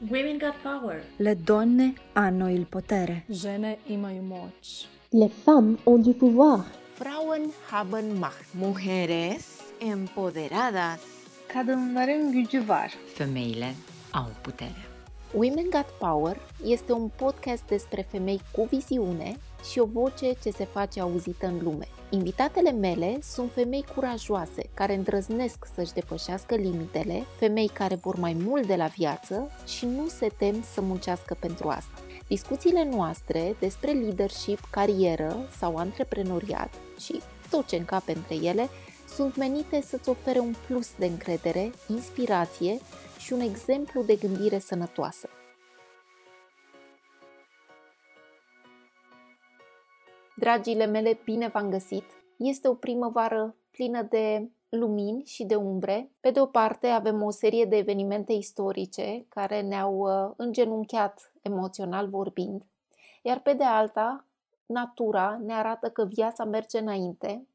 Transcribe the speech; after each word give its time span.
Women 0.00 0.38
got 0.38 0.54
power. 0.62 1.02
Le 1.16 1.34
donne 1.34 1.94
hanno 2.12 2.48
il 2.48 2.66
potere. 2.66 3.24
Žene 3.28 3.78
imaju 3.86 4.22
moć. 4.22 4.88
Les 5.10 5.30
femmes 5.44 5.78
ont 5.84 6.04
du 6.04 6.12
pouvoir. 6.12 6.64
Frauen 6.94 7.50
haben 7.70 8.18
Macht. 8.18 8.54
Mujeres 8.54 9.60
empoderadas. 9.80 11.00
Kadınların 11.48 12.32
gücü 12.32 12.68
var. 12.68 12.92
Femeile 13.14 13.74
au 14.12 14.26
putere. 14.42 14.84
Women 15.32 15.70
Got 15.70 15.86
Power 15.98 16.36
este 16.64 16.92
un 16.92 17.10
podcast 17.16 17.66
despre 17.68 18.06
femei 18.10 18.40
cu 18.52 18.66
viziune 18.70 19.36
și 19.70 19.78
o 19.78 19.84
voce 19.84 20.32
ce 20.42 20.50
se 20.50 20.64
face 20.64 21.00
auzită 21.00 21.46
în 21.46 21.58
lume. 21.62 21.88
Invitatele 22.10 22.70
mele 22.70 23.18
sunt 23.22 23.52
femei 23.52 23.84
curajoase, 23.94 24.68
care 24.74 24.94
îndrăznesc 24.94 25.66
să-și 25.74 25.92
depășească 25.92 26.54
limitele, 26.54 27.24
femei 27.38 27.68
care 27.68 27.94
vor 27.94 28.16
mai 28.16 28.36
mult 28.44 28.66
de 28.66 28.74
la 28.74 28.86
viață 28.86 29.50
și 29.66 29.86
nu 29.86 30.06
se 30.06 30.28
tem 30.36 30.64
să 30.72 30.80
muncească 30.80 31.36
pentru 31.40 31.68
asta. 31.68 32.00
Discuțiile 32.26 32.88
noastre 32.92 33.56
despre 33.58 33.90
leadership, 33.90 34.58
carieră 34.70 35.36
sau 35.58 35.76
antreprenoriat 35.76 36.74
și 37.00 37.20
tot 37.50 37.66
ce 37.66 37.76
încape 37.76 38.12
între 38.12 38.34
ele 38.34 38.68
sunt 39.14 39.36
menite 39.36 39.80
să-ți 39.80 40.08
ofere 40.08 40.38
un 40.38 40.54
plus 40.66 40.88
de 40.98 41.06
încredere, 41.06 41.72
inspirație 41.88 42.78
și 43.18 43.32
un 43.32 43.40
exemplu 43.40 44.02
de 44.02 44.14
gândire 44.14 44.58
sănătoasă. 44.58 45.28
Dragile 50.38 50.86
mele, 50.86 51.20
bine 51.24 51.48
v-am 51.48 51.70
găsit! 51.70 52.04
Este 52.36 52.68
o 52.68 52.74
primăvară 52.74 53.56
plină 53.70 54.02
de 54.02 54.50
lumini 54.68 55.24
și 55.24 55.44
de 55.44 55.54
umbre. 55.54 56.10
Pe 56.20 56.30
de 56.30 56.40
o 56.40 56.46
parte 56.46 56.86
avem 56.86 57.22
o 57.22 57.30
serie 57.30 57.64
de 57.64 57.76
evenimente 57.76 58.32
istorice 58.32 59.26
care 59.28 59.60
ne-au 59.60 59.98
uh, 59.98 60.32
îngenunchiat 60.36 61.32
emoțional 61.42 62.08
vorbind, 62.08 62.64
iar 63.22 63.40
pe 63.40 63.52
de 63.52 63.64
alta, 63.64 64.24
natura 64.66 65.40
ne 65.44 65.52
arată 65.52 65.90
că 65.90 66.04
viața 66.04 66.44
merge 66.44 66.78
înainte 66.78 67.46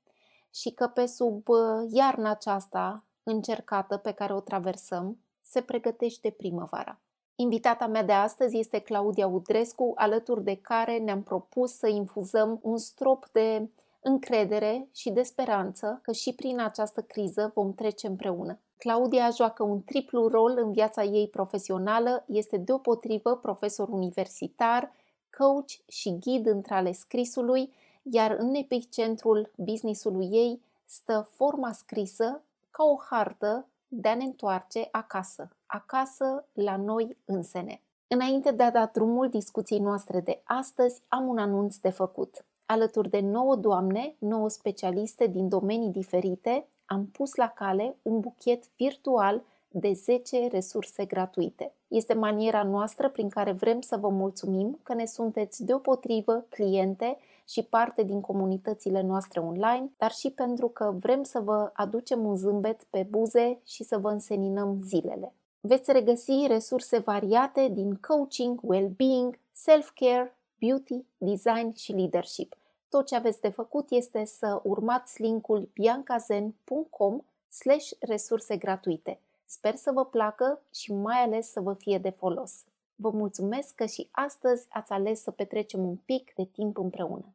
și 0.54 0.72
că 0.72 0.88
pe 0.88 1.06
sub 1.06 1.48
uh, 1.48 1.58
iarna 1.90 2.30
aceasta 2.30 3.04
încercată 3.24 3.98
pe 3.98 4.12
care 4.12 4.34
o 4.34 4.40
traversăm, 4.40 5.20
se 5.42 5.62
pregătește 5.62 6.30
primăvara. 6.30 7.00
Invitata 7.42 7.88
mea 7.88 8.04
de 8.04 8.12
astăzi 8.12 8.58
este 8.58 8.80
Claudia 8.80 9.28
Udrescu, 9.28 9.92
alături 9.96 10.44
de 10.44 10.56
care 10.56 10.98
ne-am 10.98 11.24
propus 11.24 11.78
să 11.78 11.88
infuzăm 11.88 12.60
un 12.62 12.78
strop 12.78 13.30
de 13.32 13.70
încredere 14.02 14.88
și 14.92 15.10
de 15.10 15.22
speranță 15.22 16.00
că 16.02 16.12
și 16.12 16.34
prin 16.34 16.60
această 16.60 17.02
criză 17.02 17.52
vom 17.54 17.74
trece 17.74 18.08
împreună. 18.08 18.60
Claudia 18.78 19.30
joacă 19.36 19.64
un 19.64 19.84
triplu 19.84 20.28
rol 20.28 20.58
în 20.64 20.72
viața 20.72 21.04
ei 21.04 21.28
profesională, 21.28 22.24
este 22.28 22.58
deopotrivă 22.58 23.36
profesor 23.36 23.90
universitar, 23.90 24.92
coach 25.38 25.72
și 25.88 26.18
ghid 26.20 26.46
între 26.46 26.74
ale 26.74 26.92
scrisului, 26.92 27.74
iar 28.04 28.36
în 28.40 28.54
epicentrul 28.54 29.52
businessului 29.56 30.30
ei 30.32 30.62
stă 30.86 31.30
forma 31.36 31.72
scrisă 31.72 32.42
ca 32.72 32.84
o 32.84 32.96
hartă 33.10 33.66
de 33.88 34.10
a 34.10 34.16
ne 34.16 34.24
întoarce 34.24 34.88
acasă, 34.92 35.50
acasă 35.72 36.46
la 36.54 36.76
noi 36.76 37.18
însene. 37.26 37.82
Înainte 38.08 38.52
de 38.52 38.64
a 38.64 38.72
da 38.72 38.90
drumul 38.94 39.30
discuției 39.30 39.80
noastre 39.80 40.20
de 40.20 40.42
astăzi, 40.44 41.02
am 41.08 41.28
un 41.28 41.38
anunț 41.38 41.76
de 41.76 41.90
făcut. 41.90 42.46
Alături 42.66 43.10
de 43.10 43.20
nouă 43.20 43.56
doamne, 43.56 44.16
nouă 44.18 44.50
specialiste 44.50 45.28
din 45.28 45.50
domenii 45.50 45.90
diferite, 45.90 46.68
am 46.86 47.06
pus 47.06 47.36
la 47.36 47.48
cale 47.48 47.96
un 48.02 48.20
buchet 48.20 48.64
virtual 48.76 49.44
de 49.68 49.92
10 49.94 50.48
resurse 50.48 51.06
gratuite. 51.06 51.74
Este 51.88 52.14
maniera 52.14 52.64
noastră 52.64 53.10
prin 53.10 53.30
care 53.30 53.52
vrem 53.52 53.82
să 53.82 53.98
vă 53.98 54.10
mulțumim 54.10 54.80
că 54.84 54.94
ne 54.94 55.06
sunteți 55.06 55.64
deopotrivă 55.64 56.46
cliente 56.50 57.18
și 57.48 57.64
parte 57.64 58.04
din 58.04 58.22
comunitățile 58.22 59.02
noastre 59.02 59.40
online, 59.40 59.92
dar 59.98 60.12
și 60.12 60.32
pentru 60.32 60.68
că 60.68 60.94
vrem 61.00 61.24
să 61.24 61.40
vă 61.40 61.70
aducem 61.74 62.26
un 62.26 62.36
zâmbet 62.36 62.84
pe 62.84 63.08
buze 63.10 63.60
și 63.66 63.84
să 63.84 63.98
vă 63.98 64.10
înseninăm 64.10 64.80
zilele. 64.84 65.34
Veți 65.64 65.92
regăsi 65.92 66.48
resurse 66.48 66.98
variate 66.98 67.68
din 67.68 67.96
coaching, 67.96 68.60
well-being, 68.64 69.40
self-care, 69.52 70.36
beauty, 70.60 71.06
design 71.18 71.76
și 71.76 71.92
leadership. 71.92 72.56
Tot 72.90 73.06
ce 73.06 73.16
aveți 73.16 73.42
de 73.42 73.50
făcut 73.50 73.90
este 73.90 74.26
să 74.26 74.60
urmați 74.64 75.22
linkul 75.22 75.70
biancazen.com 75.74 77.22
slash 77.50 77.92
resurse 78.00 78.58
gratuite. 78.58 79.20
Sper 79.46 79.76
să 79.76 79.92
vă 79.92 80.06
placă 80.06 80.62
și 80.74 80.94
mai 80.94 81.18
ales 81.18 81.52
să 81.52 81.60
vă 81.60 81.74
fie 81.74 81.98
de 81.98 82.10
folos. 82.10 82.64
Vă 82.96 83.10
mulțumesc 83.10 83.76
că 83.76 83.86
și 83.86 84.08
astăzi 84.12 84.66
ați 84.70 84.92
ales 84.92 85.22
să 85.22 85.32
petrecem 85.32 85.88
un 85.88 85.96
pic 85.96 86.34
de 86.36 86.46
timp 86.52 86.78
împreună. 86.78 87.34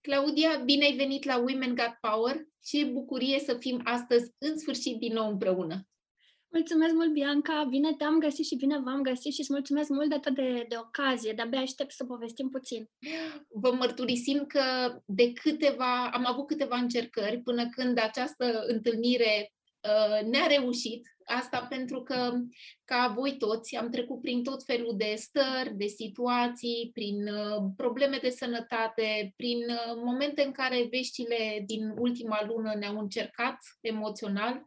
Claudia, 0.00 0.62
bine 0.64 0.84
ai 0.84 0.96
venit 0.96 1.24
la 1.24 1.36
Women 1.36 1.74
Got 1.74 1.98
Power. 2.00 2.46
Ce 2.64 2.84
bucurie 2.84 3.38
să 3.38 3.54
fim 3.54 3.80
astăzi 3.84 4.32
în 4.38 4.58
sfârșit 4.58 4.98
din 4.98 5.12
nou 5.12 5.28
împreună. 5.28 5.86
Mulțumesc 6.54 6.94
mult, 6.94 7.12
Bianca! 7.12 7.66
Bine 7.68 7.94
te-am 7.94 8.18
găsit 8.18 8.46
și 8.46 8.56
bine 8.56 8.78
v-am 8.78 9.02
găsit 9.02 9.32
și 9.32 9.40
îți 9.40 9.52
mulțumesc 9.52 9.88
mult 9.88 10.08
de 10.08 10.18
tot 10.18 10.34
de, 10.34 10.64
de 10.68 10.76
ocazie. 10.78 11.32
De-abia 11.32 11.60
aștept 11.60 11.92
să 11.92 12.04
povestim 12.04 12.48
puțin. 12.48 12.90
Vă 13.48 13.72
mărturisim 13.72 14.44
că 14.46 14.62
de 15.06 15.32
câteva, 15.32 16.10
am 16.12 16.24
avut 16.26 16.46
câteva 16.46 16.76
încercări 16.76 17.40
până 17.40 17.68
când 17.68 17.98
această 17.98 18.64
întâlnire 18.66 19.34
uh, 19.40 19.53
ne-a 20.30 20.46
reușit 20.46 21.14
Asta 21.24 21.66
pentru 21.68 22.02
că, 22.02 22.32
ca 22.84 23.12
voi 23.16 23.36
toți, 23.36 23.76
am 23.76 23.90
trecut 23.90 24.20
prin 24.20 24.42
tot 24.42 24.64
felul 24.64 24.94
de 24.96 25.14
stări, 25.16 25.74
de 25.76 25.86
situații, 25.86 26.90
prin 26.92 27.28
uh, 27.28 27.64
probleme 27.76 28.18
de 28.22 28.30
sănătate, 28.30 29.32
prin 29.36 29.58
uh, 29.68 30.02
momente 30.04 30.42
în 30.42 30.52
care 30.52 30.88
veștile 30.90 31.62
din 31.66 31.94
ultima 31.98 32.44
lună 32.46 32.74
ne-au 32.78 32.98
încercat 32.98 33.58
emoțional 33.80 34.64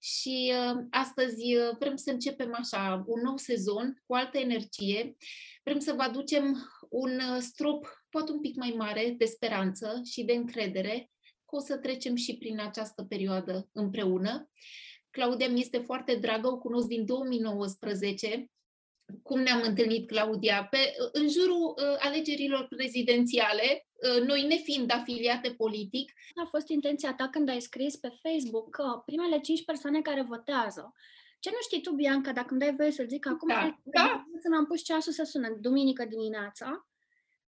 și 0.00 0.52
uh, 0.52 0.84
astăzi 0.90 1.44
vrem 1.78 1.96
să 1.96 2.10
începem 2.10 2.54
așa 2.58 3.04
un 3.06 3.20
nou 3.22 3.36
sezon 3.36 4.02
cu 4.06 4.14
altă 4.14 4.38
energie. 4.38 5.16
Vrem 5.62 5.78
să 5.78 5.92
vă 5.92 6.02
aducem 6.02 6.70
un 6.90 7.20
strop 7.40 8.04
poate 8.10 8.32
un 8.32 8.40
pic 8.40 8.56
mai 8.56 8.74
mare 8.76 9.14
de 9.18 9.24
speranță 9.24 10.00
și 10.04 10.24
de 10.24 10.32
încredere 10.32 11.08
că 11.08 11.13
o 11.54 11.60
să 11.60 11.76
trecem 11.76 12.14
și 12.14 12.36
prin 12.36 12.60
această 12.60 13.02
perioadă 13.02 13.68
împreună. 13.72 14.50
Claudia 15.10 15.48
mi 15.48 15.60
este 15.60 15.78
foarte 15.78 16.14
dragă, 16.14 16.48
o 16.48 16.58
cunosc 16.58 16.86
din 16.86 17.04
2019. 17.04 18.50
Cum 19.22 19.40
ne-am 19.40 19.62
întâlnit, 19.62 20.06
Claudia? 20.06 20.66
Pe, 20.70 20.94
în 21.12 21.28
jurul 21.28 21.74
uh, 21.76 21.96
alegerilor 21.98 22.66
prezidențiale, 22.68 23.86
uh, 23.92 24.26
noi 24.26 24.42
nefiind 24.42 24.90
afiliate 24.92 25.50
politic. 25.50 26.12
A 26.44 26.46
fost 26.48 26.68
intenția 26.68 27.14
ta 27.14 27.28
când 27.28 27.48
ai 27.48 27.60
scris 27.60 27.96
pe 27.96 28.08
Facebook 28.22 28.70
că 28.70 29.02
primele 29.04 29.40
cinci 29.40 29.64
persoane 29.64 30.00
care 30.00 30.22
votează 30.22 30.94
ce 31.44 31.50
nu 31.50 31.60
știi 31.60 31.80
tu, 31.80 31.92
Bianca, 31.92 32.32
dacă 32.32 32.46
îmi 32.50 32.60
dai 32.60 32.74
voie 32.74 32.90
să 32.90 33.04
zic 33.08 33.26
acum, 33.26 33.48
da, 33.48 33.78
da. 33.82 34.24
când 34.42 34.54
am 34.54 34.66
pus 34.66 34.82
ceasul 34.82 35.12
să 35.12 35.24
sună, 35.24 35.48
duminică 35.60 36.04
dimineața, 36.04 36.88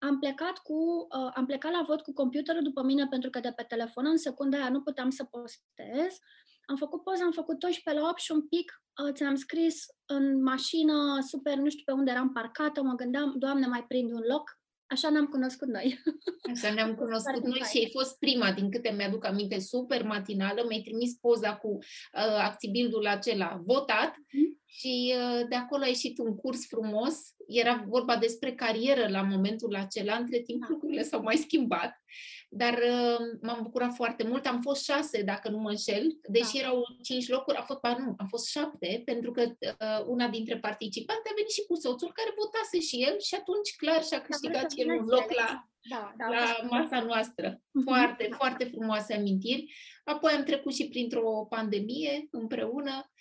am 0.05 0.19
plecat, 0.19 0.57
cu, 0.57 0.73
uh, 0.73 1.31
am 1.33 1.45
plecat 1.45 1.71
la 1.71 1.83
vot 1.87 2.01
cu 2.01 2.13
computerul 2.13 2.61
după 2.61 2.83
mine 2.83 3.07
pentru 3.07 3.29
că 3.29 3.39
de 3.39 3.53
pe 3.55 3.63
telefon 3.63 4.05
în 4.05 4.17
secunda 4.17 4.57
aia 4.57 4.69
nu 4.69 4.81
puteam 4.81 5.09
să 5.09 5.23
postez 5.23 6.19
am 6.65 6.75
făcut 6.75 7.03
poză, 7.03 7.23
am 7.23 7.31
făcut 7.31 7.59
12 7.59 8.03
la 8.03 8.09
8 8.09 8.19
și 8.19 8.31
un 8.31 8.47
pic 8.47 8.83
uh, 9.03 9.13
ți-am 9.13 9.35
scris 9.35 9.85
în 10.05 10.43
mașină, 10.43 11.17
super, 11.27 11.55
nu 11.55 11.69
știu 11.69 11.83
pe 11.85 11.91
unde 11.91 12.11
eram 12.11 12.31
parcată, 12.31 12.83
mă 12.83 12.93
gândeam, 12.93 13.33
Doamne, 13.37 13.67
mai 13.67 13.83
prind 13.83 14.11
un 14.11 14.23
loc. 14.27 14.59
Așa 14.87 15.09
ne-am 15.09 15.25
cunoscut 15.25 15.67
noi. 15.67 15.99
Așa 16.53 16.73
ne-am 16.73 16.95
cunoscut 16.95 17.43
noi 17.43 17.59
și 17.71 17.77
ai 17.77 17.89
fost 17.91 18.19
prima, 18.19 18.51
din 18.51 18.71
câte 18.71 18.89
mi-aduc 18.89 19.25
aminte, 19.25 19.59
super 19.59 20.03
matinală. 20.03 20.65
Mi-ai 20.67 20.81
trimis 20.81 21.13
poza 21.13 21.55
cu 21.55 21.67
uh, 21.67 22.37
acțibildul 22.41 23.07
acela 23.07 23.61
votat 23.65 24.15
mm. 24.31 24.61
și 24.65 25.13
uh, 25.17 25.47
de 25.49 25.55
acolo 25.55 25.83
a 25.83 25.87
ieșit 25.87 26.17
un 26.17 26.35
curs 26.35 26.67
frumos. 26.67 27.15
Era 27.47 27.85
vorba 27.87 28.17
despre 28.17 28.53
carieră 28.53 29.07
la 29.07 29.21
momentul 29.21 29.75
acela. 29.75 30.15
Între 30.15 30.39
timp 30.39 30.61
da. 30.61 30.67
lucrurile 30.69 31.03
s-au 31.03 31.21
mai 31.21 31.35
schimbat 31.35 32.03
dar 32.49 32.73
uh, 32.73 33.17
m-am 33.41 33.59
bucurat 33.61 33.93
foarte 33.95 34.23
mult. 34.23 34.45
Am 34.45 34.61
fost 34.61 34.83
șase, 34.83 35.21
dacă 35.21 35.49
nu 35.49 35.57
mă 35.57 35.69
înșel, 35.69 36.19
deși 36.27 36.53
da. 36.53 36.59
erau 36.59 36.83
cinci 37.01 37.27
locuri, 37.27 37.57
a 37.57 37.61
fost, 37.61 37.79
ba 37.79 37.95
nu, 37.97 38.13
am 38.17 38.27
fost 38.27 38.47
șapte, 38.47 39.01
pentru 39.05 39.31
că 39.31 39.41
uh, 39.41 40.05
una 40.05 40.27
dintre 40.27 40.59
participanți 40.59 41.29
a 41.29 41.33
venit 41.35 41.51
și 41.51 41.65
cu 41.65 41.75
soțul 41.75 42.11
care 42.13 42.39
votase 42.41 42.79
și 42.79 43.03
el 43.03 43.19
și 43.19 43.35
atunci 43.35 43.75
clar 43.75 44.03
și-a 44.03 44.21
câștigat 44.21 44.71
el 44.75 44.89
un 44.89 45.05
loc 45.05 45.31
la, 45.31 45.69
da, 45.89 46.13
da, 46.17 46.27
la 46.27 46.67
masa 46.69 46.99
noastră. 46.99 47.55
Uh-huh. 47.55 47.83
Foarte, 47.83 48.27
da. 48.29 48.35
foarte 48.35 48.63
frumoase 48.65 49.13
amintiri. 49.13 49.73
Apoi 50.03 50.33
am 50.33 50.43
trecut 50.43 50.73
și 50.73 50.87
printr-o 50.87 51.45
pandemie 51.49 52.27
împreună, 52.31 53.11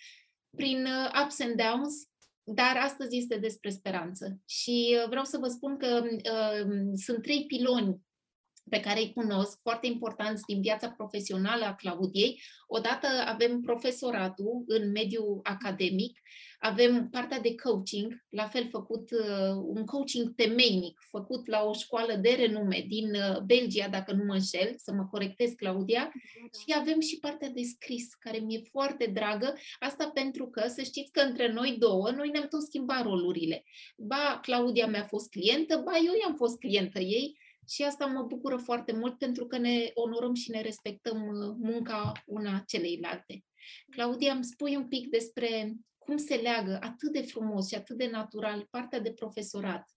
prin 0.55 0.85
uh, 0.85 1.21
ups 1.23 1.39
and 1.39 1.55
downs, 1.55 1.93
dar 2.43 2.77
astăzi 2.77 3.17
este 3.17 3.37
despre 3.37 3.69
speranță. 3.69 4.39
Și 4.45 4.97
uh, 5.01 5.07
vreau 5.07 5.23
să 5.23 5.37
vă 5.37 5.47
spun 5.47 5.77
că 5.77 6.01
uh, 6.03 6.67
sunt 6.93 7.21
trei 7.21 7.45
piloni 7.45 8.04
pe 8.69 8.79
care 8.79 8.99
îi 8.99 9.13
cunosc, 9.13 9.59
foarte 9.61 9.87
importanți 9.87 10.43
din 10.47 10.61
viața 10.61 10.89
profesională 10.89 11.65
a 11.65 11.75
Claudiei. 11.75 12.41
Odată 12.67 13.07
avem 13.25 13.61
profesoratul 13.61 14.63
în 14.67 14.91
mediul 14.91 15.39
academic, 15.43 16.19
avem 16.59 17.09
partea 17.09 17.39
de 17.39 17.55
coaching, 17.55 18.25
la 18.29 18.47
fel 18.47 18.67
făcut 18.69 19.11
uh, 19.11 19.55
un 19.65 19.85
coaching 19.85 20.35
temeinic, 20.35 20.99
făcut 21.09 21.47
la 21.47 21.63
o 21.63 21.73
școală 21.73 22.15
de 22.15 22.29
renume 22.29 22.85
din 22.87 23.09
uh, 23.15 23.39
Belgia, 23.39 23.87
dacă 23.87 24.13
nu 24.13 24.23
mă 24.23 24.33
înșel, 24.33 24.73
să 24.77 24.93
mă 24.93 25.07
corectez, 25.11 25.51
Claudia, 25.51 26.11
și 26.59 26.75
avem 26.79 26.99
și 26.99 27.19
partea 27.19 27.49
de 27.49 27.61
scris, 27.61 28.13
care 28.19 28.37
mi-e 28.37 28.61
foarte 28.71 29.05
dragă, 29.05 29.53
asta 29.79 30.09
pentru 30.13 30.47
că, 30.47 30.67
să 30.67 30.81
știți 30.81 31.11
că 31.11 31.19
între 31.21 31.51
noi 31.51 31.75
două, 31.79 32.09
noi 32.09 32.29
ne-am 32.29 32.47
tot 32.47 32.61
schimbat 32.61 33.03
rolurile. 33.03 33.63
Ba, 33.97 34.39
Claudia 34.41 34.87
mi-a 34.87 35.03
fost 35.03 35.29
clientă, 35.29 35.81
ba, 35.85 35.97
eu 35.97 36.13
i-am 36.21 36.35
fost 36.35 36.57
clientă 36.57 36.99
ei, 36.99 37.37
și 37.67 37.83
asta 37.83 38.05
mă 38.05 38.23
bucură 38.23 38.57
foarte 38.57 38.93
mult 38.93 39.17
pentru 39.17 39.45
că 39.45 39.57
ne 39.57 39.91
onorăm 39.93 40.33
și 40.33 40.51
ne 40.51 40.61
respectăm 40.61 41.21
uh, 41.27 41.55
munca 41.57 42.11
una 42.25 42.63
celeilalte. 42.67 43.43
Claudia, 43.89 44.33
îmi 44.33 44.43
spui 44.43 44.75
un 44.75 44.87
pic 44.87 45.09
despre 45.09 45.75
cum 45.97 46.17
se 46.17 46.35
leagă 46.35 46.79
atât 46.81 47.11
de 47.11 47.21
frumos 47.21 47.67
și 47.67 47.75
atât 47.75 47.97
de 47.97 48.07
natural 48.07 48.67
partea 48.69 48.99
de 48.99 49.11
profesorat, 49.11 49.89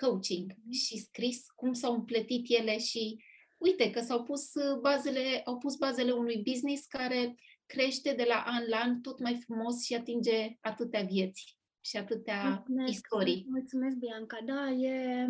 coaching 0.00 0.52
și 0.70 0.98
scris, 0.98 1.44
cum 1.54 1.72
s-au 1.72 1.94
împletit 1.94 2.44
ele 2.48 2.78
și 2.78 3.24
uite 3.58 3.90
că 3.90 4.00
s-au 4.00 4.22
pus 4.22 4.54
uh, 4.54 4.80
bazele, 4.80 5.40
au 5.44 5.58
pus 5.58 5.76
bazele 5.76 6.10
unui 6.12 6.42
business 6.42 6.86
care 6.86 7.34
crește 7.66 8.12
de 8.12 8.24
la 8.28 8.42
an 8.46 8.64
la 8.68 8.76
an 8.76 9.00
tot 9.00 9.20
mai 9.20 9.40
frumos 9.44 9.84
și 9.84 9.94
atinge 9.94 10.56
atâtea 10.60 11.02
vieți 11.02 11.58
și 11.80 11.96
atâtea 11.96 12.48
mulțumesc, 12.48 12.92
istorii. 12.92 13.46
Mulțumesc, 13.48 13.96
Bianca. 13.96 14.38
Da, 14.44 14.70
e, 14.70 15.26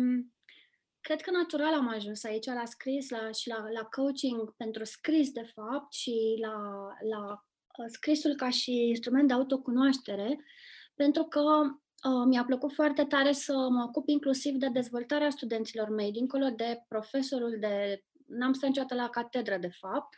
cred 1.07 1.21
că 1.21 1.31
natural 1.31 1.73
am 1.73 1.87
ajuns 1.87 2.23
aici 2.23 2.45
la 2.45 2.65
scris 2.65 3.09
la, 3.09 3.31
și 3.31 3.47
la, 3.47 3.59
la 3.73 3.83
coaching 3.83 4.55
pentru 4.57 4.83
scris, 4.83 5.31
de 5.31 5.51
fapt, 5.53 5.93
și 5.93 6.15
la, 6.41 6.57
la 7.09 7.23
uh, 7.77 7.85
scrisul 7.87 8.35
ca 8.35 8.49
și 8.49 8.71
instrument 8.71 9.27
de 9.27 9.33
autocunoaștere, 9.33 10.39
pentru 10.95 11.23
că 11.23 11.41
uh, 11.41 12.25
mi-a 12.27 12.43
plăcut 12.45 12.73
foarte 12.73 13.03
tare 13.03 13.31
să 13.31 13.53
mă 13.53 13.83
ocup 13.87 14.07
inclusiv 14.07 14.55
de 14.55 14.67
dezvoltarea 14.67 15.29
studenților 15.29 15.89
mei, 15.89 16.11
dincolo 16.11 16.49
de 16.55 16.83
profesorul 16.87 17.57
de... 17.59 18.03
N-am 18.27 18.53
stat 18.53 18.69
niciodată 18.69 18.95
la 18.95 19.09
catedră, 19.09 19.57
de 19.57 19.71
fapt, 19.79 20.15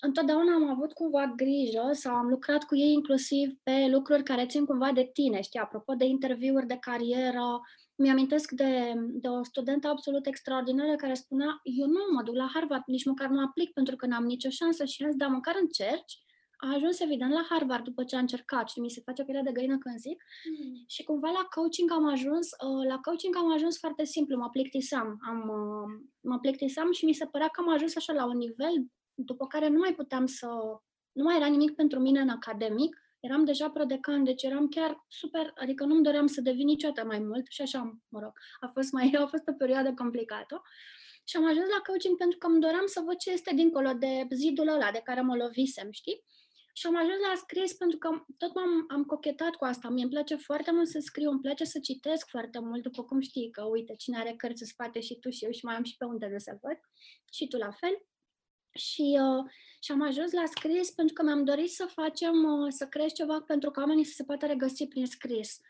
întotdeauna 0.00 0.54
am 0.54 0.68
avut 0.70 0.92
cumva 0.92 1.32
grijă 1.36 1.90
sau 1.92 2.14
am 2.14 2.28
lucrat 2.28 2.64
cu 2.64 2.76
ei 2.76 2.92
inclusiv 2.92 3.50
pe 3.62 3.86
lucruri 3.90 4.22
care 4.22 4.46
țin 4.46 4.64
cumva 4.64 4.92
de 4.92 5.10
tine, 5.12 5.40
știi, 5.40 5.60
apropo 5.60 5.94
de 5.94 6.04
interviuri 6.04 6.66
de 6.66 6.76
carieră, 6.80 7.60
mi-amintesc 8.00 8.50
de, 8.50 8.94
de 8.96 9.28
o 9.28 9.42
studentă 9.42 9.88
absolut 9.88 10.26
extraordinară 10.26 10.96
care 10.96 11.14
spunea, 11.14 11.60
eu 11.62 11.86
nu 11.86 12.00
mă 12.12 12.22
duc 12.22 12.34
la 12.34 12.50
Harvard, 12.54 12.82
nici 12.86 13.04
măcar 13.04 13.28
nu 13.28 13.40
aplic 13.40 13.72
pentru 13.72 13.96
că 13.96 14.06
n-am 14.06 14.24
nicio 14.24 14.48
șansă 14.48 14.84
și 14.84 15.02
am 15.02 15.10
zis, 15.10 15.18
dar 15.18 15.28
măcar 15.28 15.54
încerci. 15.60 16.22
A 16.56 16.74
ajuns 16.74 17.00
evident 17.00 17.32
la 17.32 17.46
Harvard 17.48 17.84
după 17.84 18.04
ce 18.04 18.16
a 18.16 18.18
încercat 18.18 18.68
și 18.68 18.80
mi 18.80 18.90
se 18.90 19.00
face 19.04 19.24
pielea 19.24 19.42
de 19.42 19.52
găină 19.52 19.78
când 19.78 19.98
zic. 19.98 20.24
Mm. 20.50 20.84
Și 20.86 21.02
cumva 21.02 21.28
la 21.28 21.46
coaching 21.54 21.90
am 21.90 22.06
ajuns, 22.08 22.48
uh, 22.50 22.86
la 22.88 22.98
coaching 22.98 23.36
am 23.36 23.52
ajuns 23.52 23.78
foarte 23.78 24.04
simplu, 24.04 24.36
mă 24.36 24.48
plictiseam. 24.48 25.18
Am, 25.28 25.40
uh, 25.48 26.08
mă 26.20 26.38
plictiseam 26.38 26.92
și 26.92 27.04
mi 27.04 27.12
se 27.12 27.26
părea 27.26 27.48
că 27.48 27.60
am 27.60 27.72
ajuns 27.72 27.96
așa 27.96 28.12
la 28.12 28.24
un 28.26 28.36
nivel 28.36 28.74
după 29.14 29.46
care 29.46 29.68
nu 29.68 29.78
mai 29.78 29.94
puteam 29.94 30.26
să, 30.26 30.46
nu 31.12 31.24
mai 31.24 31.36
era 31.36 31.46
nimic 31.46 31.74
pentru 31.74 31.98
mine 32.00 32.20
în 32.20 32.28
academic 32.28 32.96
eram 33.20 33.44
deja 33.44 33.70
prodecan, 33.70 34.24
deci 34.24 34.42
eram 34.42 34.68
chiar 34.68 35.04
super, 35.08 35.52
adică 35.54 35.84
nu-mi 35.84 36.02
doream 36.02 36.26
să 36.26 36.40
devin 36.40 36.66
niciodată 36.66 37.06
mai 37.06 37.18
mult 37.18 37.46
și 37.48 37.62
așa, 37.62 37.98
mă 38.08 38.20
rog, 38.20 38.32
a 38.60 38.66
fost, 38.66 38.92
mai, 38.92 39.14
a 39.18 39.26
fost 39.26 39.48
o 39.48 39.52
perioadă 39.52 39.94
complicată. 39.94 40.62
Și 41.24 41.36
am 41.36 41.46
ajuns 41.46 41.68
la 41.68 41.82
coaching 41.86 42.16
pentru 42.16 42.38
că 42.38 42.46
îmi 42.46 42.60
doream 42.60 42.86
să 42.86 43.02
văd 43.04 43.16
ce 43.16 43.30
este 43.30 43.54
dincolo 43.54 43.92
de 43.92 44.26
zidul 44.30 44.68
ăla 44.68 44.90
de 44.90 45.00
care 45.04 45.20
mă 45.20 45.36
lovisem, 45.36 45.90
știi? 45.90 46.24
Și 46.72 46.86
am 46.86 46.96
ajuns 46.96 47.20
la 47.28 47.34
scris 47.36 47.72
pentru 47.72 47.98
că 47.98 48.08
tot 48.38 48.54
m-am 48.54 48.84
am 48.88 49.04
cochetat 49.04 49.54
cu 49.54 49.64
asta. 49.64 49.88
Mie 49.88 50.02
îmi 50.02 50.12
place 50.12 50.36
foarte 50.36 50.72
mult 50.72 50.88
să 50.88 50.98
scriu, 50.98 51.30
îmi 51.30 51.40
place 51.40 51.64
să 51.64 51.78
citesc 51.78 52.28
foarte 52.28 52.58
mult, 52.58 52.82
după 52.82 53.02
cum 53.04 53.20
știi 53.20 53.50
că, 53.50 53.62
uite, 53.64 53.94
cine 53.94 54.18
are 54.18 54.34
cărți 54.36 54.62
în 54.62 54.68
spate 54.68 55.00
și 55.00 55.18
tu 55.18 55.30
și 55.30 55.44
eu 55.44 55.50
și 55.50 55.64
mai 55.64 55.74
am 55.74 55.84
și 55.84 55.96
pe 55.96 56.04
unde 56.04 56.26
de 56.26 56.38
să 56.38 56.58
văd. 56.62 56.78
Și 57.32 57.48
tu 57.48 57.56
la 57.56 57.70
fel. 57.70 58.06
Și, 58.74 59.18
uh, 59.20 59.50
și 59.82 59.92
am 59.92 60.02
ajuns 60.02 60.32
la 60.32 60.44
scris 60.46 60.90
pentru 60.90 61.14
că 61.14 61.22
mi-am 61.22 61.44
dorit 61.44 61.70
să 61.70 61.84
facem, 61.84 62.44
uh, 62.44 62.66
să 62.68 62.86
creez 62.86 63.12
ceva 63.12 63.40
pentru 63.40 63.70
ca 63.70 63.80
oamenii 63.80 64.04
să 64.04 64.12
se 64.14 64.24
poată 64.24 64.46
regăsi 64.46 64.86
prin 64.86 65.06
scris. 65.06 65.60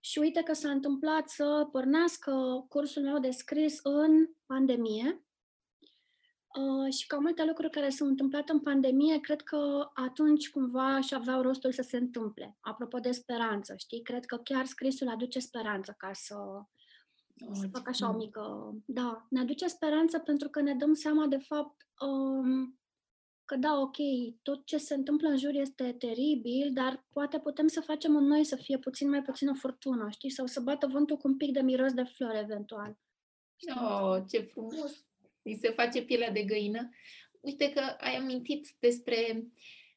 Și 0.00 0.18
uite 0.18 0.42
că 0.42 0.52
s-a 0.52 0.70
întâmplat 0.70 1.28
să 1.28 1.68
pornească 1.72 2.64
cursul 2.68 3.02
meu 3.02 3.18
de 3.18 3.30
scris 3.30 3.80
în 3.82 4.28
pandemie. 4.46 5.22
Uh, 6.58 6.92
și 6.92 7.06
ca 7.06 7.18
multe 7.18 7.44
lucruri 7.44 7.70
care 7.70 7.88
s-au 7.88 8.06
întâmplat 8.06 8.48
în 8.48 8.60
pandemie, 8.60 9.20
cred 9.20 9.40
că 9.40 9.90
atunci 9.94 10.50
cumva 10.50 11.00
și 11.00 11.14
aveau 11.14 11.42
rostul 11.42 11.72
să 11.72 11.82
se 11.82 11.96
întâmple. 11.96 12.56
Apropo 12.60 12.98
de 12.98 13.10
speranță, 13.10 13.74
știi? 13.76 14.02
Cred 14.02 14.24
că 14.24 14.36
chiar 14.36 14.66
scrisul 14.66 15.08
aduce 15.08 15.38
speranță 15.38 15.94
ca 15.96 16.10
să, 16.12 16.36
să 17.52 17.68
fac 17.72 17.88
așa 17.88 18.08
o 18.08 18.16
mică... 18.16 18.74
Da, 18.84 19.26
ne 19.30 19.40
aduce 19.40 19.66
speranță 19.66 20.18
pentru 20.18 20.48
că 20.48 20.60
ne 20.60 20.74
dăm 20.74 20.94
seama, 20.94 21.26
de 21.26 21.38
fapt, 21.38 21.86
um, 22.00 22.78
că 23.48 23.56
da, 23.56 23.80
ok, 23.80 23.96
tot 24.42 24.66
ce 24.66 24.76
se 24.76 24.94
întâmplă 24.94 25.28
în 25.28 25.38
jur 25.38 25.54
este 25.54 25.92
teribil, 25.98 26.70
dar 26.72 27.06
poate 27.12 27.38
putem 27.38 27.66
să 27.66 27.80
facem 27.80 28.16
în 28.16 28.24
noi 28.24 28.44
să 28.44 28.56
fie 28.56 28.78
puțin 28.78 29.08
mai 29.08 29.22
puțină 29.22 29.54
furtună, 29.54 30.08
știi? 30.10 30.30
Sau 30.30 30.46
să 30.46 30.60
bată 30.60 30.86
vântul 30.86 31.16
cu 31.16 31.28
un 31.28 31.36
pic 31.36 31.52
de 31.52 31.60
miros 31.60 31.92
de 31.92 32.02
flori, 32.02 32.38
eventual. 32.38 32.98
Oh, 33.82 34.22
ce 34.30 34.38
frumos! 34.38 35.06
Îi 35.42 35.58
se 35.60 35.70
face 35.70 36.02
pielea 36.02 36.30
de 36.30 36.42
găină. 36.42 36.88
Uite 37.40 37.72
că 37.72 37.80
ai 37.98 38.16
amintit 38.16 38.68
despre 38.78 39.46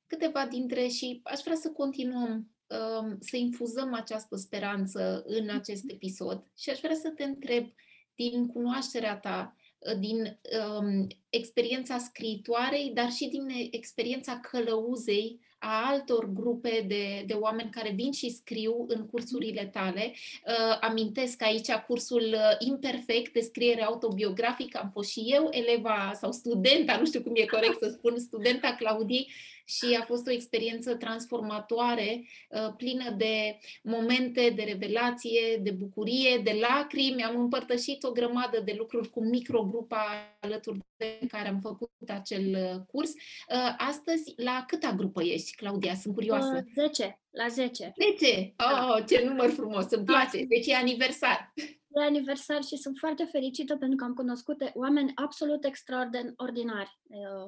câteva 0.08 0.48
dintre 0.48 0.88
și 0.88 1.20
aș 1.24 1.40
vrea 1.40 1.56
să 1.56 1.72
continuăm 1.72 2.52
Um, 2.72 3.18
să 3.20 3.38
infuzăm 3.38 3.94
această 3.94 4.36
speranță 4.36 5.24
în 5.26 5.50
acest 5.50 5.84
episod 5.88 6.44
și 6.58 6.70
aș 6.70 6.80
vrea 6.80 6.96
să 6.96 7.10
te 7.10 7.24
întreb 7.24 7.74
din 8.16 8.48
cunoașterea 8.48 9.18
ta, 9.18 9.56
uh, 9.56 9.61
din 10.00 10.40
um, 10.80 11.08
experiența 11.30 11.98
scriitoarei, 11.98 12.92
dar 12.94 13.12
și 13.12 13.28
din 13.28 13.48
experiența 13.72 14.40
călăuzei 14.40 15.40
a 15.60 15.90
altor 15.90 16.30
grupe 16.34 16.86
de, 16.88 17.24
de 17.26 17.34
oameni 17.34 17.70
care 17.70 17.92
vin 17.96 18.12
și 18.12 18.30
scriu 18.30 18.86
în 18.88 19.06
cursurile 19.06 19.66
tale. 19.66 20.14
Uh, 20.48 20.78
amintesc 20.80 21.44
aici 21.44 21.72
cursul 21.72 22.34
uh, 22.34 22.56
imperfect 22.60 23.34
de 23.34 23.40
scriere 23.40 23.84
autobiografică, 23.84 24.80
am 24.82 24.90
fost 24.90 25.10
și 25.10 25.24
eu 25.26 25.48
eleva 25.52 26.12
sau 26.16 26.32
studenta, 26.32 26.98
nu 26.98 27.06
știu 27.06 27.22
cum 27.22 27.32
e 27.36 27.46
corect 27.46 27.78
să 27.78 27.90
spun, 27.98 28.20
studenta 28.20 28.76
Claudiei 28.76 29.32
și 29.66 29.98
a 30.00 30.04
fost 30.04 30.28
o 30.28 30.32
experiență 30.32 30.96
transformatoare, 30.96 32.24
uh, 32.50 32.74
plină 32.78 33.10
de 33.18 33.60
momente 33.84 34.50
de 34.56 34.64
revelație, 34.64 35.58
de 35.62 35.72
bucurie, 35.72 36.38
de 36.44 36.58
lacrimi. 36.60 37.24
Am 37.24 37.40
împărtășit 37.40 38.04
o 38.04 38.12
grămadă 38.12 38.60
de 38.66 38.76
lucruri 38.78 39.10
cu 39.10 39.24
microgrupa 39.24 40.38
alături 40.40 40.80
de 40.98 41.20
care 41.28 41.48
am 41.48 41.60
făcut 41.60 41.90
acel 42.08 42.56
uh, 42.56 42.82
curs. 42.88 43.10
Uh, 43.10 43.76
astăzi, 43.78 44.34
la 44.36 44.64
câta 44.68 44.92
grupă 44.92 45.24
ești, 45.24 45.56
Claudia? 45.56 45.96
Sunt 45.96 46.14
curioasă. 46.14 46.66
10. 46.76 47.20
La 47.30 47.48
10. 47.48 47.94
10? 48.18 48.54
Oh, 48.58 48.98
da. 48.98 49.04
ce 49.08 49.24
număr 49.26 49.50
frumos, 49.50 49.86
îmi 49.90 50.06
place. 50.06 50.44
Deci 50.44 50.68
e 50.68 50.76
aniversar 50.76 51.54
de 51.94 52.02
aniversar 52.02 52.64
și 52.64 52.76
sunt 52.78 52.98
foarte 52.98 53.24
fericită 53.24 53.76
pentru 53.78 53.98
că 53.98 54.04
am 54.04 54.14
cunoscut 54.14 54.72
oameni 54.74 55.12
absolut 55.16 55.66
extraordinari. 55.66 57.00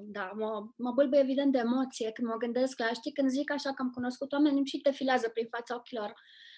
Da, 0.02 0.32
mă, 0.36 0.68
mă 0.78 0.92
bâlbă 0.92 1.18
evident 1.18 1.52
de 1.52 1.58
emoție 1.58 2.12
când 2.12 2.28
mă 2.28 2.38
gândesc 2.38 2.80
la, 2.80 2.90
știi, 2.94 3.12
când 3.12 3.30
zic 3.30 3.52
așa 3.52 3.70
că 3.70 3.82
am 3.82 3.90
cunoscut 3.90 4.32
oameni 4.32 4.66
și 4.66 4.78
te 4.78 4.92
filează 4.92 5.30
prin 5.30 5.48
fața 5.52 5.76
ochilor. 5.76 6.10
Uh, 6.10 6.53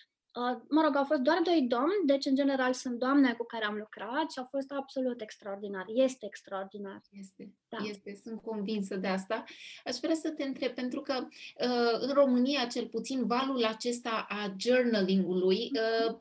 mă 0.70 0.82
rog, 0.84 0.96
au 0.96 1.04
fost 1.04 1.22
doar 1.22 1.40
doi 1.44 1.66
domni, 1.68 2.06
deci 2.06 2.26
în 2.26 2.36
general 2.36 2.74
sunt 2.74 3.00
doamne 3.00 3.34
cu 3.34 3.46
care 3.46 3.66
am 3.66 3.76
lucrat 3.76 4.32
și 4.32 4.40
a 4.40 4.44
fost 4.44 4.72
absolut 4.72 5.22
extraordinar. 5.22 5.86
Este 5.88 6.26
extraordinar. 6.26 7.02
Este, 7.12 7.54
da. 7.68 7.78
este, 7.84 8.20
sunt 8.24 8.42
convinsă 8.42 8.96
de 8.96 9.08
asta. 9.08 9.44
Aș 9.86 9.96
vrea 9.96 10.16
să 10.16 10.30
te 10.30 10.44
întreb, 10.44 10.72
pentru 10.72 11.02
că 11.02 11.28
uh, 11.28 12.00
în 12.00 12.14
România, 12.14 12.66
cel 12.66 12.88
puțin, 12.88 13.26
valul 13.28 13.66
acesta 13.66 14.26
a 14.30 14.56
journaling-ului 14.58 15.72
uh, 16.10 16.16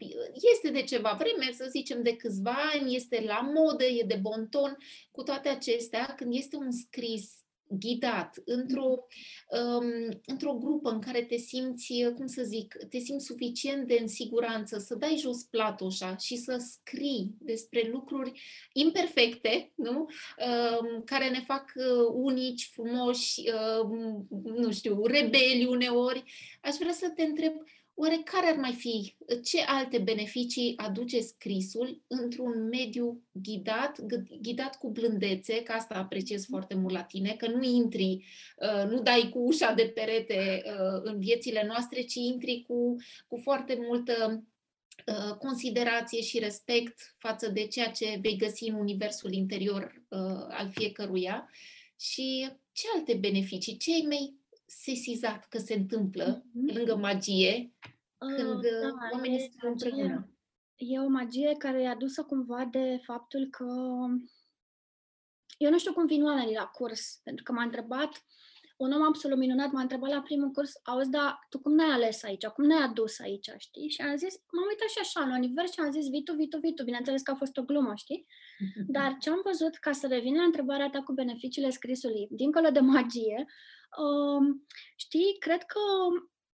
este 0.55 0.71
de 0.71 0.83
ceva 0.83 1.17
vreme, 1.19 1.53
să 1.53 1.67
zicem 1.71 2.03
de 2.03 2.17
câțiva 2.17 2.57
ani, 2.75 2.95
este 2.95 3.25
la 3.27 3.41
modă, 3.55 3.85
e 3.85 4.05
de 4.07 4.19
bon 4.21 4.49
ton. 4.49 4.77
Cu 5.11 5.23
toate 5.23 5.49
acestea, 5.49 6.15
când 6.17 6.35
este 6.35 6.57
un 6.57 6.71
scris 6.71 7.44
ghidat 7.79 8.43
într-o, 8.45 9.07
um, 9.49 10.21
într-o 10.27 10.53
grupă 10.53 10.91
în 10.91 11.01
care 11.01 11.23
te 11.23 11.37
simți, 11.37 11.93
cum 12.17 12.27
să 12.27 12.43
zic, 12.43 12.77
te 12.91 12.99
simți 12.99 13.25
suficient 13.25 13.87
de 13.87 13.99
în 14.01 14.09
siguranță, 14.09 14.79
să 14.79 14.95
dai 14.95 15.17
jos 15.19 15.43
platoșa 15.43 16.17
și 16.17 16.37
să 16.37 16.57
scrii 16.57 17.35
despre 17.39 17.89
lucruri 17.93 18.41
imperfecte, 18.73 19.73
nu? 19.75 19.99
Um, 19.99 21.03
care 21.05 21.31
ne 21.31 21.41
fac 21.47 21.73
uh, 21.77 22.11
unici, 22.13 22.71
frumoși, 22.73 23.43
um, 23.83 24.27
nu 24.45 24.73
știu, 24.73 25.07
rebeli 25.07 25.67
uneori. 25.69 26.25
Aș 26.63 26.75
vrea 26.75 26.93
să 26.93 27.13
te 27.15 27.23
întreb 27.23 27.53
Oare 27.97 28.21
care 28.25 28.47
ar 28.47 28.57
mai 28.57 28.73
fi, 28.73 29.17
ce 29.45 29.63
alte 29.67 29.99
beneficii 29.99 30.75
aduce 30.77 31.21
scrisul 31.21 32.03
într-un 32.07 32.69
mediu 32.69 33.23
ghidat, 33.33 34.01
ghidat 34.41 34.79
cu 34.79 34.91
blândețe, 34.91 35.63
că 35.63 35.73
asta 35.73 35.95
apreciez 35.95 36.47
foarte 36.47 36.75
mult 36.75 36.95
la 36.95 37.03
tine, 37.03 37.35
că 37.35 37.49
nu 37.49 37.63
intri, 37.63 38.25
uh, 38.57 38.91
nu 38.91 39.03
dai 39.03 39.29
cu 39.33 39.39
ușa 39.39 39.73
de 39.73 39.93
perete 39.95 40.63
uh, 40.67 41.01
în 41.03 41.19
viețile 41.19 41.65
noastre, 41.67 42.01
ci 42.01 42.15
intri 42.15 42.65
cu, 42.67 42.97
cu 43.29 43.37
foarte 43.37 43.79
multă 43.89 44.45
uh, 45.07 45.37
considerație 45.37 46.21
și 46.21 46.39
respect 46.39 47.15
față 47.19 47.49
de 47.49 47.67
ceea 47.67 47.91
ce 47.91 48.19
vei 48.21 48.37
găsi 48.37 48.69
în 48.69 48.75
universul 48.75 49.33
interior 49.33 50.03
al 50.49 50.71
fiecăruia. 50.71 51.51
Și 52.01 52.49
ce 52.73 52.87
alte 52.95 53.15
beneficii, 53.15 53.77
ce 53.77 53.93
ai 53.93 54.05
mai 54.09 54.35
sesizat 54.83 55.49
că 55.49 55.59
se 55.59 55.75
întâmplă 55.75 56.43
mm-hmm. 56.43 56.75
lângă 56.75 56.97
magie 56.97 57.75
când 58.19 58.65
uh, 58.65 58.81
da, 58.83 59.09
oamenii 59.13 59.39
sunt 59.39 59.73
împreună? 59.73 60.29
E 60.77 61.01
o 61.01 61.09
magie 61.09 61.55
care 61.59 61.83
e 61.83 61.89
adusă 61.89 62.23
cumva 62.23 62.65
de 62.65 63.01
faptul 63.05 63.49
că 63.51 63.67
eu 65.57 65.71
nu 65.71 65.79
știu 65.79 65.93
cum 65.93 66.07
vin 66.07 66.25
oamenii 66.25 66.55
la 66.55 66.67
curs, 66.67 67.21
pentru 67.23 67.45
că 67.45 67.53
m-a 67.53 67.63
întrebat 67.63 68.25
un 68.77 68.93
om 68.93 69.03
absolut 69.03 69.39
minunat 69.39 69.71
m-a 69.71 69.81
întrebat 69.81 70.11
la 70.11 70.21
primul 70.21 70.51
curs, 70.51 70.73
auzi, 70.83 71.11
dar 71.11 71.39
tu 71.49 71.59
cum 71.59 71.75
ne-ai 71.75 71.91
ales 71.91 72.23
aici? 72.23 72.47
Cum 72.47 72.65
ne-ai 72.65 72.83
adus 72.83 73.19
aici, 73.19 73.51
știi? 73.59 73.89
Și 73.89 74.01
am 74.01 74.17
zis, 74.17 74.35
m-am 74.53 74.67
uitat 74.69 74.89
și 74.89 74.99
așa 75.01 75.21
în 75.21 75.31
univers 75.31 75.73
și 75.73 75.81
am 75.81 75.91
zis, 75.91 76.09
vitu, 76.09 76.35
vitu, 76.35 76.59
vitu. 76.59 76.85
Bineînțeles 76.85 77.23
că 77.23 77.31
a 77.31 77.35
fost 77.35 77.57
o 77.57 77.63
glumă, 77.63 77.93
știi? 77.95 78.27
Dar 78.87 79.17
ce 79.21 79.31
am 79.31 79.41
văzut, 79.45 79.75
ca 79.75 79.93
să 79.93 80.07
revin 80.07 80.35
la 80.35 80.43
întrebarea 80.43 80.91
ta 80.91 81.03
cu 81.03 81.13
beneficiile 81.13 81.71
scrisului, 81.71 82.29
dincolo 82.31 82.69
de 82.71 82.81
magie, 82.81 83.45
um, 83.99 84.67
știi, 84.97 85.37
cred 85.39 85.63
că 85.63 85.81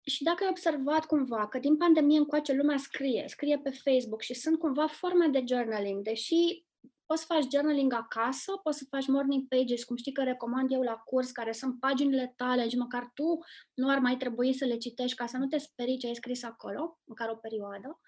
și 0.05 0.23
dacă 0.23 0.45
ai 0.45 0.51
observat 0.51 1.07
cumva 1.07 1.49
că 1.49 1.59
din 1.59 1.77
pandemie 1.77 2.19
încoace 2.19 2.53
lumea 2.53 2.77
scrie, 2.77 3.25
scrie 3.29 3.59
pe 3.59 3.71
Facebook 3.71 4.23
și 4.23 4.35
sunt 4.35 4.59
cumva 4.59 4.87
forme 4.87 5.27
de 5.27 5.45
journaling, 5.47 6.03
deși 6.03 6.67
Poți 7.09 7.21
să 7.21 7.33
faci 7.35 7.47
journaling 7.53 7.93
acasă, 7.93 8.53
poți 8.63 8.79
să 8.79 8.85
faci 8.91 9.07
morning 9.07 9.49
pages, 9.49 9.85
cum 9.85 9.97
știi 9.97 10.13
că 10.13 10.23
recomand 10.23 10.73
eu 10.73 10.83
la 10.83 10.97
curs, 10.97 11.31
care 11.31 11.53
sunt 11.53 11.81
paginile 11.81 12.33
tale, 12.37 12.69
și 12.69 12.77
măcar 12.77 13.11
tu 13.15 13.39
nu 13.75 13.91
ar 13.91 13.99
mai 13.99 14.17
trebui 14.17 14.53
să 14.53 14.65
le 14.65 14.77
citești 14.77 15.17
ca 15.17 15.27
să 15.27 15.37
nu 15.37 15.47
te 15.47 15.59
sperii 15.59 15.99
ce 15.99 16.07
ai 16.07 16.15
scris 16.15 16.43
acolo, 16.43 16.99
măcar 17.05 17.29
o 17.29 17.35
perioadă. 17.35 18.01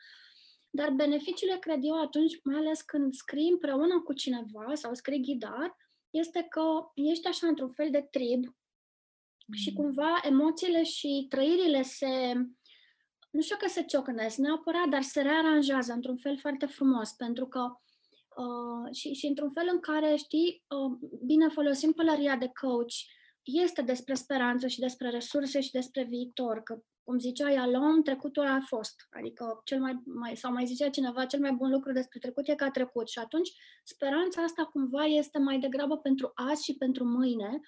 Dar 0.70 0.90
beneficiile, 0.90 1.56
cred 1.58 1.78
eu, 1.82 2.00
atunci, 2.00 2.40
mai 2.42 2.56
ales 2.56 2.82
când 2.82 3.14
scrii 3.14 3.50
împreună 3.50 4.00
cu 4.00 4.12
cineva 4.12 4.74
sau 4.74 4.94
scrii 4.94 5.22
ghidar, 5.22 5.76
este 6.10 6.46
că 6.48 6.62
ești 6.94 7.26
așa 7.26 7.46
într-un 7.46 7.70
fel 7.70 7.90
de 7.90 8.08
trib 8.10 8.44
și 9.52 9.70
mm. 9.70 9.76
cumva 9.76 10.20
emoțiile 10.22 10.82
și 10.82 11.26
trăirile 11.28 11.82
se, 11.82 12.34
nu 13.30 13.40
știu 13.40 13.56
că 13.56 13.68
se 13.68 13.82
ciocnesc 13.82 14.36
neapărat, 14.36 14.88
dar 14.88 15.02
se 15.02 15.22
rearanjează 15.22 15.92
într-un 15.92 16.16
fel 16.16 16.38
foarte 16.38 16.66
frumos, 16.66 17.12
pentru 17.12 17.46
că 17.46 17.80
Uh, 18.36 18.94
și, 18.94 19.12
și 19.12 19.26
într-un 19.26 19.50
fel 19.50 19.68
în 19.72 19.80
care, 19.80 20.16
știi, 20.16 20.64
uh, 20.68 20.98
bine 21.24 21.48
folosim 21.48 21.92
pălăria 21.92 22.36
de 22.36 22.50
coach, 22.60 22.94
este 23.42 23.82
despre 23.82 24.14
speranță 24.14 24.66
și 24.66 24.78
despre 24.78 25.10
resurse 25.10 25.60
și 25.60 25.70
despre 25.70 26.04
viitor, 26.04 26.62
că 26.62 26.78
cum 27.10 27.18
zicea 27.18 27.50
Ialom, 27.50 28.02
trecutul 28.02 28.46
a 28.46 28.60
fost. 28.66 29.06
Adică 29.10 29.60
cel 29.64 29.80
mai, 29.80 30.02
mai, 30.04 30.36
sau 30.36 30.52
mai 30.52 30.66
zicea 30.66 30.88
cineva, 30.88 31.24
cel 31.24 31.40
mai 31.40 31.52
bun 31.52 31.70
lucru 31.70 31.92
despre 31.92 32.18
trecut 32.18 32.48
e 32.48 32.54
că 32.54 32.64
a 32.64 32.70
trecut. 32.70 33.08
Și 33.08 33.18
atunci 33.18 33.52
speranța 33.84 34.42
asta 34.42 34.64
cumva 34.64 35.04
este 35.04 35.38
mai 35.38 35.58
degrabă 35.58 35.96
pentru 35.96 36.30
azi 36.34 36.64
și 36.64 36.76
pentru 36.76 37.04
mâine. 37.04 37.60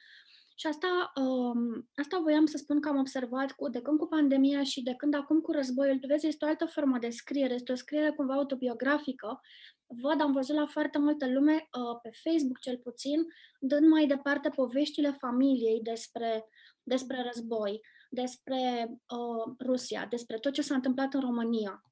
Și 0.54 0.66
asta, 0.66 1.12
um, 1.14 1.88
asta 1.94 2.18
voiam 2.22 2.46
să 2.46 2.56
spun 2.56 2.80
că 2.80 2.88
am 2.88 2.98
observat 2.98 3.52
cu, 3.52 3.68
de 3.68 3.80
când 3.80 3.98
cu 3.98 4.06
pandemia 4.06 4.62
și 4.62 4.82
de 4.82 4.94
când 4.94 5.14
acum 5.14 5.40
cu 5.40 5.52
războiul. 5.52 5.98
Tu 5.98 6.06
vezi, 6.06 6.26
este 6.26 6.44
o 6.44 6.48
altă 6.48 6.64
formă 6.64 6.98
de 6.98 7.10
scriere, 7.10 7.54
este 7.54 7.72
o 7.72 7.74
scriere 7.74 8.10
cumva 8.10 8.34
autobiografică, 8.34 9.40
văd, 9.86 10.20
am 10.20 10.32
văzut 10.32 10.56
la 10.56 10.66
foarte 10.66 10.98
multă 10.98 11.28
lume, 11.28 11.52
uh, 11.52 11.98
pe 12.02 12.10
Facebook 12.24 12.58
cel 12.58 12.78
puțin, 12.78 13.26
dând 13.60 13.88
mai 13.88 14.06
departe 14.06 14.48
poveștile 14.48 15.16
familiei 15.20 15.80
despre, 15.82 16.44
despre 16.82 17.22
război, 17.22 17.80
despre 18.14 18.88
uh, 18.88 19.54
Rusia, 19.66 20.06
despre 20.10 20.38
tot 20.38 20.52
ce 20.52 20.62
s-a 20.62 20.74
întâmplat 20.74 21.14
în 21.14 21.20
România 21.20 21.82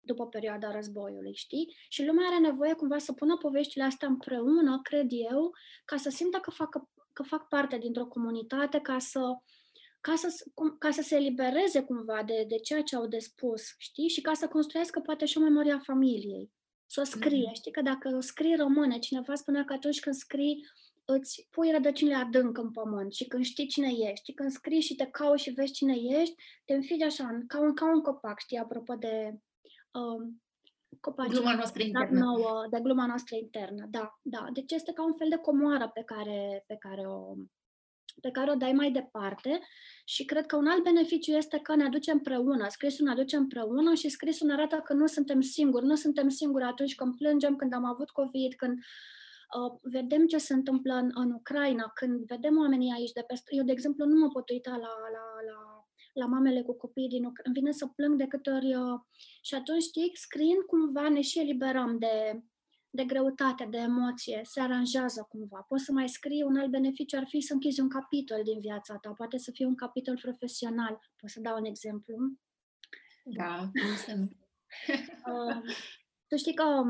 după 0.00 0.26
perioada 0.26 0.70
războiului, 0.70 1.34
știi? 1.34 1.76
Și 1.88 2.04
lumea 2.04 2.26
are 2.26 2.38
nevoie 2.38 2.72
cumva 2.72 2.98
să 2.98 3.12
pună 3.12 3.36
poveștile 3.36 3.84
astea 3.84 4.08
împreună, 4.08 4.80
cred 4.82 5.06
eu, 5.10 5.50
ca 5.84 5.96
să 5.96 6.10
simtă 6.10 6.38
că 6.38 6.50
fac, 6.50 6.68
că 7.12 7.22
fac 7.22 7.48
parte 7.48 7.78
dintr-o 7.78 8.06
comunitate, 8.06 8.80
ca 8.80 8.98
să, 8.98 9.20
ca 10.00 10.14
să, 10.14 10.28
ca 10.78 10.90
să 10.90 11.02
se 11.02 11.16
elibereze 11.16 11.82
cumva 11.82 12.22
de, 12.22 12.44
de 12.48 12.56
ceea 12.56 12.82
ce 12.82 12.96
au 12.96 13.06
de 13.06 13.18
spus, 13.18 13.62
știi? 13.78 14.08
Și 14.08 14.20
ca 14.20 14.32
să 14.32 14.48
construiască 14.48 15.00
poate 15.00 15.24
și 15.24 15.38
o 15.38 15.40
memorie 15.40 15.72
a 15.72 15.78
familiei 15.78 16.52
să 16.86 17.00
o 17.00 17.04
scrie. 17.04 17.48
Mm-hmm. 17.50 17.54
Știi 17.54 17.72
că 17.72 17.82
dacă 17.82 18.16
o 18.16 18.20
scrii 18.20 18.56
rămâne, 18.56 18.98
cineva 18.98 19.34
spunea 19.34 19.64
că 19.64 19.72
atunci 19.72 20.00
când 20.00 20.14
scrii 20.14 20.66
îți 21.04 21.48
pui 21.50 21.70
rădăcinile 21.70 22.16
adânc 22.16 22.58
în 22.58 22.70
pământ 22.70 23.12
și 23.12 23.24
când 23.24 23.44
știi 23.44 23.66
cine 23.66 23.90
ești, 24.10 24.34
când 24.34 24.50
scrii 24.50 24.80
și 24.80 24.94
te 24.94 25.06
cauți 25.06 25.42
și 25.42 25.50
vezi 25.50 25.72
cine 25.72 25.94
ești, 25.94 26.34
te 26.64 26.74
înfigi 26.74 27.02
așa, 27.02 27.44
ca 27.46 27.60
un, 27.60 27.74
ca 27.74 27.92
un 27.94 28.00
copac, 28.00 28.38
știi, 28.38 28.58
apropo 28.58 28.94
de 28.94 29.38
um, 29.90 30.42
copaci. 31.00 31.30
Gluma 31.30 31.54
noastră 31.54 31.82
internă. 31.82 32.18
Nouă, 32.18 32.66
de 32.70 32.80
gluma 32.82 33.06
noastră 33.06 33.36
internă, 33.36 33.86
da, 33.90 34.18
da. 34.22 34.46
Deci 34.52 34.72
este 34.72 34.92
ca 34.92 35.04
un 35.04 35.14
fel 35.14 35.28
de 35.28 35.36
comoară 35.36 35.90
pe 35.94 36.02
care, 36.02 36.64
pe 36.66 36.76
care 36.78 37.06
o, 37.06 37.34
pe 38.20 38.30
care 38.30 38.50
o 38.50 38.54
dai 38.54 38.72
mai 38.72 38.90
departe 38.90 39.60
și 40.04 40.24
cred 40.24 40.46
că 40.46 40.56
un 40.56 40.66
alt 40.66 40.82
beneficiu 40.82 41.32
este 41.32 41.58
că 41.58 41.74
ne 41.74 41.84
aduce 41.84 42.10
împreună, 42.10 42.68
scrisul 42.68 43.04
ne 43.04 43.12
aduce 43.12 43.36
împreună 43.36 43.94
și 43.94 44.08
scrisul 44.08 44.46
ne 44.46 44.52
arată 44.52 44.76
că 44.84 44.92
nu 44.92 45.06
suntem 45.06 45.40
singuri, 45.40 45.86
nu 45.86 45.94
suntem 45.94 46.28
singuri 46.28 46.64
atunci 46.64 46.94
când 46.94 47.16
plângem, 47.16 47.56
când 47.56 47.72
am 47.72 47.84
avut 47.84 48.10
COVID, 48.10 48.54
când 48.54 48.78
uh, 48.78 48.84
vedem 49.82 50.26
ce 50.26 50.38
se 50.38 50.54
întâmplă 50.54 50.94
în, 50.94 51.10
în 51.14 51.30
Ucraina, 51.30 51.90
când 51.94 52.26
vedem 52.26 52.58
oamenii 52.58 52.92
aici 52.92 53.12
de 53.12 53.24
peste... 53.26 53.54
Eu, 53.54 53.64
de 53.64 53.72
exemplu, 53.72 54.04
nu 54.04 54.18
mă 54.18 54.28
pot 54.28 54.50
uita 54.50 54.70
la, 54.70 54.76
la, 55.16 55.24
la, 55.50 55.86
la 56.12 56.26
mamele 56.26 56.62
cu 56.62 56.74
copii 56.76 57.08
din 57.08 57.24
Ucraina, 57.24 57.42
îmi 57.44 57.54
vine 57.54 57.72
să 57.72 57.86
plâng 57.86 58.16
de 58.16 58.26
câte 58.26 58.50
ori... 58.50 58.74
Uh, 58.74 59.00
și 59.42 59.54
atunci, 59.54 59.82
știi, 59.82 60.10
scriind 60.14 60.62
cumva 60.66 61.08
ne 61.08 61.20
și 61.20 61.40
eliberăm 61.40 61.98
de, 61.98 62.42
de 62.90 63.04
greutate, 63.04 63.66
de 63.70 63.78
emoție, 63.78 64.40
se 64.44 64.60
aranjează 64.60 65.26
cumva. 65.28 65.64
Poți 65.68 65.84
să 65.84 65.92
mai 65.92 66.08
scrii, 66.08 66.42
un 66.42 66.56
alt 66.56 66.70
beneficiu 66.70 67.16
ar 67.16 67.26
fi 67.26 67.40
să 67.40 67.52
închizi 67.52 67.80
un 67.80 67.88
capitol 67.88 68.40
din 68.44 68.60
viața 68.60 68.96
ta, 68.96 69.10
poate 69.10 69.38
să 69.38 69.50
fie 69.50 69.66
un 69.66 69.74
capitol 69.74 70.18
profesional. 70.22 70.98
Pot 71.16 71.30
să 71.30 71.40
dau 71.40 71.56
un 71.58 71.64
exemplu? 71.64 72.16
Da, 73.24 73.56
cum 73.56 73.96
să 73.96 74.14
nu. 74.14 74.28
uh, 75.32 75.62
tu 76.28 76.36
știi 76.36 76.54
că 76.54 76.82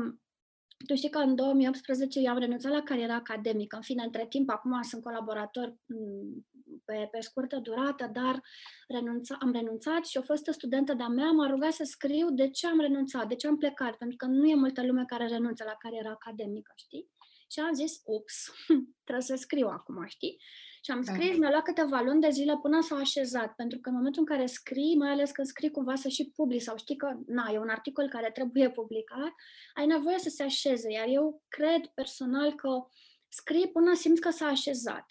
tu 0.87 0.95
știi 0.95 1.09
că 1.09 1.17
în 1.17 1.35
2018 1.35 2.19
eu 2.19 2.31
am 2.31 2.37
renunțat 2.37 2.71
la 2.71 2.81
cariera 2.81 3.15
academică. 3.15 3.75
În 3.75 3.81
fine, 3.81 4.03
între 4.03 4.25
timp, 4.29 4.49
acum 4.49 4.81
sunt 4.81 5.03
colaborator 5.03 5.75
mm, 5.85 6.45
pe, 6.85 7.07
pe 7.11 7.19
scurtă 7.19 7.57
durată, 7.57 8.09
dar 8.13 8.41
renunța, 8.87 9.37
am 9.39 9.51
renunțat 9.51 10.05
și 10.05 10.17
o 10.17 10.21
fostă 10.21 10.51
studentă 10.51 10.93
de-a 10.93 11.07
mea 11.07 11.31
m-a 11.31 11.47
rugat 11.47 11.71
să 11.71 11.83
scriu 11.83 12.29
de 12.31 12.49
ce 12.49 12.67
am 12.67 12.79
renunțat, 12.79 13.27
de 13.27 13.35
ce 13.35 13.47
am 13.47 13.57
plecat, 13.57 13.95
pentru 13.95 14.17
că 14.17 14.25
nu 14.25 14.47
e 14.47 14.55
multă 14.55 14.85
lume 14.85 15.03
care 15.05 15.27
renunță 15.27 15.63
la 15.63 15.75
cariera 15.79 16.09
academică, 16.09 16.73
știi? 16.75 17.09
Și 17.51 17.59
am 17.59 17.73
zis, 17.73 18.01
ups, 18.03 18.51
trebuie 19.05 19.25
să 19.25 19.35
scriu 19.35 19.67
acum, 19.67 20.05
știi? 20.07 20.41
Și 20.81 20.91
am 20.91 21.01
da. 21.01 21.13
scris, 21.13 21.31
da. 21.31 21.37
mi-a 21.37 21.49
luat 21.49 21.63
câteva 21.63 22.01
luni 22.01 22.21
de 22.21 22.29
zile 22.29 22.57
până 22.61 22.81
s-a 22.81 22.95
așezat, 22.95 23.53
pentru 23.55 23.79
că 23.79 23.89
în 23.89 23.95
momentul 23.95 24.21
în 24.21 24.35
care 24.35 24.45
scrii, 24.45 24.95
mai 24.95 25.09
ales 25.09 25.31
când 25.31 25.47
scrii 25.47 25.71
cumva 25.71 25.95
să 25.95 26.07
și 26.07 26.31
publici 26.35 26.61
sau 26.61 26.77
știi 26.77 26.95
că, 26.95 27.17
na, 27.25 27.49
e 27.53 27.59
un 27.59 27.69
articol 27.69 28.09
care 28.09 28.31
trebuie 28.31 28.69
publicat, 28.79 29.33
ai 29.73 29.85
nevoie 29.85 30.19
să 30.19 30.29
se 30.29 30.43
așeze, 30.43 30.91
iar 30.91 31.07
eu 31.07 31.43
cred 31.47 31.85
personal 31.93 32.55
că 32.55 32.69
scrii 33.27 33.69
până 33.71 33.93
simți 33.93 34.21
că 34.21 34.29
s-a 34.29 34.45
așezat. 34.45 35.05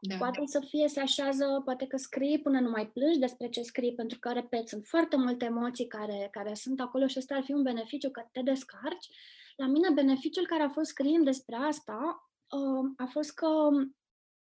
Da. 0.00 0.16
Poate 0.16 0.40
să 0.44 0.60
fie, 0.68 0.88
se 0.88 1.00
așează, 1.00 1.60
poate 1.64 1.86
că 1.86 1.96
scrii 1.96 2.40
până 2.40 2.60
nu 2.60 2.70
mai 2.70 2.88
plângi 2.88 3.18
despre 3.18 3.48
ce 3.48 3.62
scrii, 3.62 3.94
pentru 3.94 4.18
că, 4.18 4.32
repet, 4.32 4.68
sunt 4.68 4.86
foarte 4.86 5.16
multe 5.16 5.44
emoții 5.44 5.86
care, 5.86 6.28
care 6.30 6.54
sunt 6.54 6.80
acolo 6.80 7.06
și 7.06 7.18
ăsta 7.18 7.34
ar 7.34 7.42
fi 7.42 7.52
un 7.52 7.62
beneficiu 7.62 8.10
că 8.10 8.28
te 8.32 8.40
descarci. 8.42 9.08
La 9.56 9.66
mine, 9.66 9.90
beneficiul 9.90 10.46
care 10.46 10.62
a 10.62 10.68
fost 10.68 10.90
scriind 10.90 11.24
despre 11.24 11.56
asta 11.56 12.30
uh, 12.50 12.92
a 12.96 13.04
fost 13.04 13.34
că 13.34 13.48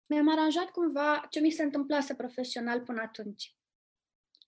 mi-am 0.06 0.28
aranjat 0.28 0.70
cumva 0.70 1.26
ce 1.30 1.40
mi 1.40 1.50
se 1.50 1.62
întâmplase 1.62 2.14
profesional 2.14 2.80
până 2.80 3.00
atunci. 3.00 3.56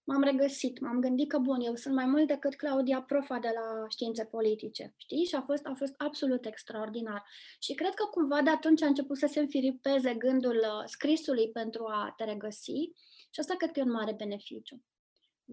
M-am 0.05 0.23
regăsit, 0.23 0.81
m-am 0.81 1.00
gândit 1.00 1.28
că, 1.28 1.38
bun, 1.38 1.61
eu 1.61 1.75
sunt 1.75 1.95
mai 1.95 2.07
mult 2.07 2.26
decât 2.26 2.55
Claudia 2.55 3.02
Profa 3.02 3.38
de 3.38 3.50
la 3.55 3.88
științe 3.88 4.25
politice, 4.25 4.95
știi? 4.97 5.25
Și 5.25 5.35
a 5.35 5.43
fost, 5.43 5.67
a 5.67 5.75
fost 5.76 5.95
absolut 5.97 6.45
extraordinar. 6.45 7.25
Și 7.59 7.75
cred 7.75 7.95
că 7.95 8.05
cumva 8.05 8.43
de 8.43 8.50
atunci 8.50 8.83
a 8.83 8.87
început 8.87 9.17
să 9.17 9.26
se 9.26 9.40
înfiripeze 9.40 10.14
gândul 10.14 10.57
uh, 10.57 10.83
scrisului 10.85 11.50
pentru 11.50 11.85
a 11.87 12.14
te 12.17 12.25
regăsi 12.25 12.93
și 13.31 13.40
asta 13.40 13.55
cred 13.57 13.71
că 13.71 13.81
e 13.81 13.83
un 13.83 13.90
mare 13.90 14.12
beneficiu. 14.12 14.83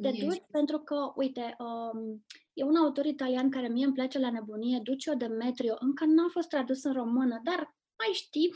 Te 0.01 0.07
yes. 0.07 0.23
duci 0.23 0.41
pentru 0.51 0.79
că, 0.79 1.11
uite, 1.15 1.55
um, 1.59 2.25
e 2.53 2.63
un 2.63 2.75
autor 2.75 3.05
italian 3.05 3.49
care 3.49 3.67
mie 3.67 3.85
îmi 3.85 3.93
place 3.93 4.19
la 4.19 4.29
nebunie, 4.29 4.79
Ducio 4.83 5.13
Demetrio, 5.13 5.75
încă 5.79 6.05
nu 6.05 6.23
a 6.23 6.27
fost 6.29 6.49
tradus 6.49 6.83
în 6.83 6.93
română, 6.93 7.39
dar 7.43 7.75
mai 7.97 8.13
știi 8.13 8.53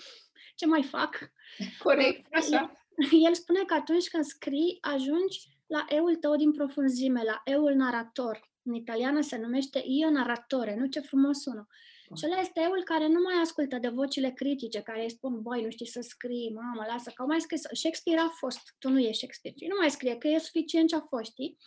ce 0.56 0.66
mai 0.66 0.84
fac. 0.84 1.32
Corect, 1.84 2.28
așa. 2.40 2.72
El, 2.98 3.24
el 3.26 3.34
spune 3.34 3.64
că 3.64 3.74
atunci 3.74 4.08
când 4.08 4.24
scrii, 4.24 4.78
ajungi 4.82 5.58
la 5.68 5.86
eul 5.90 6.16
tău 6.16 6.36
din 6.36 6.52
profunzime, 6.52 7.24
la 7.24 7.42
eul 7.44 7.74
narator. 7.74 8.50
În 8.64 8.74
italiană 8.74 9.22
se 9.22 9.38
numește 9.38 9.84
io 9.86 10.10
narratore, 10.10 10.76
nu 10.76 10.86
ce 10.86 11.00
frumos 11.00 11.38
sună. 11.42 11.68
Și 12.16 12.26
ăla 12.26 12.40
este 12.40 12.62
eul 12.64 12.84
care 12.84 13.08
nu 13.08 13.22
mai 13.22 13.42
ascultă 13.42 13.78
de 13.78 13.90
vocile 13.90 14.32
critice, 14.32 14.82
care 14.82 15.04
îi 15.04 15.10
spun, 15.10 15.42
băi, 15.42 15.64
nu 15.64 15.70
știi 15.70 15.88
să 15.88 16.02
scrii, 16.02 16.54
mamă, 16.54 16.86
lasă, 16.88 17.12
că 17.16 17.22
au 17.22 17.28
mai 17.28 17.42
scris, 17.42 17.62
Shakespeare 17.72 18.20
a 18.20 18.30
fost, 18.30 18.76
tu 18.80 18.90
nu 18.90 19.00
ești 19.00 19.18
Shakespeare, 19.18 19.74
nu 19.74 19.80
mai 19.80 19.90
scrie, 19.90 20.18
că 20.18 20.28
e 20.28 20.38
suficient 20.38 20.90
ce 20.90 20.96
a 20.96 21.02
fost, 21.02 21.32
știi? 21.32 21.58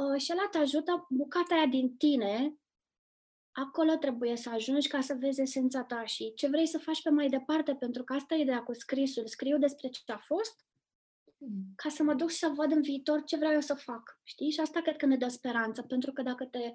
Uh, 0.00 0.20
și 0.20 0.32
ăla 0.32 0.48
te 0.50 0.58
ajută 0.58 1.06
bucata 1.10 1.54
aia 1.54 1.66
din 1.66 1.96
tine, 1.96 2.56
acolo 3.52 3.94
trebuie 3.94 4.36
să 4.36 4.50
ajungi 4.50 4.88
ca 4.88 5.00
să 5.00 5.16
vezi 5.18 5.40
esența 5.40 5.82
ta 5.82 6.04
și 6.04 6.32
ce 6.34 6.48
vrei 6.48 6.66
să 6.66 6.78
faci 6.78 7.02
pe 7.02 7.10
mai 7.10 7.28
departe, 7.28 7.74
pentru 7.74 8.04
că 8.04 8.12
asta 8.12 8.34
e 8.34 8.40
ideea 8.40 8.62
cu 8.62 8.74
scrisul. 8.74 9.26
Scriu 9.26 9.58
despre 9.58 9.88
ce 9.88 10.12
a 10.12 10.18
fost, 10.18 10.64
mm. 11.38 11.72
ca 11.76 11.88
să 11.88 12.02
mă 12.02 12.14
duc 12.14 12.30
și 12.30 12.36
să 12.36 12.52
văd 12.54 12.72
în 12.72 12.82
viitor 12.82 13.24
ce 13.24 13.36
vreau 13.36 13.52
eu 13.52 13.60
să 13.60 13.74
fac, 13.74 14.20
știi? 14.22 14.50
Și 14.50 14.60
asta 14.60 14.80
cred 14.80 14.96
că 14.96 15.06
ne 15.06 15.16
dă 15.16 15.28
speranță, 15.28 15.82
pentru 15.82 16.12
că 16.12 16.22
dacă 16.22 16.44
te 16.44 16.72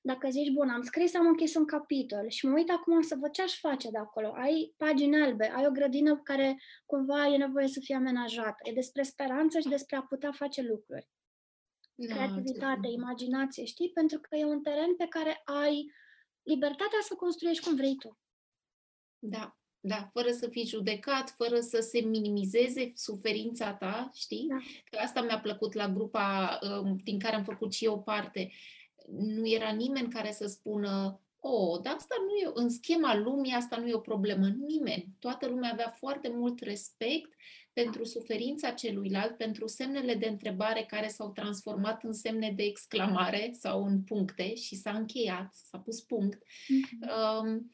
dacă 0.00 0.28
zici, 0.30 0.52
bun, 0.52 0.68
am 0.68 0.82
scris, 0.82 1.14
am 1.14 1.26
închis 1.26 1.54
un 1.54 1.66
capitol 1.66 2.28
și 2.28 2.46
mă 2.46 2.52
uit 2.52 2.70
acum 2.70 3.02
să 3.02 3.16
văd 3.20 3.30
ce 3.30 3.42
aș 3.42 3.58
face 3.58 3.90
de 3.90 3.98
acolo. 3.98 4.32
Ai 4.34 4.74
pagini 4.76 5.22
albe, 5.22 5.52
ai 5.54 5.66
o 5.66 5.70
grădină 5.70 6.20
care 6.22 6.60
cumva 6.86 7.26
e 7.26 7.36
nevoie 7.36 7.68
să 7.68 7.80
fie 7.80 7.94
amenajată. 7.94 8.56
E 8.62 8.72
despre 8.72 9.02
speranță 9.02 9.58
și 9.58 9.68
despre 9.68 9.96
a 9.96 10.02
putea 10.02 10.32
face 10.32 10.62
lucruri. 10.62 11.08
Da, 11.94 12.14
Creativitate, 12.14 12.88
imaginație, 12.88 13.64
știi? 13.64 13.90
Pentru 13.90 14.20
că 14.20 14.36
e 14.36 14.44
un 14.44 14.62
teren 14.62 14.96
pe 14.96 15.06
care 15.06 15.40
ai 15.44 15.92
libertatea 16.42 16.98
să 17.02 17.14
construiești 17.14 17.64
cum 17.64 17.74
vrei 17.76 17.94
tu. 17.94 18.18
Da, 19.18 19.58
da, 19.80 20.10
fără 20.12 20.30
să 20.30 20.48
fii 20.48 20.66
judecat, 20.66 21.30
fără 21.30 21.60
să 21.60 21.80
se 21.80 22.00
minimizeze 22.00 22.92
suferința 22.94 23.74
ta, 23.74 24.10
știi? 24.14 24.46
Da. 24.48 24.56
Că 24.84 24.98
asta 24.98 25.22
mi-a 25.22 25.40
plăcut 25.40 25.72
la 25.72 25.88
grupa 25.88 26.58
uh, 26.62 26.90
din 27.04 27.18
care 27.18 27.34
am 27.34 27.44
făcut 27.44 27.72
și 27.72 27.84
eu 27.84 28.02
parte 28.02 28.50
nu 29.18 29.48
era 29.48 29.70
nimeni 29.70 30.08
care 30.08 30.32
să 30.32 30.46
spună 30.46 31.20
oh, 31.40 31.80
dar 31.82 31.94
asta 31.94 32.14
nu 32.18 32.34
e, 32.34 32.62
în 32.62 32.68
schema 32.68 33.16
lumii 33.16 33.52
asta 33.52 33.76
nu 33.76 33.86
e 33.86 33.94
o 33.94 33.98
problemă. 33.98 34.48
Nimeni. 34.48 35.08
Toată 35.18 35.46
lumea 35.46 35.72
avea 35.72 35.94
foarte 35.98 36.28
mult 36.28 36.60
respect 36.60 37.34
pentru 37.72 38.04
suferința 38.04 38.70
celuilalt, 38.70 39.36
pentru 39.36 39.66
semnele 39.66 40.14
de 40.14 40.28
întrebare 40.28 40.84
care 40.88 41.08
s-au 41.08 41.30
transformat 41.30 42.04
în 42.04 42.12
semne 42.12 42.52
de 42.56 42.62
exclamare 42.62 43.50
sau 43.58 43.84
în 43.84 44.02
puncte 44.02 44.54
și 44.54 44.74
s-a 44.74 44.90
încheiat, 44.90 45.54
s-a 45.64 45.78
pus 45.78 46.00
punct. 46.00 46.42
Mm-hmm. 46.42 47.08
Um, 47.40 47.70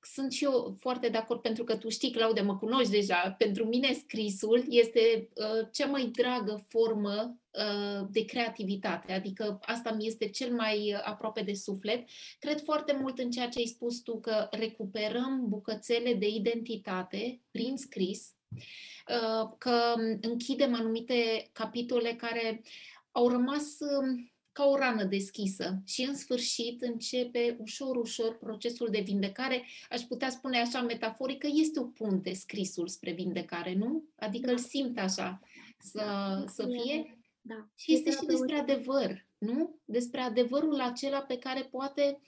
sunt 0.00 0.32
și 0.32 0.44
eu 0.44 0.76
foarte 0.80 1.08
de 1.08 1.16
acord 1.18 1.40
pentru 1.40 1.64
că 1.64 1.76
tu 1.76 1.88
știi, 1.88 2.10
Claude, 2.10 2.40
mă 2.40 2.56
cunoști 2.56 2.90
deja. 2.90 3.34
Pentru 3.38 3.66
mine 3.66 3.92
scrisul 3.92 4.64
este 4.68 5.28
uh, 5.34 5.68
cea 5.72 5.86
mai 5.86 6.04
dragă 6.04 6.64
formă 6.68 7.36
uh, 7.50 8.06
de 8.10 8.24
creativitate, 8.24 9.12
adică 9.12 9.58
asta 9.62 9.92
mi 9.92 10.06
este 10.06 10.28
cel 10.28 10.54
mai 10.54 11.00
aproape 11.02 11.42
de 11.42 11.54
suflet. 11.54 12.08
Cred 12.38 12.62
foarte 12.62 12.96
mult 13.00 13.18
în 13.18 13.30
ceea 13.30 13.48
ce 13.48 13.58
ai 13.58 13.66
spus 13.66 14.00
tu, 14.00 14.20
că 14.20 14.48
recuperăm 14.50 15.44
bucățele 15.48 16.14
de 16.14 16.28
identitate 16.28 17.40
prin 17.50 17.76
scris, 17.76 18.32
uh, 18.48 19.50
că 19.58 19.94
închidem 20.20 20.74
anumite 20.74 21.48
capitole 21.52 22.14
care 22.14 22.62
au 23.10 23.28
rămas 23.28 23.62
uh, 23.80 24.30
ca 24.52 24.64
o 24.64 24.76
rană 24.76 25.04
deschisă 25.04 25.82
și 25.86 26.02
în 26.02 26.14
sfârșit 26.14 26.82
începe 26.82 27.56
ușor, 27.60 27.96
ușor 27.96 28.38
procesul 28.38 28.88
de 28.90 29.00
vindecare. 29.00 29.64
Aș 29.90 30.00
putea 30.00 30.30
spune 30.30 30.60
așa 30.60 30.82
metaforic 30.82 31.38
că 31.38 31.48
este 31.52 31.80
o 31.80 31.84
punte 31.84 32.32
scrisul 32.32 32.88
spre 32.88 33.12
vindecare, 33.12 33.74
nu? 33.74 34.04
Adică 34.16 34.46
da. 34.46 34.52
îl 34.52 34.58
simt 34.58 34.98
așa 34.98 35.40
să, 35.78 35.98
da. 36.04 36.44
să 36.46 36.66
fie. 36.66 37.16
Da. 37.40 37.68
Și 37.74 37.92
este 37.92 38.10
și 38.10 38.24
despre 38.26 38.58
adevăr, 38.58 39.26
nu? 39.38 39.80
Despre 39.84 40.20
adevărul 40.20 40.80
acela 40.80 41.20
pe 41.20 41.38
care 41.38 41.62
poate 41.62 42.20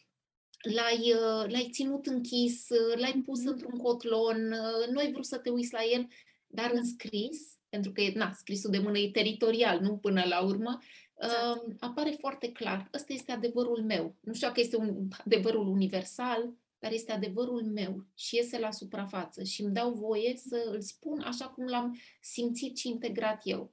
l-ai, 0.75 1.13
uh, 1.13 1.51
l-ai 1.51 1.69
ținut 1.73 2.07
închis, 2.07 2.69
uh, 2.69 3.01
l-ai 3.01 3.23
pus 3.25 3.41
mm-hmm. 3.41 3.47
într-un 3.47 3.79
cotlon, 3.79 4.53
uh, 4.53 4.89
nu 4.93 4.99
ai 4.99 5.13
vrut 5.13 5.27
să 5.27 5.39
te 5.39 5.51
uiți 5.51 5.73
la 5.73 5.81
el, 5.93 6.09
dar 6.47 6.71
în 6.75 6.85
scris, 6.85 7.59
pentru 7.69 7.93
că 7.93 8.03
na, 8.15 8.33
scrisul 8.33 8.71
de 8.71 8.79
mână 8.79 8.99
e 8.99 9.11
teritorial, 9.11 9.81
nu 9.81 9.97
până 9.97 10.25
la 10.29 10.43
urmă, 10.43 10.79
Exact. 11.17 11.83
apare 11.83 12.11
foarte 12.11 12.53
clar. 12.53 12.89
Ăsta 12.95 13.13
este 13.13 13.33
adevărul 13.33 13.83
meu. 13.83 14.15
Nu 14.21 14.33
știu 14.33 14.47
dacă 14.47 14.61
este 14.61 14.77
un 14.77 15.09
adevărul 15.25 15.69
universal, 15.69 16.55
dar 16.79 16.93
este 16.93 17.13
adevărul 17.13 17.65
meu 17.65 18.07
și 18.15 18.37
iese 18.37 18.59
la 18.59 18.71
suprafață 18.71 19.43
și 19.43 19.63
îmi 19.63 19.73
dau 19.73 19.93
voie 19.93 20.37
să 20.37 20.69
îl 20.71 20.81
spun 20.81 21.21
așa 21.21 21.49
cum 21.49 21.65
l-am 21.65 21.99
simțit 22.21 22.77
și 22.77 22.89
integrat 22.89 23.41
eu. 23.45 23.73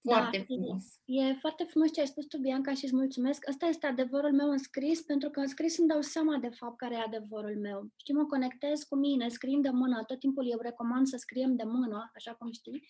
Da, 0.00 0.12
foarte 0.14 0.36
da, 0.36 0.44
frumos. 0.44 0.84
E, 1.04 1.22
e 1.22 1.34
foarte 1.40 1.64
frumos 1.64 1.92
ce 1.92 2.00
ai 2.00 2.06
spus 2.06 2.26
tu, 2.26 2.38
Bianca, 2.38 2.74
și 2.74 2.84
îți 2.84 2.94
mulțumesc. 2.94 3.48
Ăsta 3.48 3.66
este 3.66 3.86
adevărul 3.86 4.32
meu 4.32 4.50
în 4.50 4.58
scris, 4.58 5.00
pentru 5.00 5.30
că 5.30 5.40
în 5.40 5.46
scris 5.46 5.78
îmi 5.78 5.88
dau 5.88 6.00
seama 6.00 6.36
de 6.36 6.48
fapt 6.48 6.76
care 6.76 6.94
e 6.94 6.98
adevărul 6.98 7.56
meu. 7.56 7.90
Știi, 7.96 8.14
mă 8.14 8.24
conectez 8.24 8.82
cu 8.82 8.96
mine, 8.96 9.28
scriem 9.28 9.60
de 9.60 9.70
mână, 9.70 10.04
tot 10.06 10.18
timpul 10.18 10.50
eu 10.50 10.58
recomand 10.60 11.06
să 11.06 11.16
scriem 11.16 11.56
de 11.56 11.64
mână, 11.64 12.10
așa 12.14 12.34
cum 12.34 12.52
știi, 12.52 12.88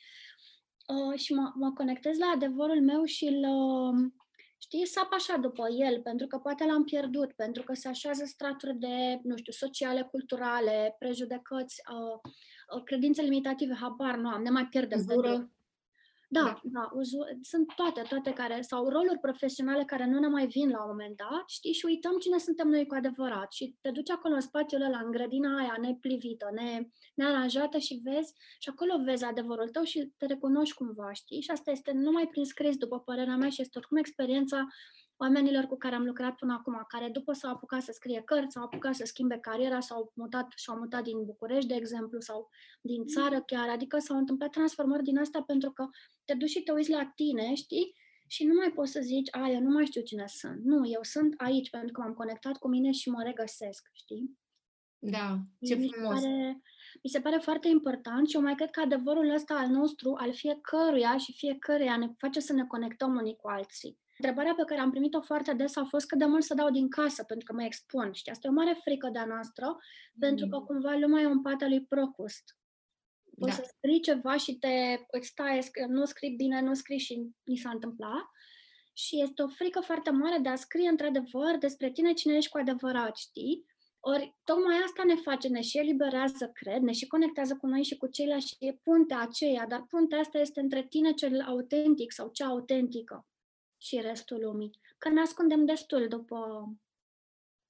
uh, 0.88 1.18
și 1.18 1.34
mă, 1.34 1.52
mă 1.54 1.72
conectez 1.72 2.18
la 2.18 2.26
adevărul 2.34 2.82
meu 2.82 3.04
și 3.04 3.24
îl, 3.24 3.44
uh, 3.50 4.10
știi, 4.58 4.86
sap 4.86 5.08
așa 5.12 5.36
după 5.36 5.68
el, 5.70 6.00
pentru 6.00 6.26
că 6.26 6.38
poate 6.38 6.64
l-am 6.64 6.84
pierdut, 6.84 7.32
pentru 7.32 7.62
că 7.62 7.74
se 7.74 7.88
așează 7.88 8.24
straturi 8.24 8.78
de, 8.78 9.20
nu 9.22 9.36
știu, 9.36 9.52
sociale, 9.52 10.02
culturale, 10.10 10.96
prejudecăți, 10.98 11.82
uh, 11.92 12.30
uh, 12.76 12.82
credințe 12.84 13.22
limitative, 13.22 13.74
habar 13.74 14.16
nu 14.16 14.28
am, 14.28 14.42
ne 14.42 14.50
mai 14.50 14.66
pierdem. 14.66 14.98
Zură. 15.00 15.50
Da, 16.30 16.42
da, 16.42 16.60
da 16.62 16.88
uzu- 16.92 17.38
sunt 17.42 17.66
toate, 17.76 18.02
toate 18.08 18.32
care, 18.32 18.60
sau 18.60 18.88
roluri 18.88 19.18
profesionale 19.20 19.84
care 19.84 20.06
nu 20.06 20.18
ne 20.18 20.26
mai 20.26 20.46
vin 20.46 20.68
la 20.70 20.82
un 20.82 20.90
moment 20.90 21.16
dat, 21.16 21.44
știi, 21.46 21.72
și 21.72 21.84
uităm 21.84 22.18
cine 22.18 22.38
suntem 22.38 22.68
noi 22.68 22.86
cu 22.86 22.94
adevărat. 22.94 23.52
Și 23.52 23.76
te 23.80 23.90
duci 23.90 24.10
acolo 24.10 24.34
în 24.34 24.40
spațiul 24.40 24.82
ăla, 24.82 24.98
în 24.98 25.10
grădina 25.10 25.58
aia 25.58 25.76
neplivită, 25.80 26.48
ne, 26.52 26.88
nearanjată 27.14 27.78
și 27.78 28.00
vezi, 28.04 28.32
și 28.58 28.68
acolo 28.68 29.02
vezi 29.04 29.24
adevărul 29.24 29.68
tău 29.68 29.82
și 29.82 30.12
te 30.16 30.26
recunoști 30.26 30.74
cumva, 30.74 31.12
știi, 31.12 31.40
și 31.40 31.50
asta 31.50 31.70
este 31.70 31.92
numai 31.92 32.26
prin 32.30 32.44
scris, 32.44 32.76
după 32.76 33.00
părerea 33.00 33.36
mea, 33.36 33.48
și 33.48 33.60
este 33.60 33.78
oricum 33.78 33.96
experiența 33.96 34.66
oamenilor 35.18 35.64
cu 35.64 35.76
care 35.76 35.94
am 35.94 36.04
lucrat 36.04 36.34
până 36.34 36.52
acum, 36.52 36.84
care 36.88 37.08
după 37.08 37.32
s-au 37.32 37.50
apucat 37.50 37.82
să 37.82 37.92
scrie 37.92 38.22
cărți, 38.24 38.52
s-au 38.52 38.62
apucat 38.62 38.94
să 38.94 39.04
schimbe 39.04 39.38
cariera, 39.38 39.80
s-au 39.80 40.12
mutat 40.14 40.52
și-au 40.56 40.76
mutat 40.76 41.02
din 41.02 41.24
București, 41.24 41.68
de 41.68 41.74
exemplu, 41.74 42.20
sau 42.20 42.48
din 42.80 43.06
țară 43.06 43.42
chiar, 43.42 43.68
adică 43.68 43.98
s-au 43.98 44.16
întâmplat 44.16 44.50
transformări 44.50 45.02
din 45.02 45.18
asta 45.18 45.42
pentru 45.42 45.70
că 45.72 45.88
te 46.24 46.34
duci 46.34 46.50
și 46.50 46.62
te 46.62 46.72
uiți 46.72 46.90
la 46.90 47.12
tine, 47.14 47.54
știi? 47.54 47.94
Și 48.26 48.44
nu 48.44 48.54
mai 48.54 48.72
poți 48.74 48.92
să 48.92 49.00
zici, 49.00 49.28
a, 49.30 49.48
eu 49.48 49.60
nu 49.60 49.70
mai 49.70 49.86
știu 49.86 50.02
cine 50.02 50.24
sunt. 50.26 50.64
Nu, 50.64 50.88
eu 50.88 51.02
sunt 51.02 51.34
aici 51.36 51.70
pentru 51.70 51.92
că 51.92 52.00
m-am 52.00 52.14
conectat 52.14 52.56
cu 52.56 52.68
mine 52.68 52.90
și 52.90 53.10
mă 53.10 53.22
regăsesc, 53.22 53.88
știi? 53.92 54.38
Da, 54.98 55.38
ce 55.66 55.74
mi 55.74 55.88
frumos! 55.92 56.20
Pare, 56.20 56.62
mi 57.02 57.10
se 57.10 57.20
pare 57.20 57.36
foarte 57.36 57.68
important 57.68 58.28
și 58.28 58.36
eu 58.36 58.42
mai 58.42 58.54
cred 58.54 58.70
că 58.70 58.80
adevărul 58.80 59.34
ăsta 59.34 59.54
al 59.54 59.68
nostru, 59.68 60.14
al 60.18 60.32
fiecăruia 60.32 61.16
și 61.16 61.32
fiecăruia 61.32 61.96
ne 61.96 62.08
face 62.18 62.40
să 62.40 62.52
ne 62.52 62.66
conectăm 62.66 63.14
unii 63.14 63.36
cu 63.36 63.48
alții. 63.48 63.98
Întrebarea 64.18 64.54
pe 64.54 64.64
care 64.64 64.80
am 64.80 64.90
primit-o 64.90 65.20
foarte 65.20 65.52
des 65.52 65.76
a 65.76 65.84
fost 65.84 66.06
cât 66.06 66.18
de 66.18 66.24
mult 66.24 66.42
să 66.42 66.54
dau 66.54 66.70
din 66.70 66.88
casă, 66.88 67.24
pentru 67.24 67.46
că 67.46 67.52
mă 67.52 67.64
expun. 67.64 68.12
Știi, 68.12 68.32
asta 68.32 68.46
e 68.46 68.50
o 68.50 68.54
mare 68.54 68.78
frică 68.82 69.08
de-a 69.12 69.24
noastră, 69.24 69.66
mm. 69.66 70.18
pentru 70.18 70.48
că 70.48 70.56
mm. 70.58 70.64
cumva 70.64 70.94
lumea 70.94 71.22
e 71.22 71.26
un 71.26 71.42
pate 71.42 71.68
lui 71.68 71.84
Procust. 71.84 72.56
Poți 73.38 73.56
da. 73.56 73.62
să 73.62 73.74
scrii 73.76 74.00
ceva 74.00 74.36
și 74.36 74.52
te 74.58 74.98
îți 75.10 75.28
stai, 75.28 75.70
nu 75.88 76.04
scrii 76.04 76.34
bine, 76.36 76.60
nu 76.60 76.74
scrii 76.74 76.98
și 76.98 77.30
ni 77.44 77.56
s-a 77.56 77.70
întâmplat. 77.70 78.26
Și 78.92 79.22
este 79.22 79.42
o 79.42 79.48
frică 79.48 79.80
foarte 79.80 80.10
mare 80.10 80.38
de 80.38 80.48
a 80.48 80.54
scrie 80.54 80.88
într-adevăr 80.88 81.56
despre 81.58 81.90
tine 81.90 82.12
cine 82.12 82.36
ești 82.36 82.50
cu 82.50 82.58
adevărat, 82.58 83.16
știi? 83.16 83.64
Ori 84.00 84.36
tocmai 84.44 84.76
asta 84.84 85.02
ne 85.04 85.14
face, 85.14 85.48
ne 85.48 85.60
și 85.60 85.78
eliberează, 85.78 86.50
cred, 86.54 86.82
ne 86.82 86.92
și 86.92 87.06
conectează 87.06 87.56
cu 87.56 87.66
noi 87.66 87.82
și 87.82 87.96
cu 87.96 88.06
ceilalți 88.06 88.46
și 88.46 88.56
e 88.58 88.72
puntea 88.82 89.20
aceea, 89.20 89.66
dar 89.66 89.84
puntea 89.88 90.18
asta 90.18 90.38
este 90.38 90.60
între 90.60 90.86
tine 90.88 91.12
cel 91.12 91.40
autentic 91.40 92.12
sau 92.12 92.30
cea 92.32 92.46
autentică 92.46 93.26
și 93.78 94.00
restul 94.00 94.40
lumii. 94.40 94.70
Că 94.98 95.08
ne 95.08 95.20
ascundem 95.20 95.64
destul 95.64 96.08
după 96.08 96.68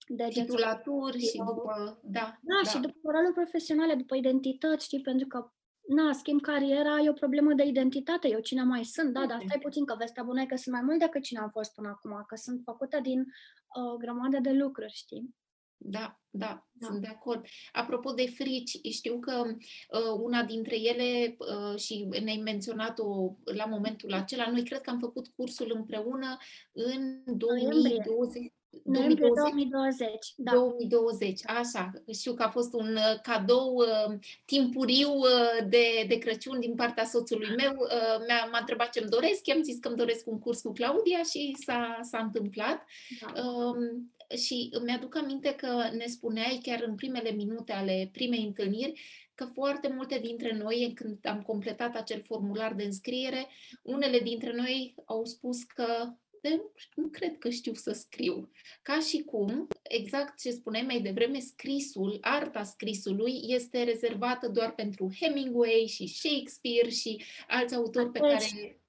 degetul. 0.07 0.43
Titulaturi 0.43 1.19
și 1.19 1.37
după... 1.37 2.01
Da, 2.03 2.21
da, 2.21 2.61
da, 2.63 2.71
și 2.71 2.79
după 2.79 3.11
roluri 3.11 3.35
profesionale, 3.35 3.95
după 3.95 4.17
identități, 4.17 4.85
știi, 4.85 5.01
pentru 5.01 5.27
că 5.27 5.53
na, 5.89 6.13
schimb 6.13 6.41
cariera, 6.41 6.99
e 6.99 7.09
o 7.09 7.13
problemă 7.13 7.53
de 7.53 7.65
identitate, 7.65 8.29
eu 8.29 8.41
cine 8.41 8.63
mai 8.63 8.85
sunt, 8.85 9.13
da, 9.13 9.27
dar 9.27 9.41
stai 9.47 9.59
puțin 9.61 9.85
că 9.85 9.95
vestea 9.99 10.23
bună 10.23 10.41
e 10.41 10.47
că 10.47 10.57
sunt 10.57 10.75
mai 10.75 10.85
mult 10.85 10.99
decât 10.99 11.23
cine 11.23 11.41
am 11.41 11.51
fost 11.51 11.75
până 11.75 11.89
acum, 11.89 12.25
că 12.27 12.37
sunt 12.37 12.61
făcută 12.65 13.01
din 13.01 13.25
o 13.69 13.93
uh, 13.93 13.99
grămadă 13.99 14.39
de 14.41 14.51
lucruri, 14.51 14.93
știi? 14.93 15.35
Da, 15.81 16.21
da, 16.31 16.67
da, 16.73 16.87
sunt 16.87 17.01
de 17.01 17.07
acord. 17.07 17.45
Apropo 17.73 18.13
de 18.13 18.27
frici, 18.27 18.81
știu 18.91 19.19
că 19.19 19.45
uh, 19.47 20.19
una 20.21 20.43
dintre 20.43 20.77
ele, 20.81 21.37
uh, 21.39 21.79
și 21.79 22.09
ne-ai 22.23 22.41
menționat-o 22.45 23.35
la 23.45 23.65
momentul 23.65 24.13
acela, 24.13 24.51
noi 24.51 24.63
cred 24.63 24.81
că 24.81 24.91
am 24.91 24.99
făcut 24.99 25.29
cursul 25.37 25.73
împreună 25.75 26.37
în 26.73 27.23
2020. 27.25 27.73
Noiembrie 27.73 28.53
2020? 28.85 29.37
2020, 29.37 30.09
da. 30.37 30.53
2020, 30.53 31.41
așa. 31.47 31.91
Știu 32.13 32.35
că 32.35 32.43
a 32.43 32.51
fost 32.51 32.75
un 32.75 32.95
uh, 32.95 33.21
cadou 33.23 33.75
uh, 33.75 34.19
timpuriu 34.45 35.09
uh, 35.09 35.69
de, 35.69 36.05
de 36.09 36.19
Crăciun 36.19 36.61
din 36.61 36.75
partea 36.75 37.05
soțului 37.05 37.55
meu. 37.57 37.73
Uh, 37.73 38.25
mi-a, 38.27 38.49
m-a 38.53 38.59
întrebat 38.59 38.91
ce-mi 38.91 39.11
doresc, 39.11 39.47
i-am 39.47 39.63
zis 39.63 39.79
că 39.79 39.89
îmi 39.89 39.97
doresc 39.97 40.27
un 40.27 40.39
curs 40.39 40.61
cu 40.61 40.73
Claudia 40.73 41.23
și 41.23 41.57
s-a, 41.65 41.99
s-a 42.03 42.19
întâmplat. 42.19 42.85
da. 43.21 43.43
Um, 43.43 44.13
și 44.37 44.69
îmi 44.73 44.93
aduc 44.93 45.17
aminte 45.17 45.55
că 45.55 45.89
ne 45.93 46.07
spuneai 46.07 46.61
chiar 46.63 46.83
în 46.87 46.95
primele 46.95 47.31
minute 47.31 47.73
ale 47.73 48.09
primei 48.13 48.45
întâlniri 48.45 49.01
că 49.35 49.45
foarte 49.45 49.93
multe 49.95 50.19
dintre 50.19 50.57
noi, 50.57 50.93
când 50.95 51.19
am 51.23 51.43
completat 51.43 51.97
acel 51.97 52.23
formular 52.23 52.75
de 52.75 52.85
înscriere, 52.85 53.47
unele 53.83 54.19
dintre 54.19 54.53
noi 54.53 54.95
au 55.05 55.25
spus 55.25 55.63
că 55.63 56.13
de, 56.43 56.63
nu 56.95 57.09
cred 57.09 57.39
că 57.39 57.51
știu 57.51 57.75
să 57.75 57.93
scriu. 57.93 58.51
Ca 58.83 59.01
și 59.01 59.19
cum, 59.19 59.69
exact 59.83 60.41
ce 60.41 60.51
spuneai 60.51 60.85
mai 60.85 61.01
devreme, 61.01 61.39
scrisul, 61.39 62.19
arta 62.21 62.63
scrisului 62.63 63.41
este 63.43 63.83
rezervată 63.83 64.49
doar 64.49 64.75
pentru 64.75 65.11
Hemingway 65.21 65.87
și 65.87 66.07
Shakespeare 66.07 66.89
și 66.89 67.23
alți 67.49 67.75
autori 67.75 68.11
pe 68.11 68.19
Deci- 68.19 68.31
care, 68.31 68.81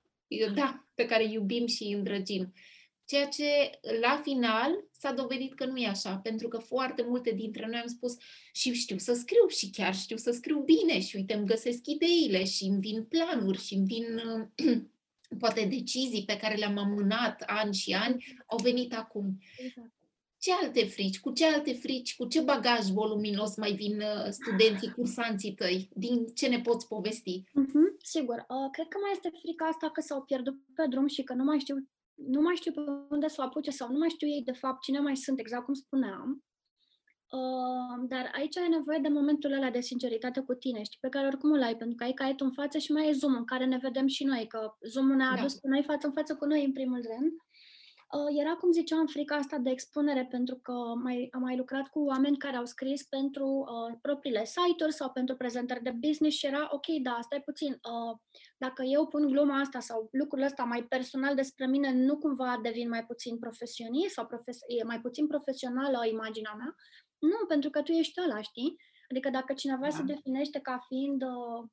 da, 0.53 0.88
pe 0.95 1.05
care 1.05 1.23
iubim 1.23 1.65
și 1.65 1.83
îi 1.83 1.93
îndrăgim. 1.93 2.53
Ceea 3.05 3.27
ce 3.27 3.69
la 4.01 4.21
final 4.23 4.88
s-a 4.91 5.12
dovedit 5.13 5.53
că 5.53 5.65
nu 5.65 5.77
e 5.77 5.88
așa, 5.88 6.15
pentru 6.15 6.47
că 6.47 6.57
foarte 6.57 7.01
multe 7.01 7.31
dintre 7.31 7.65
noi 7.65 7.79
am 7.79 7.88
spus 7.88 8.15
și 8.53 8.73
știu 8.73 8.97
să 8.97 9.13
scriu 9.13 9.47
și 9.47 9.69
chiar 9.69 9.95
știu 9.95 10.17
să 10.17 10.31
scriu 10.31 10.59
bine 10.59 10.99
și 10.99 11.15
uite 11.15 11.33
îmi 11.33 11.45
găsesc 11.45 11.88
ideile 11.88 12.45
și 12.45 12.63
îmi 12.63 12.79
vin 12.79 13.03
planuri 13.03 13.63
și 13.63 13.73
îmi 13.73 13.85
vin 13.85 14.05
uh, 14.05 14.77
poate 15.39 15.65
decizii 15.65 16.25
pe 16.25 16.37
care 16.37 16.55
le-am 16.55 16.77
amânat 16.77 17.43
ani 17.45 17.73
și 17.73 17.93
ani 17.93 18.25
au 18.45 18.57
venit 18.57 18.93
acum. 18.93 19.37
Exact. 19.57 19.93
Ce 20.41 20.51
alte 20.53 20.85
frici, 20.85 21.19
cu 21.19 21.31
ce 21.31 21.45
alte 21.45 21.73
frici, 21.73 22.15
cu 22.15 22.27
ce 22.27 22.41
bagaj 22.41 22.85
voluminos 22.87 23.55
mai 23.55 23.71
vin 23.71 24.01
uh, 24.01 24.29
studenții, 24.29 24.91
cursanții 24.91 25.53
tăi? 25.53 25.89
Din 25.93 26.25
ce 26.25 26.47
ne 26.47 26.59
poți 26.59 26.87
povesti? 26.87 27.43
Mhm, 27.53 27.97
sigur. 28.03 28.35
Uh, 28.35 28.69
cred 28.71 28.87
că 28.87 28.97
mai 29.01 29.11
este 29.11 29.31
frica 29.41 29.65
asta 29.65 29.89
că 29.89 30.01
s-au 30.01 30.21
pierdut 30.21 30.55
pe 30.75 30.85
drum 30.89 31.07
și 31.07 31.23
că 31.23 31.33
nu 31.33 31.43
mai 31.43 31.59
știu, 31.59 31.75
nu 32.15 32.41
mai 32.41 32.55
știu 32.55 32.71
pe 32.71 32.81
unde 33.09 33.27
să 33.27 33.35
o 33.39 33.43
apuce 33.43 33.71
sau 33.71 33.91
nu 33.91 33.97
mai 33.97 34.09
știu 34.09 34.27
ei 34.27 34.41
de 34.43 34.51
fapt 34.51 34.81
cine 34.81 34.99
mai 34.99 35.15
sunt, 35.15 35.39
exact 35.39 35.65
cum 35.65 35.73
spuneam. 35.73 36.43
Uh, 37.31 38.07
dar 38.07 38.31
aici 38.35 38.57
ai 38.57 38.67
nevoie 38.69 38.99
de 39.01 39.07
momentul 39.07 39.51
ăla 39.51 39.69
de 39.69 39.79
sinceritate 39.81 40.39
cu 40.39 40.53
tine, 40.53 40.83
știi, 40.83 40.97
pe 41.01 41.09
care 41.09 41.27
oricum 41.27 41.51
îl 41.51 41.61
ai, 41.63 41.75
pentru 41.75 41.95
că 41.95 42.03
ai 42.03 42.11
caietul 42.13 42.45
în 42.45 42.51
față 42.51 42.77
și 42.77 42.91
mai 42.91 43.09
e 43.09 43.11
Zoom 43.11 43.35
în 43.35 43.45
care 43.45 43.65
ne 43.65 43.77
vedem 43.77 44.07
și 44.07 44.23
noi, 44.23 44.47
că 44.47 44.73
Zoom-ul 44.81 45.15
ne-a 45.15 45.33
Da. 45.35 45.39
adus 45.39 45.53
pe 45.55 45.67
noi 45.67 45.83
față 45.83 46.07
în 46.07 46.13
față 46.13 46.35
cu 46.35 46.45
noi, 46.45 46.65
în 46.65 46.71
primul 46.71 47.01
rând. 47.09 47.31
Uh, 48.17 48.39
era, 48.39 48.54
cum 48.56 48.72
ziceam, 48.72 49.08
frica 49.08 49.36
asta 49.36 49.58
de 49.58 49.69
expunere, 49.69 50.26
pentru 50.26 50.56
că 50.56 50.72
mai, 51.04 51.28
am 51.32 51.41
mai 51.41 51.58
lucrat 51.58 51.88
cu 51.88 52.00
oameni 52.00 52.38
care 52.38 52.56
au 52.56 52.65
scris 52.65 53.04
pentru 53.04 53.48
uh, 53.48 53.98
propriile 54.02 54.45
site-uri 54.45 54.93
sau 54.93 55.12
pentru 55.12 55.36
prezentări 55.36 55.84
de 55.84 55.91
business 55.91 56.38
și 56.38 56.45
era, 56.45 56.69
ok, 56.72 56.86
da, 57.02 57.19
stai 57.22 57.41
puțin, 57.41 57.72
uh, 57.72 58.17
dacă 58.58 58.84
eu 58.84 59.08
pun 59.08 59.28
gluma 59.28 59.60
asta 59.60 59.80
sau 59.80 60.08
lucrul 60.12 60.43
ăsta 60.43 60.63
mai 60.63 60.84
personal 60.84 61.36
despre 61.36 61.65
mine, 61.65 61.93
nu 61.93 62.17
cumva 62.17 62.60
devin 62.62 62.89
mai 62.89 63.06
puțin 63.06 63.39
profesionist 63.39 64.13
sau 64.13 64.26
profes- 64.26 64.63
e 64.67 64.84
mai 64.84 65.02
puțin 65.02 65.28
profesională 65.28 66.06
imaginea 66.12 66.54
mea? 66.58 66.76
Nu, 67.19 67.45
pentru 67.48 67.69
că 67.69 67.82
tu 67.82 67.91
ești 67.91 68.22
ăla, 68.22 68.41
știi? 68.41 68.76
Adică 69.10 69.30
dacă 69.30 69.54
cineva 69.54 69.89
se 69.89 70.04
Da. 70.04 70.13
definește 70.13 70.60
ca 70.60 70.80
fiind, 70.88 71.22
uh, 71.24 71.63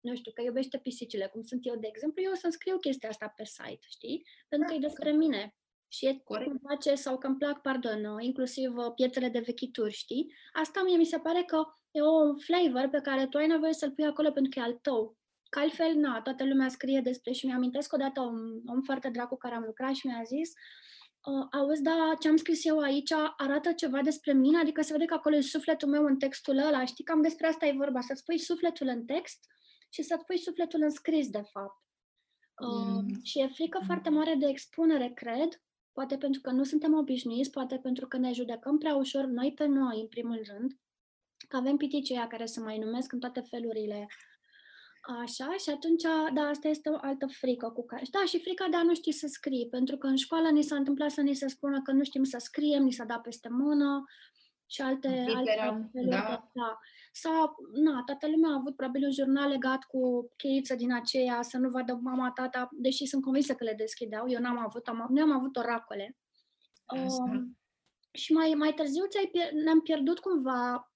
nu 0.00 0.14
știu, 0.14 0.32
că 0.32 0.42
iubește 0.42 0.78
pisicile, 0.78 1.26
cum 1.26 1.42
sunt 1.42 1.66
eu, 1.66 1.76
de 1.76 1.86
exemplu, 1.86 2.22
eu 2.22 2.32
o 2.32 2.34
să-mi 2.34 2.52
scriu 2.52 2.78
chestia 2.78 3.08
asta 3.08 3.32
pe 3.36 3.44
site, 3.44 3.86
știi? 3.88 4.22
Pentru 4.48 4.68
că 4.68 4.74
e 4.74 4.78
despre 4.78 5.10
mine. 5.10 5.54
Și 5.88 6.06
e 6.06 6.20
Corect. 6.24 6.50
îmi 6.50 6.58
place 6.58 6.94
sau 6.94 7.18
că 7.18 7.26
îmi 7.26 7.36
plac, 7.36 7.60
pardon, 7.60 8.04
uh, 8.04 8.24
inclusiv 8.24 8.76
uh, 8.76 8.92
piețele 8.94 9.28
de 9.28 9.38
vechituri, 9.38 9.92
știi? 9.92 10.32
Asta 10.52 10.82
mie 10.82 10.96
mi 10.96 11.04
se 11.04 11.18
pare 11.18 11.42
că 11.42 11.62
e 11.90 12.02
un 12.02 12.36
flavor 12.38 12.88
pe 12.90 13.00
care 13.00 13.26
tu 13.26 13.36
ai 13.36 13.46
nevoie 13.46 13.72
să-l 13.72 13.92
pui 13.92 14.04
acolo 14.04 14.30
pentru 14.30 14.50
că 14.50 14.58
e 14.58 14.62
al 14.62 14.78
tău. 14.82 15.16
Că 15.48 15.58
altfel, 15.58 15.94
na, 15.94 16.20
toată 16.22 16.44
lumea 16.44 16.68
scrie 16.68 17.00
despre 17.00 17.32
și 17.32 17.46
mi-amintesc 17.46 17.92
odată 17.92 18.20
un 18.20 18.62
om 18.66 18.82
foarte 18.82 19.08
drag 19.08 19.28
cu 19.28 19.36
care 19.36 19.54
am 19.54 19.62
lucrat 19.62 19.94
și 19.94 20.06
mi-a 20.06 20.22
zis 20.24 20.52
uh, 21.24 21.46
auzi, 21.50 21.82
da, 21.82 22.14
ce 22.20 22.28
am 22.28 22.36
scris 22.36 22.64
eu 22.64 22.78
aici 22.78 23.12
arată 23.36 23.72
ceva 23.72 24.00
despre 24.02 24.32
mine, 24.32 24.58
adică 24.58 24.82
se 24.82 24.92
vede 24.92 25.04
că 25.04 25.14
acolo 25.14 25.36
e 25.36 25.40
sufletul 25.40 25.88
meu 25.88 26.04
în 26.04 26.18
textul 26.18 26.58
ăla, 26.58 26.84
știi, 26.84 27.04
cam 27.04 27.22
despre 27.22 27.46
asta 27.46 27.66
e 27.66 27.72
vorba, 27.76 28.00
să-ți 28.00 28.24
pui 28.24 28.38
sufletul 28.38 28.86
în 28.86 29.04
text 29.04 29.38
și 29.88 30.02
să-ți 30.02 30.24
pui 30.24 30.38
sufletul 30.38 30.82
în 30.82 30.90
scris, 30.90 31.28
de 31.28 31.42
fapt. 31.52 31.84
Uh, 32.62 32.86
Mm. 33.06 33.20
Și 33.22 33.40
e 33.40 33.46
frică 33.46 33.80
foarte 33.86 34.08
mare 34.08 34.34
de 34.34 34.46
expunere, 34.46 35.08
cred, 35.14 35.62
poate 35.98 36.16
pentru 36.16 36.40
că 36.40 36.50
nu 36.50 36.64
suntem 36.64 36.94
obișnuiți, 36.94 37.50
poate 37.50 37.76
pentru 37.76 38.06
că 38.06 38.16
ne 38.16 38.32
judecăm 38.32 38.78
prea 38.78 38.94
ușor 38.94 39.24
noi 39.24 39.52
pe 39.52 39.66
noi, 39.66 40.00
în 40.00 40.06
primul 40.06 40.40
rând, 40.52 40.72
că 41.48 41.56
avem 41.56 41.76
piticii 41.76 42.16
aia 42.16 42.26
care 42.26 42.46
se 42.46 42.60
mai 42.60 42.78
numesc 42.78 43.12
în 43.12 43.18
toate 43.18 43.40
felurile. 43.40 44.06
Așa, 45.20 45.54
și 45.62 45.70
atunci, 45.70 46.02
da, 46.34 46.42
asta 46.48 46.68
este 46.68 46.88
o 46.88 46.96
altă 47.00 47.26
frică 47.26 47.68
cu 47.68 47.84
care... 47.84 48.02
Da, 48.10 48.24
și 48.26 48.40
frica 48.40 48.66
de 48.70 48.76
a 48.76 48.82
nu 48.82 48.94
ști 48.94 49.12
să 49.12 49.26
scrii, 49.26 49.68
pentru 49.68 49.96
că 49.96 50.06
în 50.06 50.16
școală 50.16 50.48
ni 50.48 50.62
s-a 50.62 50.76
întâmplat 50.76 51.10
să 51.10 51.20
ni 51.20 51.34
se 51.34 51.48
spună 51.48 51.82
că 51.82 51.92
nu 51.92 52.04
știm 52.04 52.24
să 52.24 52.38
scriem, 52.38 52.82
ni 52.82 52.92
s-a 52.92 53.04
dat 53.04 53.20
peste 53.20 53.48
mână 53.48 54.04
și 54.66 54.80
alte, 54.82 55.08
alte 55.08 55.32
Literam, 55.32 55.88
feluri 55.92 56.10
da. 56.10 56.26
de... 56.28 56.60
da. 56.60 56.78
Sau, 57.12 57.56
na, 57.72 58.02
toată 58.06 58.28
lumea 58.28 58.50
a 58.50 58.58
avut 58.58 58.76
probabil 58.76 59.04
un 59.04 59.12
jurnal 59.12 59.48
legat 59.48 59.84
cu 59.84 60.32
cheiță 60.36 60.74
din 60.74 60.92
aceea, 60.92 61.42
să 61.42 61.58
nu 61.58 61.68
vadă 61.68 61.98
mama, 62.02 62.30
tata, 62.30 62.68
deși 62.72 63.06
sunt 63.06 63.22
convinsă 63.22 63.54
că 63.54 63.64
le 63.64 63.74
deschideau, 63.76 64.28
eu 64.28 64.40
n-am 64.40 64.58
avut, 64.58 64.86
am, 64.86 65.06
noi 65.10 65.22
am 65.22 65.32
avut 65.32 65.56
oracole. 65.56 66.16
Așa. 66.86 67.22
Um, 67.22 67.58
și 68.10 68.32
mai, 68.32 68.54
mai 68.56 68.72
târziu 68.72 69.06
ți-ai 69.06 69.30
pier- 69.32 69.52
ne-am 69.52 69.80
pierdut 69.80 70.18
cumva, 70.18 70.92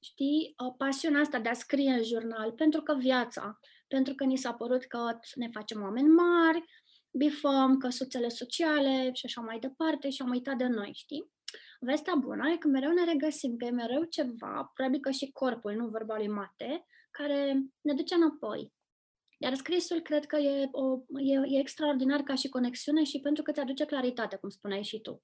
știi, 0.00 0.54
uh, 0.64 0.74
pasiunea 0.76 1.20
asta 1.20 1.38
de 1.38 1.48
a 1.48 1.52
scrie 1.52 1.90
în 1.90 2.02
jurnal, 2.02 2.52
pentru 2.52 2.82
că 2.82 2.94
viața, 2.94 3.58
pentru 3.88 4.14
că 4.14 4.24
ni 4.24 4.36
s-a 4.36 4.52
părut 4.52 4.84
că 4.84 5.18
ne 5.34 5.48
facem 5.52 5.82
oameni 5.82 6.08
mari, 6.08 6.64
bifăm 7.10 7.76
căsuțele 7.78 8.28
sociale 8.28 9.10
și 9.12 9.26
așa 9.26 9.40
mai 9.40 9.58
departe 9.58 10.10
și 10.10 10.22
am 10.22 10.30
uitat 10.30 10.56
de 10.56 10.66
noi, 10.66 10.90
știi? 10.94 11.30
Vestea 11.78 12.14
bună 12.14 12.50
e 12.50 12.56
că 12.56 12.68
mereu 12.68 12.90
ne 12.92 13.04
regăsim, 13.04 13.56
că 13.56 13.64
e 13.64 13.70
mereu 13.70 14.04
ceva, 14.04 14.70
probabil 14.74 15.00
că 15.00 15.10
și 15.10 15.32
corpul, 15.32 15.72
nu 15.72 15.88
vorba 15.88 16.16
lui 16.16 16.28
Mate, 16.28 16.84
care 17.10 17.62
ne 17.80 17.94
duce 17.94 18.14
înapoi. 18.14 18.72
Iar 19.38 19.54
scrisul 19.54 20.00
cred 20.00 20.26
că 20.26 20.36
e, 20.36 20.68
o, 20.72 21.00
e, 21.20 21.56
e 21.56 21.58
extraordinar 21.58 22.20
ca 22.20 22.34
și 22.34 22.48
conexiune 22.48 23.04
și 23.04 23.20
pentru 23.20 23.42
că 23.42 23.52
ți 23.52 23.60
aduce 23.60 23.84
claritate, 23.84 24.36
cum 24.36 24.48
spuneai 24.48 24.82
și 24.82 25.00
tu. 25.00 25.22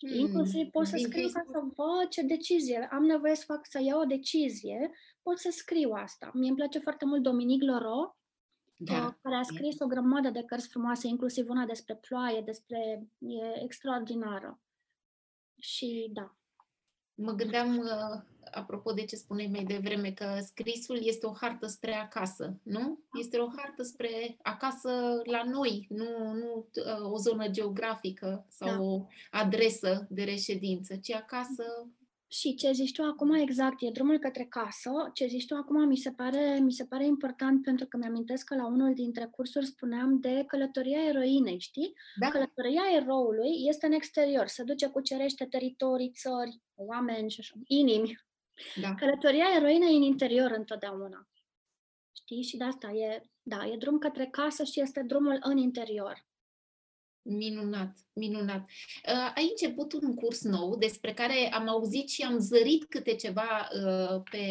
Mm, 0.00 0.18
Inclusiv 0.18 0.70
pot 0.70 0.86
să 0.86 0.96
din 0.96 1.04
scriu 1.04 1.28
ca 1.28 1.40
Facebook. 1.44 1.74
să 1.74 1.82
văd 1.82 2.08
ce 2.08 2.22
decizie. 2.22 2.88
Am 2.92 3.04
nevoie 3.04 3.34
să 3.34 3.44
fac, 3.46 3.66
să 3.66 3.80
iau 3.82 4.00
o 4.00 4.04
decizie, 4.04 4.90
pot 5.22 5.38
să 5.38 5.50
scriu 5.50 5.90
asta. 5.92 6.30
Mie 6.34 6.48
îmi 6.48 6.56
place 6.56 6.78
foarte 6.78 7.04
mult 7.04 7.22
Dominic 7.22 7.62
Loro, 7.62 8.16
Da. 8.76 9.06
uh, 9.06 9.12
care 9.22 9.34
a 9.34 9.42
scris 9.42 9.80
o 9.80 9.86
grămadă 9.86 10.30
de 10.30 10.42
cărți 10.44 10.68
frumoase, 10.68 11.06
inclusiv 11.08 11.48
una 11.48 11.64
despre 11.66 11.96
ploaie, 11.96 12.40
despre... 12.40 13.08
e 13.18 13.62
extraordinară. 13.62 14.58
Și 15.58 16.10
da. 16.12 16.34
Mă 17.14 17.32
gândeam, 17.32 17.78
uh, 17.78 18.22
apropo 18.50 18.92
de 18.92 19.04
ce 19.04 19.16
spuneai 19.16 19.48
mai 19.52 19.64
devreme, 19.64 20.10
că 20.10 20.38
scrisul 20.40 20.98
este 21.02 21.26
o 21.26 21.32
hartă 21.32 21.66
spre 21.66 21.94
acasă, 21.94 22.58
nu? 22.62 22.98
Este 23.18 23.38
o 23.38 23.48
hartă 23.56 23.82
spre 23.82 24.36
acasă 24.42 25.20
la 25.24 25.42
noi, 25.44 25.86
nu, 25.88 26.32
nu 26.32 26.66
uh, 26.74 27.12
o 27.12 27.16
zonă 27.16 27.48
geografică 27.48 28.46
sau 28.48 28.68
Da. 28.68 28.80
o 28.80 29.06
adresă 29.30 30.06
de 30.10 30.24
reședință, 30.24 30.96
ci 30.96 31.12
acasă. 31.12 31.64
Și 32.28 32.54
ce 32.54 32.72
zici 32.72 32.92
tu 32.92 33.02
acum 33.02 33.34
exact, 33.34 33.82
e 33.82 33.90
drumul 33.90 34.18
către 34.18 34.44
casă. 34.44 34.90
Ce 35.12 35.26
zici 35.26 35.46
tu 35.46 35.54
acum 35.54 35.88
mi 35.88 35.96
se 35.96 36.12
pare, 36.12 36.58
mi 36.62 36.72
se 36.72 36.84
pare 36.84 37.04
important 37.04 37.62
pentru 37.62 37.86
că 37.86 37.96
mi-amintesc 37.96 38.44
că 38.46 38.54
la 38.54 38.66
unul 38.66 38.94
dintre 38.94 39.26
cursuri 39.30 39.66
spuneam 39.66 40.20
de 40.20 40.44
călătoria 40.46 41.04
eroinei, 41.08 41.58
știi? 41.60 41.92
Da, 42.20 42.28
Călătoria 42.28 42.82
eroului 42.96 43.50
este 43.68 43.86
în 43.86 43.92
exterior, 43.92 44.46
se 44.46 44.62
duce, 44.62 44.86
cucerește 44.88 45.44
teritorii, 45.44 46.10
țări, 46.10 46.60
oameni 46.74 47.30
și 47.30 47.40
așa, 47.40 47.54
inimi. 47.66 48.18
da. 48.80 48.94
Călătoria 48.94 49.46
eroinei 49.56 49.92
e 49.92 49.96
în 49.96 50.02
interior 50.02 50.50
întotdeauna. 50.50 51.28
Știi? 52.16 52.42
Și 52.42 52.56
de 52.56 52.64
asta 52.64 52.90
e, 52.90 53.22
da, 53.42 53.66
e 53.66 53.76
drum 53.76 53.98
către 53.98 54.26
casă 54.26 54.64
și 54.64 54.80
este 54.80 55.02
drumul 55.02 55.38
în 55.40 55.56
interior. 55.56 56.26
Minunat, 57.26 57.96
minunat. 58.12 58.60
Uh, 58.60 59.32
Ai 59.34 59.48
început 59.50 59.92
un 59.92 60.14
curs 60.14 60.42
nou 60.42 60.76
despre 60.76 61.12
care 61.12 61.52
am 61.52 61.68
auzit 61.68 62.08
și 62.08 62.22
am 62.22 62.38
zărit 62.38 62.84
câte 62.84 63.14
ceva 63.14 63.68
uh, 63.84 64.22
pe 64.30 64.46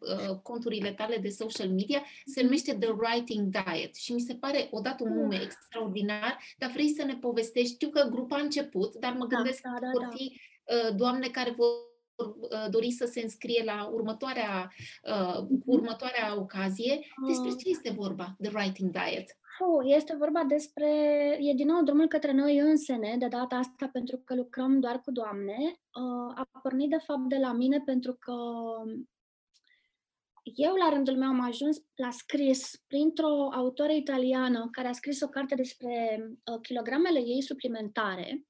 uh, 0.00 0.36
conturile 0.42 0.92
tale 0.92 1.16
de 1.16 1.28
social 1.28 1.68
media. 1.68 2.02
Se 2.24 2.42
numește 2.42 2.74
The 2.74 2.90
Writing 2.90 3.48
Diet 3.48 3.94
și 3.94 4.12
mi 4.12 4.20
se 4.20 4.34
pare 4.34 4.68
odată 4.70 5.04
un 5.04 5.14
nume 5.14 5.40
extraordinar, 5.42 6.38
dar 6.58 6.70
vrei 6.70 6.88
să 6.88 7.04
ne 7.04 7.16
povestești. 7.16 7.74
Știu 7.74 7.88
că 7.88 8.08
grupul 8.10 8.36
a 8.36 8.42
început, 8.42 8.94
dar 8.94 9.12
mă 9.12 9.26
Da, 9.26 9.36
gândesc 9.36 9.62
da, 9.62 9.70
că 9.70 9.78
da, 9.80 9.90
vor 9.92 10.02
da. 10.02 10.08
fi 10.14 10.40
uh, 10.64 10.96
doamne 10.96 11.28
care 11.28 11.50
vor 11.50 11.68
uh, 12.16 12.66
dori 12.70 12.90
să 12.90 13.06
se 13.12 13.20
înscrie 13.20 13.62
la 13.64 13.90
următoarea, 13.92 14.72
uh, 15.02 15.36
cu 15.36 15.62
următoarea 15.64 16.38
ocazie. 16.38 16.98
Despre 17.26 17.48
Uh, 17.48 17.56
ce 17.58 17.68
este 17.68 17.90
vorba, 17.90 18.36
The 18.42 18.50
Writing 18.54 18.90
Diet? 18.90 19.36
Oh, 19.58 19.82
este 19.84 20.16
vorba 20.16 20.44
despre, 20.44 20.88
e 21.40 21.54
din 21.54 21.66
nou 21.66 21.82
drumul 21.82 22.08
către 22.08 22.32
noi 22.32 22.58
însene, 22.58 23.16
de 23.18 23.26
data 23.28 23.56
asta 23.56 23.88
pentru 23.92 24.22
că 24.24 24.34
lucrăm 24.34 24.80
doar 24.80 25.00
cu 25.00 25.10
doamne. 25.10 25.56
Uh, 25.58 26.32
a 26.34 26.48
pornit 26.62 26.90
de 26.90 26.96
fapt 26.96 27.28
de 27.28 27.36
la 27.36 27.52
mine 27.52 27.82
pentru 27.84 28.12
că 28.12 28.34
eu 30.54 30.74
la 30.74 30.88
rândul 30.88 31.16
meu 31.16 31.28
am 31.28 31.40
ajuns 31.40 31.76
la 31.94 32.10
scris 32.10 32.84
printr-o 32.86 33.48
autoră 33.52 33.92
italiană 33.92 34.68
care 34.70 34.88
a 34.88 34.92
scris 34.92 35.20
o 35.20 35.28
carte 35.28 35.54
despre 35.54 36.18
uh, 36.20 36.60
kilogramele 36.62 37.18
ei 37.18 37.42
suplimentare 37.42 38.46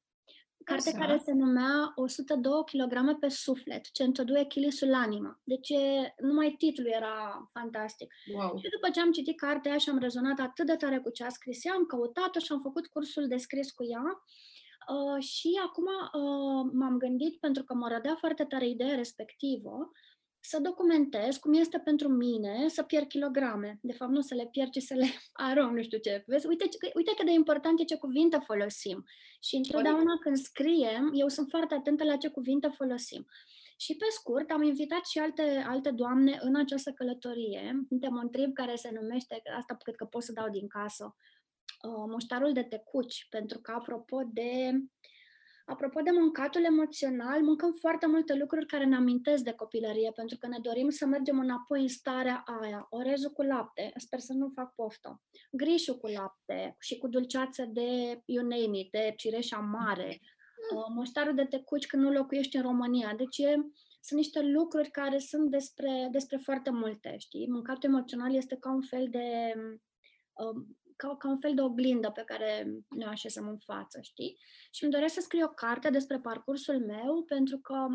carte 0.66 0.88
Așa. 0.88 0.98
care 0.98 1.18
se 1.24 1.32
numea 1.32 1.92
102 1.94 2.52
kg 2.64 3.18
pe 3.18 3.28
suflet, 3.28 3.86
102 4.00 4.46
kg 4.46 4.64
sull'anima. 4.78 5.32
Deci 5.44 5.72
numai 6.20 6.54
titlul 6.58 6.90
era 7.00 7.48
fantastic. 7.52 8.14
Wow. 8.34 8.58
Și 8.58 8.68
după 8.70 8.90
ce 8.92 9.00
am 9.00 9.12
citit 9.12 9.38
cartea 9.38 9.70
aia 9.70 9.80
și 9.80 9.90
am 9.90 9.98
rezonat 9.98 10.38
atât 10.38 10.66
de 10.66 10.74
tare 10.74 10.98
cu 10.98 11.10
ce 11.10 11.24
a 11.24 11.28
scris 11.28 11.64
ea, 11.64 11.72
am 11.72 11.84
căutat-o 11.84 12.38
și 12.38 12.52
am 12.52 12.60
făcut 12.60 12.86
cursul 12.86 13.26
de 13.28 13.36
scris 13.36 13.70
cu 13.70 13.84
ea. 13.84 14.22
Uh, 14.94 15.22
și 15.22 15.60
acum 15.66 15.84
uh, 15.86 16.70
m-am 16.72 16.98
gândit, 16.98 17.40
pentru 17.40 17.64
că 17.64 17.74
mă 17.74 17.88
rădea 17.88 18.14
foarte 18.14 18.44
tare 18.44 18.68
ideea 18.68 18.94
respectivă, 18.94 19.90
să 20.46 20.60
documentez 20.60 21.36
cum 21.36 21.52
este 21.52 21.78
pentru 21.78 22.08
mine 22.08 22.68
să 22.68 22.82
pierd 22.82 23.08
kilograme. 23.08 23.78
De 23.82 23.92
fapt, 23.92 24.10
nu 24.10 24.20
să 24.20 24.34
le 24.34 24.48
pierd, 24.50 24.70
ci 24.70 24.82
să 24.82 24.94
le 24.94 25.06
arunc, 25.48 25.72
nu 25.72 25.82
știu 25.82 25.98
ce. 25.98 26.24
Vezi? 26.26 26.46
Uite, 26.46 26.68
uite 26.94 27.12
cât 27.16 27.26
de 27.26 27.32
important 27.32 27.80
e 27.80 27.84
ce 27.84 27.96
cuvinte 27.96 28.38
folosim. 28.44 29.04
Și 29.40 29.56
întotdeauna 29.56 30.18
când 30.20 30.36
scriem, 30.36 31.10
eu 31.14 31.28
sunt 31.28 31.48
foarte 31.50 31.74
atentă 31.74 32.04
la 32.04 32.16
ce 32.16 32.28
cuvinte 32.28 32.68
folosim. 32.68 33.26
Și 33.76 33.96
pe 33.96 34.04
scurt, 34.08 34.50
am 34.50 34.62
invitat 34.62 35.04
și 35.04 35.18
alte, 35.18 35.64
alte 35.68 35.90
doamne 35.90 36.38
în 36.40 36.56
această 36.56 36.92
călătorie. 36.92 37.84
Suntem 37.88 38.14
un 38.14 38.30
trib 38.30 38.52
care 38.52 38.74
se 38.74 38.90
numește, 39.00 39.42
asta 39.58 39.74
cred 39.74 39.94
că 39.94 40.04
pot 40.04 40.22
să 40.22 40.32
dau 40.32 40.48
din 40.48 40.68
casă, 40.68 41.16
uh, 41.82 42.04
muștarul 42.06 42.52
de 42.52 42.62
tecuci, 42.62 43.26
pentru 43.30 43.58
că 43.58 43.72
apropo 43.72 44.22
de 44.32 44.70
Apropo 45.68 46.00
de 46.00 46.10
mâncatul 46.10 46.64
emoțional, 46.64 47.42
mâncăm 47.42 47.72
foarte 47.72 48.06
multe 48.06 48.34
lucruri 48.34 48.66
care 48.66 48.84
ne 48.84 48.96
amintesc 48.96 49.42
de 49.42 49.52
copilărie, 49.52 50.12
pentru 50.14 50.36
că 50.36 50.46
ne 50.46 50.58
dorim 50.62 50.90
să 50.90 51.06
mergem 51.06 51.38
înapoi 51.38 51.80
în 51.80 51.88
starea 51.88 52.44
aia. 52.62 52.86
Orezul 52.90 53.30
cu 53.30 53.42
lapte, 53.42 53.92
sper 53.96 54.18
să 54.18 54.32
nu 54.32 54.48
fac 54.54 54.74
poftă. 54.74 55.22
Grișul 55.50 55.96
cu 55.96 56.06
lapte 56.06 56.76
și 56.80 56.98
cu 56.98 57.08
dulceață 57.08 57.64
de, 57.64 58.22
you 58.24 58.46
name 58.46 58.78
it, 58.78 58.90
de 58.90 59.12
cireșa 59.16 59.58
mare. 59.58 60.20
Uh, 60.74 60.84
muștarul 60.94 61.34
de 61.34 61.44
tecuci 61.44 61.86
când 61.86 62.02
nu 62.02 62.10
locuiești 62.10 62.56
în 62.56 62.62
România. 62.62 63.14
Deci 63.16 63.38
e, 63.38 63.54
sunt 64.00 64.20
niște 64.20 64.42
lucruri 64.42 64.90
care 64.90 65.18
sunt 65.18 65.50
despre, 65.50 66.08
despre 66.10 66.36
foarte 66.36 66.70
multe, 66.70 67.14
știi? 67.18 67.48
Mâncatul 67.48 67.88
emoțional 67.88 68.34
este 68.34 68.56
ca 68.56 68.72
un 68.72 68.82
fel 68.82 69.06
de 69.10 69.54
uh, 70.32 70.64
ca, 70.96 71.16
ca 71.16 71.28
un 71.28 71.38
fel 71.38 71.54
de 71.54 71.60
oglindă 71.60 72.10
pe 72.10 72.22
care 72.26 72.66
ne 72.88 73.04
așezăm 73.04 73.48
în 73.48 73.58
față, 73.58 73.98
știi? 74.02 74.38
Și 74.70 74.82
îmi 74.82 74.92
doresc 74.92 75.14
să 75.14 75.20
scriu 75.20 75.44
o 75.44 75.48
carte 75.48 75.90
despre 75.90 76.18
parcursul 76.18 76.78
meu, 76.86 77.22
pentru 77.22 77.58
că 77.58 77.86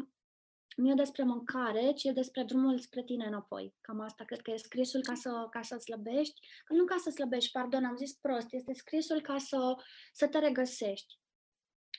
nu 0.75 0.89
e 0.89 0.93
despre 0.93 1.23
mâncare, 1.23 1.91
ci 1.91 2.03
e 2.03 2.11
despre 2.11 2.43
drumul 2.43 2.79
spre 2.79 3.03
tine 3.03 3.25
înapoi. 3.25 3.75
Cam 3.81 3.99
asta 3.99 4.23
cred 4.23 4.41
că 4.41 4.51
e 4.51 4.57
scrisul 4.57 5.01
ca 5.01 5.13
să, 5.13 5.47
ca 5.49 5.61
să 5.61 5.77
slăbești, 5.77 6.39
că 6.65 6.73
nu 6.73 6.85
ca 6.85 6.95
să 6.97 7.09
slăbești, 7.09 7.51
pardon, 7.51 7.85
am 7.85 7.95
zis 7.95 8.13
prost, 8.13 8.47
este 8.49 8.73
scrisul 8.73 9.21
ca 9.21 9.37
să, 9.37 9.75
să 10.13 10.27
te 10.27 10.39
regăsești 10.39 11.19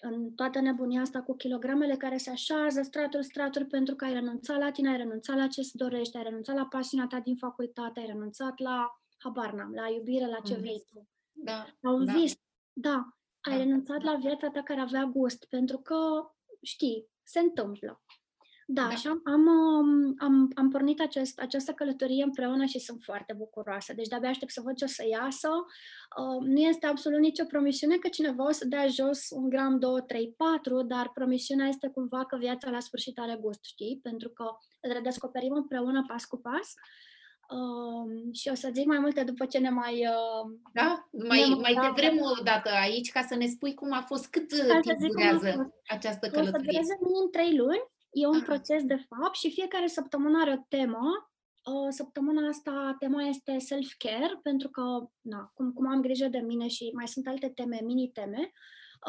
în 0.01 0.35
toată 0.35 0.61
nebunia 0.61 1.01
asta 1.01 1.23
cu 1.23 1.37
kilogramele 1.37 1.97
care 1.97 2.17
se 2.17 2.31
așează, 2.31 2.83
straturi, 2.83 3.25
straturi, 3.25 3.67
pentru 3.67 3.95
că 3.95 4.05
ai 4.05 4.13
renunțat 4.13 4.59
la 4.59 4.71
tine, 4.71 4.91
ai 4.91 4.97
renunțat 4.97 5.37
la 5.37 5.47
ce-ți 5.47 5.77
dorești, 5.77 6.17
ai 6.17 6.23
renunțat 6.23 6.57
la 6.57 6.67
pasiunea 6.67 7.07
ta 7.07 7.21
din 7.21 7.37
facultate, 7.37 8.01
ai 8.01 8.07
renunțat 8.07 8.59
la 8.59 9.02
habar 9.23 9.53
n-am, 9.53 9.73
la 9.73 9.89
iubire, 9.89 10.27
la 10.27 10.41
ce 10.45 10.55
vrei 10.55 10.85
tu. 10.93 11.09
Da. 11.33 11.67
La 11.81 11.91
un 11.91 12.05
da. 12.05 12.13
vis. 12.13 12.35
Da. 12.73 13.09
Ai 13.41 13.53
da. 13.53 13.63
renunțat 13.63 14.03
la 14.03 14.15
viața 14.15 14.51
ta 14.51 14.63
care 14.63 14.81
avea 14.81 15.05
gust, 15.05 15.45
pentru 15.49 15.79
că, 15.79 15.97
știi, 16.63 17.07
se 17.23 17.39
întâmplă. 17.39 18.03
Da, 18.67 18.83
da. 18.83 18.95
și 18.95 19.07
am, 19.07 19.21
am, 19.25 19.47
um, 19.47 20.15
am, 20.19 20.51
am 20.55 20.71
pornit 20.71 21.01
acest, 21.01 21.39
această 21.39 21.73
călătorie 21.73 22.23
împreună 22.23 22.65
și 22.65 22.79
sunt 22.79 23.03
foarte 23.03 23.33
bucuroasă. 23.33 23.93
Deci 23.93 24.09
de-abia 24.09 24.29
aștept 24.29 24.53
să 24.53 24.61
văd 24.61 24.75
ce 24.75 24.85
o 24.85 24.87
să 24.87 25.07
iasă. 25.11 25.49
Uh, 26.19 26.47
nu 26.47 26.61
este 26.61 26.87
absolut 26.87 27.21
nicio 27.21 27.45
promisiune 27.45 27.97
că 27.97 28.09
cineva 28.09 28.47
o 28.47 28.51
să 28.51 28.67
dea 28.67 28.87
jos 28.87 29.31
un 29.31 29.49
gram, 29.49 29.79
2, 29.79 30.03
3, 30.07 30.35
4, 30.37 30.83
dar 30.83 31.11
promisiunea 31.15 31.67
este 31.67 31.89
cumva 31.89 32.25
că 32.25 32.37
viața 32.37 32.71
la 32.71 32.81
sfârșit 32.81 33.19
are 33.19 33.39
gust, 33.41 33.65
știi? 33.65 34.01
Pentru 34.03 34.29
că 34.29 34.45
îl 34.81 34.93
redescoperim 34.93 35.53
împreună 35.53 36.05
pas 36.07 36.25
cu 36.25 36.37
pas 36.37 36.75
Uh, 36.75 37.12
și 38.33 38.49
o 38.49 38.55
să 38.55 38.71
zic 38.73 38.87
mai 38.87 38.99
multe 38.99 39.23
după 39.23 39.45
ce 39.47 39.59
ne 39.59 39.71
mai... 39.71 39.93
Uh, 39.93 40.59
da? 40.73 41.09
Mai, 41.29 41.49
ne 41.49 41.55
mai 41.55 41.75
da, 41.75 41.81
devrem 41.81 42.19
o 42.19 42.43
dată 42.43 42.71
aici 42.83 43.13
ca 43.13 43.23
să 43.23 43.35
ne 43.35 43.47
spui 43.47 43.75
cum 43.75 43.93
a 43.93 44.03
fost, 44.07 44.27
cât 44.31 44.51
ca 44.51 44.81
timp 44.81 45.13
durează 45.13 45.75
această 45.87 46.29
călătorie. 46.29 46.49
O 46.49 46.59
să 46.59 46.65
dureze 46.65 46.99
minim 47.01 47.29
trei 47.31 47.57
luni, 47.57 47.85
e 48.13 48.27
un 48.27 48.35
Aha. 48.35 48.45
proces 48.45 48.83
de 48.83 49.07
fapt 49.09 49.37
și 49.37 49.51
fiecare 49.51 49.87
săptămână 49.87 50.41
are 50.41 50.53
o 50.59 50.65
temă. 50.69 51.31
Uh, 51.65 51.89
săptămâna 51.89 52.49
asta 52.49 52.97
tema 52.99 53.23
este 53.23 53.59
self-care, 53.59 54.39
pentru 54.43 54.69
că, 54.69 54.83
na, 55.21 55.51
cum, 55.55 55.73
cum 55.73 55.89
am 55.89 56.01
grijă 56.01 56.27
de 56.27 56.39
mine 56.39 56.67
și 56.67 56.91
mai 56.95 57.09
sunt 57.09 57.27
alte 57.27 57.49
teme, 57.49 57.81
mini-teme, 57.85 58.51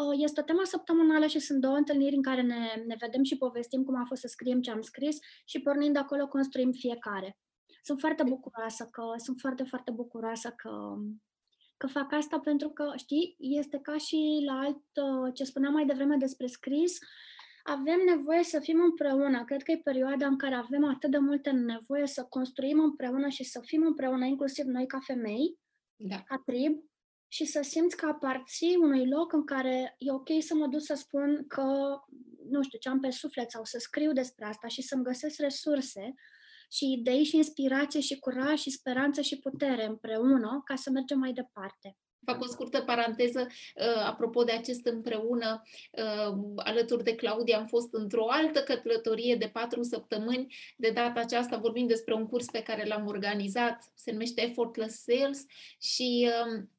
uh, 0.02 0.16
este 0.18 0.40
o 0.42 0.44
temă 0.44 0.62
săptămânală 0.64 1.26
și 1.26 1.40
sunt 1.40 1.62
două 1.62 1.76
întâlniri 1.76 2.16
în 2.16 2.22
care 2.22 2.42
ne, 2.42 2.84
ne 2.86 2.96
vedem 3.00 3.24
și 3.24 3.38
povestim 3.38 3.84
cum 3.84 3.96
a 3.96 4.06
fost 4.08 4.22
să 4.22 4.28
scriem 4.28 4.62
ce 4.62 4.72
am 4.72 4.82
scris 4.82 5.18
și 5.46 5.60
pornind 5.60 5.94
de 5.94 6.00
acolo 6.00 6.28
construim 6.28 6.72
fiecare 6.72 7.38
sunt 7.84 8.00
foarte 8.00 8.24
bucuroasă 8.24 8.88
că, 8.92 9.04
sunt 9.18 9.40
foarte, 9.40 9.64
foarte 9.64 9.92
bucuroasă 9.92 10.50
că, 10.50 10.96
că 11.78 11.88
fac 11.88 12.14
asta 12.14 12.40
pentru 12.40 12.70
că, 12.70 12.94
știi, 12.96 13.36
este 13.40 13.80
ca 13.82 13.98
și 13.98 14.44
la 14.46 14.60
alt, 14.60 14.82
ce 15.36 15.44
spuneam 15.44 15.74
mai 15.74 15.86
devreme 15.86 16.16
despre 16.16 16.48
scris, 16.48 16.98
avem 17.64 18.00
nevoie 18.16 18.44
să 18.44 18.60
fim 18.60 18.80
împreună. 18.80 19.44
Cred 19.44 19.64
că 19.64 19.72
e 19.72 19.82
perioada 19.84 20.28
în 20.28 20.38
care 20.38 20.56
avem 20.56 20.86
atât 20.86 21.12
de 21.12 21.18
multe 21.18 21.50
nevoie 21.52 22.08
să 22.08 22.24
construim 22.24 22.80
împreună 22.80 23.28
și 23.28 23.44
să 23.44 23.60
fim 23.66 23.86
împreună, 23.86 24.26
inclusiv 24.26 24.66
noi 24.66 24.86
ca 24.86 25.00
femei, 25.00 25.60
da. 25.96 26.22
ca 26.22 26.42
trib, 26.46 26.84
și 27.28 27.46
să 27.46 27.62
simți 27.62 27.98
că 27.98 28.06
aparții 28.06 28.76
unui 28.82 29.10
loc 29.10 29.34
în 29.34 29.46
care 29.46 29.96
e 29.98 30.12
ok 30.12 30.30
să 30.40 30.56
mă 30.56 30.68
duc 30.68 30.82
să 30.82 30.94
spun 30.94 31.46
că, 31.48 31.64
nu 32.50 32.62
știu, 32.64 32.80
ce 32.80 32.90
am 32.90 33.00
pe 33.00 33.10
suflet 33.10 33.52
sau 33.52 33.64
să 33.64 33.78
scriu 33.80 34.12
despre 34.12 34.46
asta 34.46 34.68
și 34.68 34.82
să-mi 34.82 35.04
găsesc 35.04 35.40
resurse 35.40 36.14
și 36.74 36.92
idei 36.92 37.24
și 37.24 37.36
inspirație 37.36 38.00
și 38.00 38.20
curaj 38.20 38.60
și 38.60 38.70
speranță 38.72 39.22
și 39.22 39.40
putere 39.40 39.86
împreună 39.86 40.62
ca 40.66 40.76
să 40.76 40.90
mergem 40.90 41.20
mai 41.20 41.34
departe. 41.34 41.98
Fac 42.26 42.42
o 42.42 42.46
scurtă 42.46 42.82
paranteză, 42.82 43.40
uh, 43.42 44.04
apropo 44.06 44.44
de 44.44 44.52
acest 44.52 44.86
împreună, 44.86 45.62
uh, 45.92 46.38
alături 46.56 47.04
de 47.04 47.16
Claudia 47.16 47.58
am 47.58 47.66
fost 47.66 47.94
într-o 47.94 48.26
altă 48.30 48.60
călătorie 48.60 49.36
de 49.36 49.50
patru 49.54 49.84
săptămâni. 49.84 50.56
De 50.78 50.90
data 50.90 51.20
aceasta 51.20 51.58
vorbim 51.58 51.88
despre 51.88 52.14
un 52.14 52.28
curs 52.28 52.46
pe 52.46 52.62
care 52.62 52.86
l-am 52.86 53.08
organizat, 53.08 53.92
se 53.96 54.12
numește 54.12 54.42
Effortless 54.42 55.04
Sales 55.04 55.46
și 55.80 56.30
um, 56.46 56.72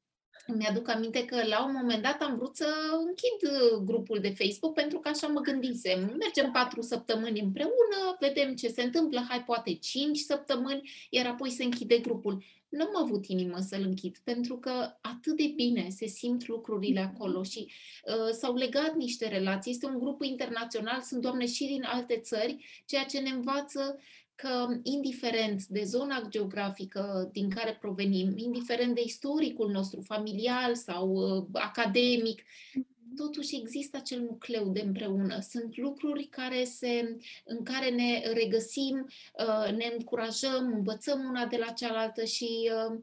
mi-aduc 0.46 0.88
aminte 0.88 1.24
că 1.24 1.46
la 1.46 1.64
un 1.64 1.72
moment 1.80 2.02
dat 2.02 2.22
am 2.22 2.36
vrut 2.36 2.56
să 2.56 2.66
închid 3.06 3.52
uh, 3.52 3.78
grupul 3.84 4.18
de 4.20 4.34
Facebook 4.38 4.74
pentru 4.74 4.98
că 4.98 5.08
așa 5.08 5.26
mă 5.26 5.40
gândisem. 5.40 6.14
Mergem 6.18 6.50
patru 6.52 6.80
săptămâni 6.80 7.40
împreună, 7.40 8.16
vedem 8.20 8.54
ce 8.54 8.68
se 8.68 8.82
întâmplă, 8.82 9.24
hai 9.28 9.42
poate 9.42 9.74
cinci 9.74 10.18
săptămâni, 10.18 10.90
iar 11.10 11.26
apoi 11.26 11.50
se 11.50 11.64
închide 11.64 11.98
grupul. 11.98 12.44
Nu 12.68 12.84
am 12.84 13.02
avut 13.02 13.26
inimă 13.26 13.58
să-l 13.60 13.82
închid 13.82 14.18
pentru 14.24 14.58
că 14.58 14.96
atât 15.00 15.36
de 15.36 15.52
bine 15.56 15.88
se 15.90 16.06
simt 16.06 16.46
lucrurile 16.46 17.00
acolo 17.00 17.42
și 17.42 17.72
uh, 18.06 18.30
s-au 18.32 18.54
legat 18.54 18.94
niște 18.94 19.28
relații. 19.28 19.70
Este 19.70 19.86
un 19.86 19.98
grup 19.98 20.22
internațional, 20.22 21.00
sunt 21.00 21.20
doamne 21.20 21.46
și 21.46 21.66
din 21.66 21.84
alte 21.84 22.16
țări, 22.16 22.82
ceea 22.86 23.04
ce 23.04 23.18
ne 23.18 23.30
învață 23.30 23.98
că, 24.34 24.66
indiferent 24.82 25.66
de 25.66 25.82
zona 25.84 26.22
geografică 26.28 27.28
din 27.32 27.50
care 27.50 27.76
provenim, 27.80 28.32
indiferent 28.36 28.94
de 28.94 29.02
istoricul 29.04 29.70
nostru 29.70 30.00
familial 30.00 30.74
sau 30.74 31.10
uh, 31.10 31.44
academic, 31.52 32.42
totuși 33.16 33.56
există 33.56 33.96
acel 33.96 34.20
nucleu 34.20 34.68
de 34.68 34.80
împreună. 34.80 35.38
Sunt 35.40 35.76
lucruri 35.76 36.24
care 36.24 36.64
se, 36.64 37.16
în 37.44 37.62
care 37.62 37.90
ne 37.90 38.32
regăsim, 38.32 39.06
uh, 39.38 39.76
ne 39.76 39.94
încurajăm, 39.98 40.72
învățăm 40.74 41.24
una 41.28 41.46
de 41.46 41.56
la 41.56 41.72
cealaltă 41.72 42.24
și 42.24 42.70
uh, 42.90 42.98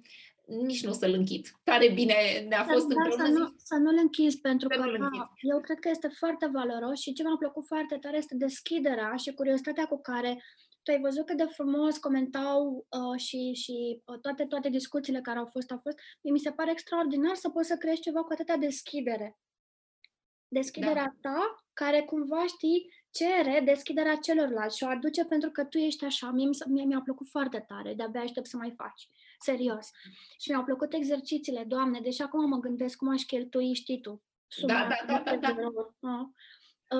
nici 0.46 0.84
nu 0.84 0.90
o 0.90 0.94
să-l 0.94 1.14
închid. 1.14 1.48
Tare 1.64 1.92
bine 1.94 2.46
ne-a 2.48 2.64
fost 2.64 2.88
da, 2.88 2.94
împreună. 2.94 3.24
Să 3.24 3.40
nu, 3.40 3.54
să 3.64 3.76
nu-l 3.76 3.98
închizi, 4.02 4.40
pentru 4.40 4.68
să 4.72 4.80
că 4.80 4.98
da, 4.98 5.32
eu 5.42 5.60
cred 5.60 5.80
că 5.80 5.90
este 5.90 6.08
foarte 6.08 6.50
valoros 6.54 7.00
și 7.00 7.14
ce 7.14 7.24
mi-a 7.24 7.36
plăcut 7.40 7.66
foarte 7.66 7.98
tare 8.02 8.18
este 8.18 8.36
deschiderea 8.36 9.16
și 9.16 9.34
curiozitatea 9.34 9.86
cu 9.86 10.02
care 10.02 10.44
tu 10.84 10.92
ai 10.92 11.00
văzut 11.00 11.26
cât 11.26 11.38
de 11.38 11.46
frumos 11.46 11.98
comentau 11.98 12.86
uh, 12.90 13.20
și, 13.20 13.54
și 13.54 14.02
uh, 14.06 14.20
toate, 14.20 14.46
toate 14.46 14.70
discuțiile 14.70 15.22
care 15.22 15.40
au 15.40 15.46
fost, 15.46 15.72
au 15.72 15.80
fost. 15.84 15.98
Mi 16.22 16.40
se 16.40 16.52
pare 16.52 16.72
extraordinar 16.72 17.36
să 17.36 17.50
poți 17.50 17.68
să 17.68 17.78
crești 17.78 18.04
ceva 18.04 18.24
cu 18.24 18.32
atâta 18.32 18.58
deschidere. 18.58 19.38
Deschiderea 20.48 21.16
da. 21.22 21.32
ta, 21.32 21.66
care 21.74 22.02
cumva 22.02 22.46
știi, 22.48 22.94
cere 23.12 23.62
deschiderea 23.66 24.16
celorlalți 24.16 24.78
și 24.78 24.84
o 24.84 24.88
aduce 24.88 25.26
pentru 25.26 25.52
că 25.52 25.66
tu 25.66 25.78
ești 25.78 26.06
așa. 26.06 26.32
Mie, 26.32 26.50
mie 26.68 26.84
mi-a 26.84 27.02
plăcut 27.02 27.28
foarte 27.28 27.66
tare, 27.68 27.94
de-abia 27.94 28.22
aștept 28.22 28.48
să 28.48 28.58
mai 28.58 28.74
faci. 28.78 29.08
serios. 29.40 29.90
Și 30.40 30.50
mi-au 30.50 30.64
plăcut 30.64 30.94
exercițiile, 30.94 31.64
Doamne, 31.64 32.00
deși 32.00 32.22
acum 32.22 32.50
mă 32.50 32.58
gândesc 32.58 32.98
cum 32.98 33.10
aș 33.10 33.22
cheltui, 33.22 33.74
știi 33.74 34.02
tu, 34.02 34.22
suma 34.48 34.74
Da, 34.74 34.88
da, 34.88 34.96
da, 35.08 35.22
da, 35.26 35.36
da. 35.38 35.54
de 35.54 35.62
euro. 35.62 35.94
Ah. 36.02 36.12
Uh, 36.12 36.28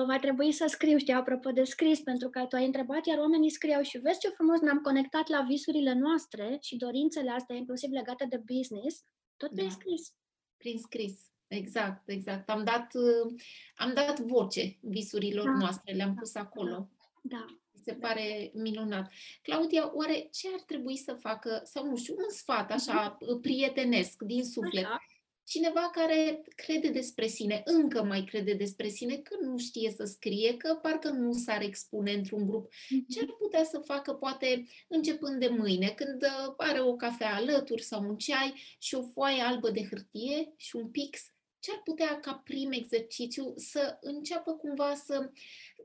Va 0.06 0.18
trebui 0.18 0.52
să 0.52 0.66
scriu, 0.68 0.98
știi, 0.98 1.12
apropo 1.12 1.50
de 1.50 1.64
scris, 1.64 2.00
pentru 2.00 2.28
că 2.28 2.46
tu 2.48 2.56
ai 2.56 2.64
întrebat, 2.66 3.06
iar 3.06 3.18
oamenii 3.18 3.50
scriau 3.50 3.82
și 3.82 3.98
vezi 3.98 4.18
ce 4.18 4.28
frumos 4.28 4.60
ne-am 4.60 4.78
conectat 4.80 5.28
la 5.28 5.40
visurile 5.40 5.92
noastre 5.92 6.58
și 6.60 6.76
dorințele 6.76 7.30
astea, 7.30 7.56
inclusiv 7.56 7.90
legate 7.90 8.26
de 8.28 8.42
business, 8.54 9.04
tot 9.36 9.50
prin 9.50 9.66
Da. 9.68 9.70
scris. 9.72 10.12
Prin 10.56 10.78
scris. 10.78 11.20
Exact, 11.46 12.08
exact. 12.08 12.48
Am 12.50 12.64
dat, 12.64 12.94
uh, 12.94 13.34
am 13.74 13.92
dat 13.94 14.20
voce 14.20 14.78
visurilor 14.80 15.44
Da, 15.44 15.52
noastre, 15.58 15.94
le-am 15.94 16.14
pus 16.14 16.34
acolo. 16.34 16.88
Da. 17.22 17.44
Mi 17.72 17.80
se 17.84 17.94
pare 17.94 18.50
minunat. 18.54 19.12
Claudia, 19.42 19.90
oare 19.94 20.28
ce 20.32 20.48
ar 20.52 20.60
trebui 20.60 20.96
să 20.96 21.14
facă, 21.14 21.60
sau 21.64 21.86
nu 21.86 21.96
știu, 21.96 22.14
un 22.18 22.30
sfat 22.30 22.70
așa 22.70 23.18
prietenesc 23.40 24.22
din 24.22 24.44
suflet, 24.44 24.84
Așa. 24.84 25.02
Cineva 25.44 25.90
care 25.92 26.42
crede 26.56 26.88
despre 26.88 27.26
sine, 27.26 27.62
încă 27.64 28.02
mai 28.04 28.24
crede 28.24 28.52
despre 28.54 28.88
sine, 28.88 29.16
că 29.16 29.36
nu 29.40 29.58
știe 29.58 29.94
să 29.96 30.04
scrie, 30.04 30.56
că 30.56 30.78
parcă 30.82 31.08
nu 31.08 31.32
s-ar 31.32 31.62
expune 31.62 32.12
într-un 32.12 32.46
grup, 32.46 32.72
ce 33.08 33.20
ar 33.20 33.34
putea 33.38 33.64
să 33.64 33.78
facă, 33.84 34.12
poate, 34.12 34.66
începând 34.88 35.40
de 35.40 35.48
mâine, 35.48 35.88
când 35.88 36.22
uh, 36.22 36.54
are 36.56 36.80
o 36.80 36.96
cafea 36.96 37.34
alături 37.34 37.82
sau 37.82 38.02
un 38.02 38.16
ceai 38.16 38.54
și 38.78 38.94
o 38.94 39.02
foaie 39.02 39.40
albă 39.42 39.70
de 39.70 39.86
hârtie 39.86 40.52
și 40.56 40.76
un 40.76 40.90
pix, 40.90 41.20
ce 41.58 41.72
ar 41.72 41.80
putea 41.84 42.20
ca 42.20 42.34
prim 42.34 42.72
exercițiu 42.72 43.52
să 43.56 43.98
înceapă 44.00 44.52
cumva 44.52 44.94
să 44.94 45.30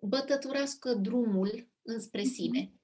bătăturească 0.02 0.94
drumul 0.94 1.70
înspre 1.82 2.22
Mhm. 2.22 2.32
sine? 2.32 2.77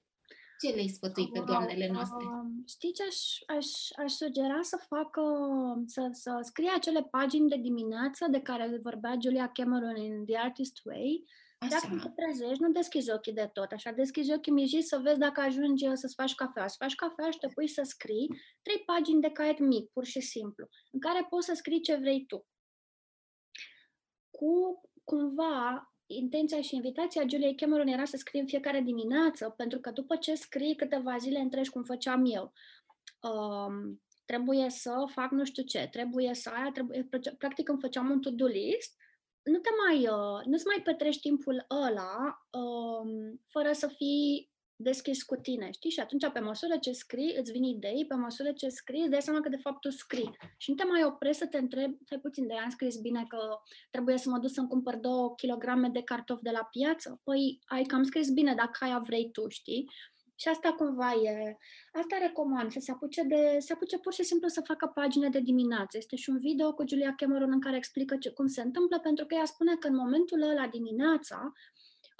Ce 0.63 0.73
le-ai 0.73 0.87
sfătui 0.87 1.29
pe 1.29 1.37
Wow, 1.37 1.47
doamnele 1.47 1.89
noastre? 1.91 2.25
um, 2.25 2.63
Știi 2.67 2.93
ce 2.93 3.03
aș, 3.03 3.17
aș, 3.57 3.67
aș 4.03 4.11
sugera 4.11 4.61
să 4.61 4.77
facă, 4.87 5.21
să, 5.85 6.09
să 6.11 6.39
scrie 6.41 6.71
acele 6.75 7.03
pagini 7.03 7.49
de 7.49 7.57
dimineață 7.57 8.27
de 8.31 8.41
care 8.41 8.79
vorbea 8.83 9.17
Julia 9.21 9.51
Cameron 9.51 9.95
în 9.97 10.25
The 10.25 10.37
Artist 10.37 10.77
Way. 10.85 11.23
Dacă 11.69 11.87
te 11.87 11.95
Așa, 11.95 12.13
trezești, 12.15 12.61
nu 12.61 12.71
deschizi 12.71 13.11
ochii 13.11 13.33
de 13.33 13.49
tot, 13.53 13.71
așa, 13.71 13.91
deschizi 13.91 14.33
ochii 14.33 14.51
miji 14.51 14.81
să 14.81 14.97
vezi 14.97 15.19
dacă 15.19 15.41
ajungi 15.41 15.87
uh, 15.87 15.93
să-ți 15.95 16.15
faci 16.15 16.35
cafea. 16.35 16.67
Să 16.67 16.75
faci 16.79 16.95
cafea 16.95 17.29
și 17.29 17.37
te 17.37 17.47
pui 17.47 17.67
să 17.67 17.81
scrii 17.85 18.27
trei 18.61 18.79
pagini 18.85 19.21
de 19.21 19.29
caiet 19.29 19.59
mic, 19.59 19.89
pur 19.91 20.05
și 20.05 20.19
simplu, 20.19 20.67
în 20.91 20.99
care 20.99 21.25
poți 21.29 21.45
să 21.45 21.53
scrii 21.53 21.81
ce 21.81 21.95
vrei 21.95 22.25
tu. 22.25 22.47
Cu, 24.29 24.81
cumva, 25.03 25.92
intenția 26.15 26.61
și 26.61 26.75
invitația 26.75 27.27
Juliei 27.29 27.55
Cameron 27.55 27.87
era 27.87 28.05
să 28.05 28.17
scrie 28.17 28.41
în 28.41 28.47
fiecare 28.47 28.81
dimineață, 28.81 29.53
pentru 29.57 29.79
că 29.79 29.91
după 29.91 30.15
ce 30.15 30.35
scrii 30.35 30.75
câteva 30.75 31.17
zile 31.17 31.39
întregi, 31.39 31.69
cum 31.69 31.83
făceam 31.83 32.25
eu, 32.25 32.53
um, 33.21 34.01
trebuie 34.25 34.69
să 34.69 35.05
fac 35.11 35.31
nu 35.31 35.45
știu 35.45 35.63
ce, 35.63 35.87
trebuie 35.91 36.33
să 36.33 36.49
aia, 36.49 36.71
trebuie, 36.71 37.09
practic 37.37 37.69
îmi 37.69 37.79
făceam 37.79 38.09
un 38.09 38.21
to-do 38.21 38.45
list, 38.45 38.95
nu 39.43 39.57
te 39.57 39.69
mai, 39.85 40.07
uh, 40.07 40.45
nu-ți 40.45 40.65
mai 40.65 40.81
petrești 40.83 41.21
timpul 41.21 41.65
ăla 41.69 42.47
um, 42.51 43.41
fără 43.47 43.71
să 43.71 43.87
fii 43.87 44.52
deschis 44.75 45.23
cu 45.23 45.35
tine, 45.35 45.71
știi? 45.71 45.89
Și 45.89 45.99
atunci, 45.99 46.31
pe 46.31 46.39
măsură 46.39 46.77
ce 46.77 46.91
scrii, 46.91 47.35
îți 47.39 47.51
vin 47.51 47.63
idei, 47.63 48.05
pe 48.07 48.15
măsură 48.15 48.51
ce 48.51 48.67
scrii, 48.69 49.01
îți 49.01 49.09
dai 49.09 49.21
seama 49.21 49.39
că 49.39 49.49
de 49.49 49.57
fapt 49.57 49.79
tu 49.79 49.89
scrii. 49.89 50.37
Și 50.57 50.69
nu 50.69 50.75
te 50.75 50.83
mai 50.83 51.03
oprești 51.03 51.41
să 51.41 51.47
te 51.47 51.57
întrebi, 51.57 51.97
stai 52.05 52.19
puțin, 52.19 52.47
de 52.47 52.53
am 52.53 52.69
scris 52.69 52.97
bine 52.97 53.25
că 53.27 53.37
trebuie 53.91 54.17
să 54.17 54.29
mă 54.29 54.37
duc 54.37 54.49
să-mi 54.49 54.67
cumpăr 54.67 54.95
două 54.95 55.33
kilograme 55.35 55.89
de 55.89 56.03
cartofi 56.03 56.43
de 56.43 56.49
la 56.49 56.67
piață? 56.71 57.21
Păi, 57.23 57.59
ai 57.65 57.83
cam 57.83 58.03
scris 58.03 58.29
bine 58.29 58.53
dacă 58.55 58.83
aia 58.83 58.99
vrei 58.99 59.31
tu, 59.31 59.47
știi? 59.47 59.89
Și 60.35 60.47
asta 60.47 60.71
cumva 60.71 61.11
e, 61.13 61.57
asta 61.91 62.17
recomand, 62.21 62.71
să 62.71 62.79
se 62.79 62.91
apuce, 62.91 63.23
de, 63.23 63.55
se 63.59 63.73
apuce 63.73 63.97
pur 63.97 64.13
și 64.13 64.23
simplu 64.23 64.47
să 64.47 64.61
facă 64.61 64.91
pagine 64.93 65.29
de 65.29 65.39
dimineață. 65.39 65.97
Este 65.97 66.15
și 66.15 66.29
un 66.29 66.39
video 66.39 66.73
cu 66.73 66.87
Julia 66.87 67.13
Cameron 67.17 67.51
în 67.51 67.61
care 67.61 67.75
explică 67.75 68.17
ce, 68.17 68.29
cum 68.29 68.47
se 68.47 68.61
întâmplă, 68.61 68.99
pentru 68.99 69.25
că 69.25 69.35
ea 69.35 69.45
spune 69.45 69.75
că 69.75 69.87
în 69.87 69.95
momentul 69.95 70.41
ăla 70.41 70.67
dimineața, 70.67 71.51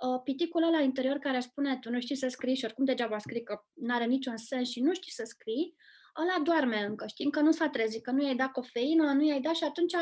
uh, 0.08 0.22
piticul 0.24 0.64
ăla 0.64 0.80
interior 0.82 1.18
care 1.18 1.40
spune 1.40 1.78
tu 1.82 1.90
nu 1.90 2.00
știi 2.00 2.16
să 2.16 2.28
scrii 2.28 2.56
și 2.56 2.66
oricum 2.66 2.86
degeaba 2.86 3.18
scrii 3.18 3.44
că 3.44 3.60
nu 3.74 3.94
are 3.94 4.06
niciun 4.06 4.38
sens 4.38 4.70
și 4.70 4.82
nu 4.82 4.94
știi 4.94 5.12
să 5.12 5.24
scrii, 5.26 5.76
ăla 6.22 6.44
doarme 6.44 6.80
încă, 6.84 7.08
știi, 7.08 7.26
încă 7.26 7.40
nu 7.40 7.52
s-a 7.52 7.70
trezit, 7.70 8.04
că 8.04 8.12
nu 8.12 8.24
i-ai 8.24 8.36
dat 8.36 8.52
cofeină, 8.52 9.14
nu 9.14 9.24
i-ai 9.24 9.42
dat 9.42 9.56
și 9.56 9.64
atunci 9.64 9.94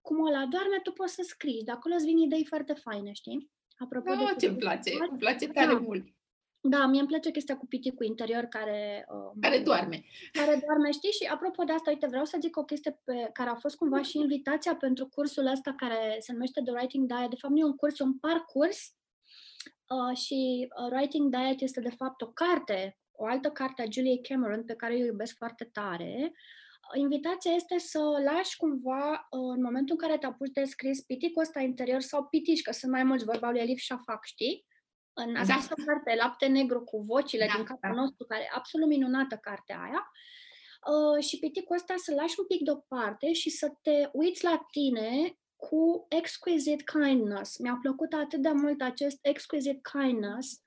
cum 0.00 0.26
ăla 0.26 0.46
doarme, 0.46 0.80
tu 0.82 0.92
poți 0.92 1.14
să 1.14 1.22
scrii. 1.26 1.62
De 1.64 1.70
acolo 1.70 1.94
îți 1.94 2.04
vin 2.04 2.18
idei 2.18 2.44
foarte 2.44 2.72
faine, 2.72 3.12
știi? 3.12 3.50
Apropo 3.78 4.14
Da, 4.14 4.16
de 4.16 4.46
ce-mi 4.46 4.56
place, 4.56 4.90
îmi 5.10 5.18
place 5.18 5.48
tare 5.48 5.72
Da. 5.72 5.78
mult. 5.78 6.04
Da, 6.62 6.86
mie 6.86 6.98
îmi 7.00 7.08
place 7.08 7.30
chestia 7.30 7.56
cu 7.56 7.66
piticul 7.66 8.06
interior 8.06 8.44
care... 8.44 9.06
Uh, 9.08 9.32
Care 9.40 9.58
doarme. 9.58 10.04
care 10.32 10.62
doarme, 10.66 10.90
știi? 10.90 11.10
Și 11.10 11.24
apropo 11.32 11.62
de 11.64 11.72
asta, 11.72 11.90
uite, 11.90 12.06
vreau 12.06 12.24
să 12.24 12.38
zic 12.40 12.56
o 12.56 12.64
chestie 12.64 13.00
pe 13.04 13.30
care 13.32 13.50
a 13.50 13.54
fost 13.54 13.76
cumva 13.76 14.02
și 14.02 14.18
invitația 14.18 14.76
pentru 14.76 15.06
cursul 15.06 15.46
ăsta 15.46 15.74
care 15.76 16.16
se 16.18 16.32
numește 16.32 16.62
The 16.62 16.72
Writing 16.72 17.06
Diet. 17.06 17.30
De 17.30 17.36
fapt, 17.36 17.52
nu 17.54 17.58
e 17.60 17.64
un 17.64 17.76
curs, 17.76 17.98
e 17.98 18.02
un 18.02 18.18
parcurs 18.18 18.94
uh, 19.88 20.16
și 20.16 20.68
uh, 20.82 20.90
Writing 20.92 21.36
Diet 21.36 21.60
este 21.60 21.80
de 21.80 21.90
fapt 21.90 22.22
o 22.22 22.26
carte, 22.26 22.98
o 23.12 23.26
altă 23.26 23.50
carte 23.50 23.82
a 23.82 23.90
Juliei 23.90 24.22
Cameron 24.22 24.64
pe 24.64 24.74
care 24.74 24.96
eu 24.96 25.02
o 25.02 25.04
iubesc 25.04 25.36
foarte 25.36 25.64
tare. 25.64 26.32
Uh, 26.32 27.00
Invitația 27.00 27.52
este 27.52 27.78
să 27.78 27.98
lași 28.24 28.56
cumva, 28.56 29.10
uh, 29.30 29.54
în 29.56 29.62
momentul 29.62 29.96
în 29.98 30.06
care 30.06 30.18
te 30.18 30.26
apuci 30.26 30.52
de 30.52 30.64
scris 30.64 31.00
piticul 31.00 31.42
ăsta 31.42 31.60
interior 31.60 32.00
sau 32.00 32.24
pitici, 32.24 32.62
că 32.62 32.72
sunt 32.72 32.92
mai 32.92 33.04
mulți, 33.04 33.24
vorba 33.24 33.50
lui 33.50 33.60
Elif 33.60 33.80
Shafak, 33.80 34.24
știi? 34.24 34.66
În 35.12 35.32
Da. 35.32 35.40
această 35.40 35.74
carte, 35.86 36.14
Lapte 36.14 36.46
Negru 36.46 36.80
cu 36.84 36.98
vocile 37.00 37.46
Da, 37.46 37.54
din 37.54 37.64
capul 37.64 37.94
da. 37.94 38.00
nostru, 38.00 38.26
care 38.26 38.42
e 38.42 38.48
absolut 38.54 38.88
minunată 38.88 39.36
cartea 39.36 39.80
aia, 39.80 40.10
Uh, 40.88 41.24
și 41.24 41.38
piticul 41.38 41.76
ăsta 41.76 41.94
să 41.96 42.14
lași 42.14 42.34
un 42.38 42.46
pic 42.46 42.60
deoparte 42.60 43.32
și 43.32 43.50
să 43.50 43.72
te 43.82 44.08
uiți 44.12 44.44
la 44.44 44.66
tine 44.70 45.38
cu 45.60 46.06
exquisite 46.08 46.84
kindness. 46.84 47.58
Mi-a 47.58 47.78
plăcut 47.82 48.12
atât 48.12 48.42
de 48.42 48.50
mult 48.50 48.82
acest 48.82 49.18
exquisite 49.22 49.80
kindness. 49.92 50.62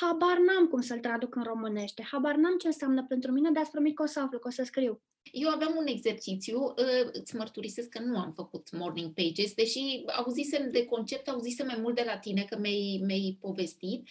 Habar 0.00 0.38
n-am 0.38 0.66
cum 0.66 0.80
să-l 0.80 0.98
traduc 0.98 1.34
în 1.34 1.42
românește. 1.42 2.02
Habar 2.10 2.34
n-am 2.34 2.56
ce 2.58 2.66
înseamnă 2.66 3.04
pentru 3.08 3.32
mine, 3.32 3.50
dar 3.50 3.64
spre 3.64 3.92
că 3.92 4.02
o 4.02 4.06
să 4.06 4.20
aflu, 4.20 4.38
că 4.38 4.48
o 4.48 4.50
să 4.50 4.62
scriu. 4.64 5.02
Eu 5.32 5.48
aveam 5.48 5.74
un 5.78 5.86
exercițiu, 5.86 6.62
uh, 6.62 7.08
îți 7.12 7.36
mărturisesc 7.36 7.88
că 7.88 8.00
nu 8.00 8.18
am 8.18 8.32
făcut 8.32 8.68
morning 8.72 9.12
pages, 9.12 9.54
deși 9.54 10.02
auzisem 10.06 10.70
de 10.70 10.84
concept, 10.84 11.28
auzisem 11.28 11.66
mai 11.66 11.78
mult 11.80 11.94
de 11.94 12.02
la 12.06 12.18
tine, 12.18 12.42
că 12.42 12.58
mi-ai, 12.58 13.02
mi-ai 13.04 13.38
povestit. 13.40 14.08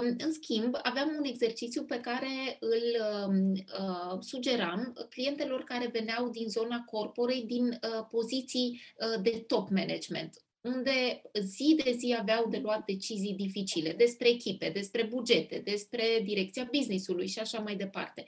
Um, 0.00 0.14
În 0.18 0.32
schimb, 0.32 0.78
aveam 0.82 1.14
un 1.18 1.24
exercițiu 1.24 1.82
pe 1.82 2.00
care 2.00 2.56
îl 2.60 2.82
um, 3.26 3.52
uh, 3.52 4.18
sugeram 4.20 4.92
clientelor 5.10 5.64
care 5.64 5.86
veneau 5.92 6.28
din 6.28 6.48
zona 6.48 6.84
corporei, 6.84 7.42
din 7.42 7.68
uh, 7.68 8.06
poziții 8.10 8.80
uh, 8.96 9.22
de 9.22 9.44
top 9.46 9.68
management 9.68 10.43
unde 10.64 11.22
zi 11.42 11.80
de 11.84 11.92
zi 11.98 12.16
aveau 12.18 12.48
de 12.48 12.58
luat 12.58 12.84
decizii 12.84 13.34
dificile 13.34 13.92
despre 13.92 14.28
echipe, 14.28 14.70
despre 14.70 15.02
bugete, 15.02 15.58
despre 15.64 16.04
direcția 16.22 16.68
business-ului 16.72 17.26
și 17.26 17.38
așa 17.38 17.58
mai 17.58 17.76
departe 17.76 18.24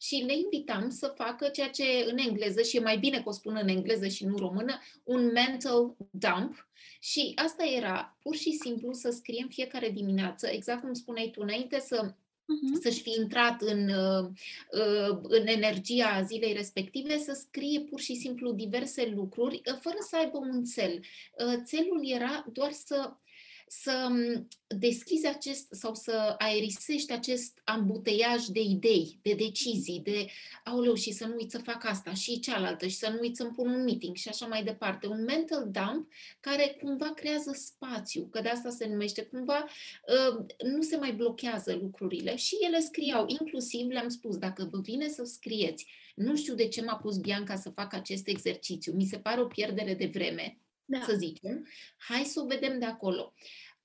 și 0.00 0.14
le 0.26 0.34
invitam 0.36 0.90
să 0.90 1.12
facă 1.16 1.48
ceea 1.48 1.70
ce 1.70 1.84
în 2.06 2.18
engleză, 2.18 2.62
și 2.62 2.76
e 2.76 2.80
mai 2.80 2.98
bine 2.98 3.16
că 3.22 3.28
o 3.28 3.32
spun 3.32 3.58
în 3.60 3.68
engleză 3.68 4.08
și 4.08 4.24
nu 4.24 4.36
română, 4.36 4.78
un 5.04 5.30
mental 5.32 5.96
dump. 6.10 6.68
Și 7.00 7.32
asta 7.34 7.64
era 7.64 8.16
pur 8.20 8.36
și 8.36 8.52
simplu 8.52 8.92
să 8.92 9.10
scriem 9.10 9.48
fiecare 9.48 9.90
dimineață, 9.90 10.46
exact 10.46 10.80
cum 10.80 10.92
spuneai 10.92 11.30
tu, 11.30 11.40
înainte 11.42 11.80
să 11.80 12.14
Uh-huh. 12.48 12.80
să-și 12.82 13.02
fi 13.02 13.10
intrat 13.20 13.62
în, 13.62 13.88
uh, 13.88 14.28
uh, 14.72 15.18
în 15.22 15.46
energia 15.46 16.22
zilei 16.22 16.52
respective, 16.52 17.18
să 17.18 17.32
scrie 17.32 17.80
pur 17.80 18.00
și 18.00 18.14
simplu 18.14 18.52
diverse 18.52 19.12
lucruri, 19.14 19.54
uh, 19.54 19.78
fără 19.80 19.96
să 20.08 20.16
aibă 20.16 20.38
un 20.38 20.64
cel. 20.64 21.00
Uh, 21.46 21.54
Țelul 21.64 22.00
era 22.10 22.46
doar 22.52 22.72
să 22.72 23.12
să 23.68 24.08
m, 24.10 24.48
deschizi 24.66 25.26
acest 25.26 25.66
sau 25.70 25.94
să 25.94 26.34
aerisești 26.38 27.12
acest 27.12 27.60
ambuteiaj 27.64 28.44
de 28.44 28.60
idei, 28.60 29.18
de 29.22 29.34
decizii, 29.34 30.00
de 30.00 30.26
aoleu 30.64 30.94
și 30.94 31.12
să 31.12 31.26
nu 31.26 31.34
uit 31.34 31.50
să 31.50 31.58
fac 31.58 31.84
asta 31.84 32.14
și 32.14 32.40
cealaltă 32.40 32.86
și 32.86 32.96
să 32.96 33.08
nu 33.10 33.18
uit 33.20 33.36
să-mi 33.36 33.50
pun 33.50 33.68
un 33.68 33.82
meeting 33.82 34.16
și 34.16 34.28
așa 34.28 34.46
mai 34.46 34.64
departe. 34.64 35.06
Un 35.06 35.24
mental 35.24 35.68
dump 35.70 36.12
care 36.40 36.76
cumva 36.82 37.12
creează 37.12 37.50
spațiu, 37.54 38.28
că 38.30 38.40
de 38.40 38.48
asta 38.48 38.70
se 38.70 38.86
numește, 38.86 39.22
cumva 39.22 39.64
uh, 39.64 40.44
nu 40.74 40.82
se 40.82 40.96
mai 40.96 41.12
blochează 41.12 41.78
lucrurile 41.80 42.36
și 42.36 42.56
ele 42.66 42.80
scriau, 42.80 43.24
inclusiv 43.26 43.88
le-am 43.88 44.08
spus, 44.08 44.36
dacă 44.36 44.68
vă 44.70 44.80
vine 44.80 45.08
să 45.08 45.24
scrieți, 45.24 45.86
nu 46.14 46.36
știu 46.36 46.54
de 46.54 46.68
ce 46.68 46.82
m-a 46.84 46.96
pus 46.96 47.16
Bianca 47.16 47.56
să 47.56 47.70
fac 47.70 47.94
acest 47.94 48.28
exercițiu, 48.28 48.92
mi 48.92 49.04
se 49.04 49.18
pare 49.18 49.40
o 49.40 49.46
pierdere 49.46 49.94
de 49.94 50.10
vreme, 50.12 50.58
Da. 50.90 51.00
să 51.00 51.14
zicem, 51.16 51.66
hai 51.96 52.24
să 52.24 52.40
o 52.40 52.46
vedem 52.46 52.78
de 52.78 52.84
acolo. 52.84 53.34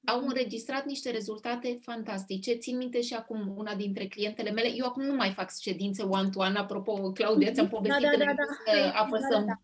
Au 0.06 0.26
înregistrat 0.26 0.86
niște 0.86 1.12
rezultate 1.12 1.80
fantastice. 1.82 2.56
Țin 2.56 2.78
minte 2.78 3.02
și 3.02 3.14
acum 3.14 3.58
una 3.58 3.76
dintre 3.76 4.08
clientele 4.08 4.52
mele. 4.52 4.72
Eu 4.76 4.86
acum 4.86 5.04
nu 5.04 5.16
mai 5.16 5.32
fac 5.32 5.58
ședințe 5.60 6.04
one-to-one. 6.04 6.58
Apropo, 6.58 7.12
Claudia, 7.12 7.52
ți-am 7.52 7.70
povestit 7.76 8.04
da, 8.04 8.08
da, 8.10 8.14
înainte 8.16 8.44
da. 8.66 8.72
să 8.72 8.80
Da, 8.80 8.92
apăsăm 8.92 9.46
da, 9.46 9.62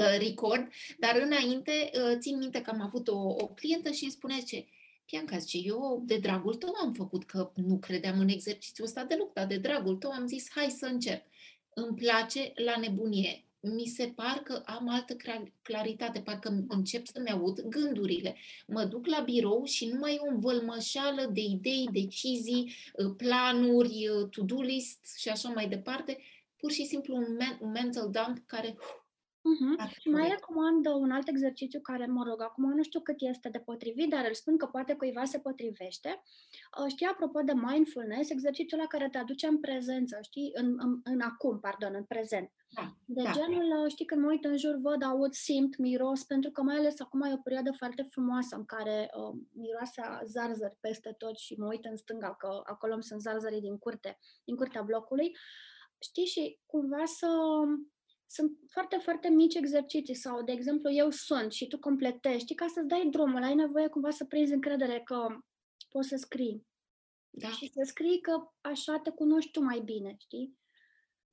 uh, 0.00 0.18
record, 0.18 0.68
dar 0.98 1.20
înainte 1.24 1.90
uh, 1.94 2.18
țin 2.18 2.38
minte 2.38 2.60
că 2.60 2.70
am 2.70 2.80
avut 2.80 3.08
o, 3.08 3.18
o 3.18 3.46
clientă 3.46 3.90
și 3.90 4.02
îmi 4.02 4.12
spunea 4.12 4.38
ce 4.46 4.66
Bianca, 5.12 5.38
zice, 5.38 5.68
eu 5.68 6.02
de 6.06 6.16
dragul 6.16 6.54
tău 6.54 6.74
am 6.82 6.92
făcut, 6.92 7.24
că 7.24 7.52
nu 7.54 7.78
credeam 7.78 8.18
în 8.18 8.28
exercițiul 8.28 8.86
ăsta 8.86 9.04
deloc, 9.04 9.32
dar 9.32 9.46
de 9.46 9.56
dragul 9.56 9.96
tău 9.96 10.10
am 10.10 10.26
zis, 10.26 10.50
hai 10.50 10.70
să 10.70 10.86
încerc. 10.86 11.24
îmi 11.74 11.96
place 11.96 12.52
la 12.54 12.76
nebunie. 12.76 13.44
Mi 13.64 13.86
se 13.86 14.12
par 14.14 14.38
că 14.44 14.62
am 14.64 14.88
altă 14.88 15.16
cla- 15.16 15.52
claritate, 15.62 16.20
parcă 16.20 16.64
încep 16.68 17.06
să-mi 17.06 17.30
aud 17.30 17.60
gândurile. 17.60 18.36
Mă 18.66 18.84
duc 18.84 19.06
la 19.06 19.20
birou 19.20 19.64
și 19.64 19.86
nu 19.86 19.98
mai 19.98 20.14
e 20.14 20.18
o 20.20 20.30
învălmășală 20.30 21.30
de 21.32 21.40
idei, 21.40 21.88
decizii, 21.92 22.74
uh, 22.96 23.14
planuri, 23.16 24.08
uh, 24.08 24.28
to-do 24.30 24.60
list 24.60 25.16
și 25.18 25.28
așa 25.28 25.48
mai 25.48 25.68
departe. 25.68 26.18
Pur 26.56 26.70
și 26.72 26.84
simplu 26.84 27.16
un, 27.16 27.36
men- 27.40 27.58
un 27.60 27.70
mental 27.70 28.10
dump 28.10 28.42
care 28.46 28.68
Mhm. 28.68 29.01
Foarte 29.76 29.96
Și 30.00 30.08
mai 30.08 30.22
corect. 30.22 30.38
recomand 30.38 30.86
un 30.86 31.10
alt 31.10 31.28
exercițiu 31.28 31.80
care, 31.80 32.06
mă 32.06 32.24
rog, 32.28 32.42
acum 32.42 32.74
nu 32.74 32.82
știu 32.82 33.00
cât 33.00 33.16
este 33.18 33.48
de 33.48 33.58
potrivit, 33.58 34.10
dar 34.10 34.24
îl 34.28 34.34
spun 34.34 34.56
că 34.56 34.66
poate 34.66 34.94
cuiva 34.94 35.24
se 35.24 35.38
potrivește. 35.38 36.22
Uh, 36.80 36.86
Știi, 36.88 37.06
apropo 37.06 37.40
de 37.40 37.52
mindfulness, 37.54 38.30
exercițiul 38.30 38.80
ăla 38.80 38.88
care 38.88 39.08
te 39.08 39.18
aduce 39.18 39.46
în 39.46 39.60
prezență, 39.60 40.18
știi, 40.22 40.50
în, 40.54 40.76
în, 40.78 41.00
în 41.04 41.20
acum, 41.20 41.60
pardon, 41.60 41.94
în 41.94 42.04
prezent. 42.04 42.52
Da, 42.74 42.96
De 43.06 43.22
da. 43.22 43.30
genul, 43.30 43.82
uh, 43.84 43.90
știi, 43.90 44.04
când 44.04 44.20
mă 44.20 44.28
uit 44.28 44.44
în 44.44 44.56
jur, 44.56 44.78
văd, 44.82 45.02
aud, 45.02 45.32
simt, 45.32 45.76
miros, 45.76 46.24
pentru 46.24 46.50
că 46.50 46.62
mai 46.62 46.76
ales 46.76 47.00
acum 47.00 47.22
e 47.22 47.32
o 47.32 47.36
perioadă 47.36 47.72
foarte 47.72 48.02
frumoasă 48.10 48.56
în 48.56 48.64
care 48.64 49.10
uh, 49.16 49.40
miroase 49.52 50.00
a 50.00 50.20
zarzări 50.24 50.76
peste 50.80 51.14
tot 51.18 51.36
și 51.38 51.54
mă 51.58 51.66
uit 51.66 51.84
în 51.84 51.96
stânga, 51.96 52.34
că 52.34 52.62
acolo 52.64 52.92
îmi 52.92 53.02
sunt 53.02 53.20
zarzării 53.20 53.60
din 53.60 53.78
curte, 53.78 54.18
din 54.44 54.56
curtea 54.56 54.82
blocului. 54.82 55.36
Știi, 55.98 56.24
și 56.24 56.58
cumva 56.66 57.04
să... 57.04 57.28
Sunt 58.32 58.58
foarte, 58.70 58.96
foarte 58.96 59.28
mici 59.28 59.54
exerciții 59.54 60.14
sau, 60.14 60.42
de 60.42 60.52
exemplu, 60.52 60.90
eu 60.90 61.10
sunt 61.10 61.52
și 61.52 61.66
tu 61.66 61.78
completezi, 61.78 62.38
știi, 62.38 62.54
ca 62.54 62.66
să-ți 62.74 62.86
dai 62.86 63.08
drumul, 63.10 63.42
ai 63.42 63.54
nevoie 63.54 63.88
cumva 63.88 64.10
să 64.10 64.24
prinzi 64.24 64.52
încredere 64.52 65.00
că 65.04 65.26
poți 65.88 66.08
să 66.08 66.16
scrii 66.16 66.66
da. 67.30 67.48
și 67.48 67.70
să 67.74 67.82
scrii 67.84 68.20
că 68.20 68.50
așa 68.60 68.98
te 68.98 69.10
cunoști 69.10 69.50
tu 69.50 69.62
mai 69.62 69.80
bine, 69.84 70.16
știi? 70.18 70.60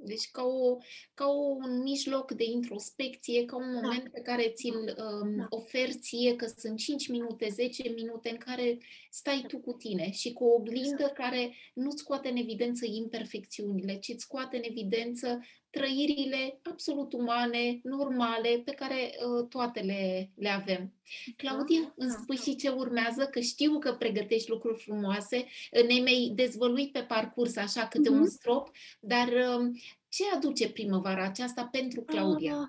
Deci 0.01 0.29
ca, 0.31 0.43
o, 0.43 0.77
ca 1.13 1.25
o, 1.25 1.39
un 1.39 1.81
mijloc 1.81 2.31
de 2.31 2.43
introspecție, 2.43 3.45
ca 3.45 3.55
un 3.55 3.73
moment 3.73 4.11
pe 4.11 4.21
care 4.21 4.49
ți-l 4.49 4.95
um, 4.97 5.35
Da. 5.35 5.45
oferi 5.49 5.97
ție, 5.97 6.35
că 6.35 6.45
sunt 6.57 6.77
5 6.77 7.07
minute, 7.07 7.49
10 7.49 7.89
minute 7.89 8.29
în 8.29 8.37
care 8.37 8.77
stai 9.09 9.43
tu 9.47 9.59
cu 9.59 9.73
tine 9.73 10.11
și 10.11 10.33
cu 10.33 10.43
o 10.43 10.53
oglindă 10.53 11.11
care 11.13 11.55
nu-ți 11.73 12.01
scoate 12.01 12.29
în 12.29 12.35
evidență 12.35 12.85
imperfecțiunile, 12.85 13.99
ci 13.99 14.07
îți 14.07 14.23
scoate 14.23 14.57
în 14.57 14.63
evidență 14.65 15.39
trăirile 15.69 16.59
absolut 16.71 17.13
umane, 17.13 17.79
normale, 17.83 18.61
pe 18.65 18.71
care 18.71 19.11
uh, 19.25 19.47
toate 19.49 19.79
le, 19.79 20.29
le 20.35 20.49
avem. 20.49 20.93
Claudia, 21.37 21.93
îmi 21.95 22.11
spui 22.11 22.37
și 22.37 22.55
ce 22.55 22.69
urmează, 22.69 23.25
că 23.25 23.39
știu 23.39 23.79
că 23.79 23.93
pregătești 23.93 24.49
lucruri 24.49 24.81
frumoase, 24.83 25.45
ne-ai 25.71 26.01
mai 26.01 26.31
dezvăluit 26.35 26.91
pe 26.91 27.01
parcurs 27.03 27.55
așa 27.55 27.87
câte 27.87 28.09
un 28.09 28.19
Mhm. 28.19 28.27
strop, 28.29 28.71
dar 28.99 29.27
um, 29.57 29.73
ce 30.09 30.23
aduce 30.35 30.69
primăvara 30.71 31.23
aceasta 31.23 31.67
pentru 31.71 32.01
Claudia? 32.01 32.53
Ah, 32.55 32.67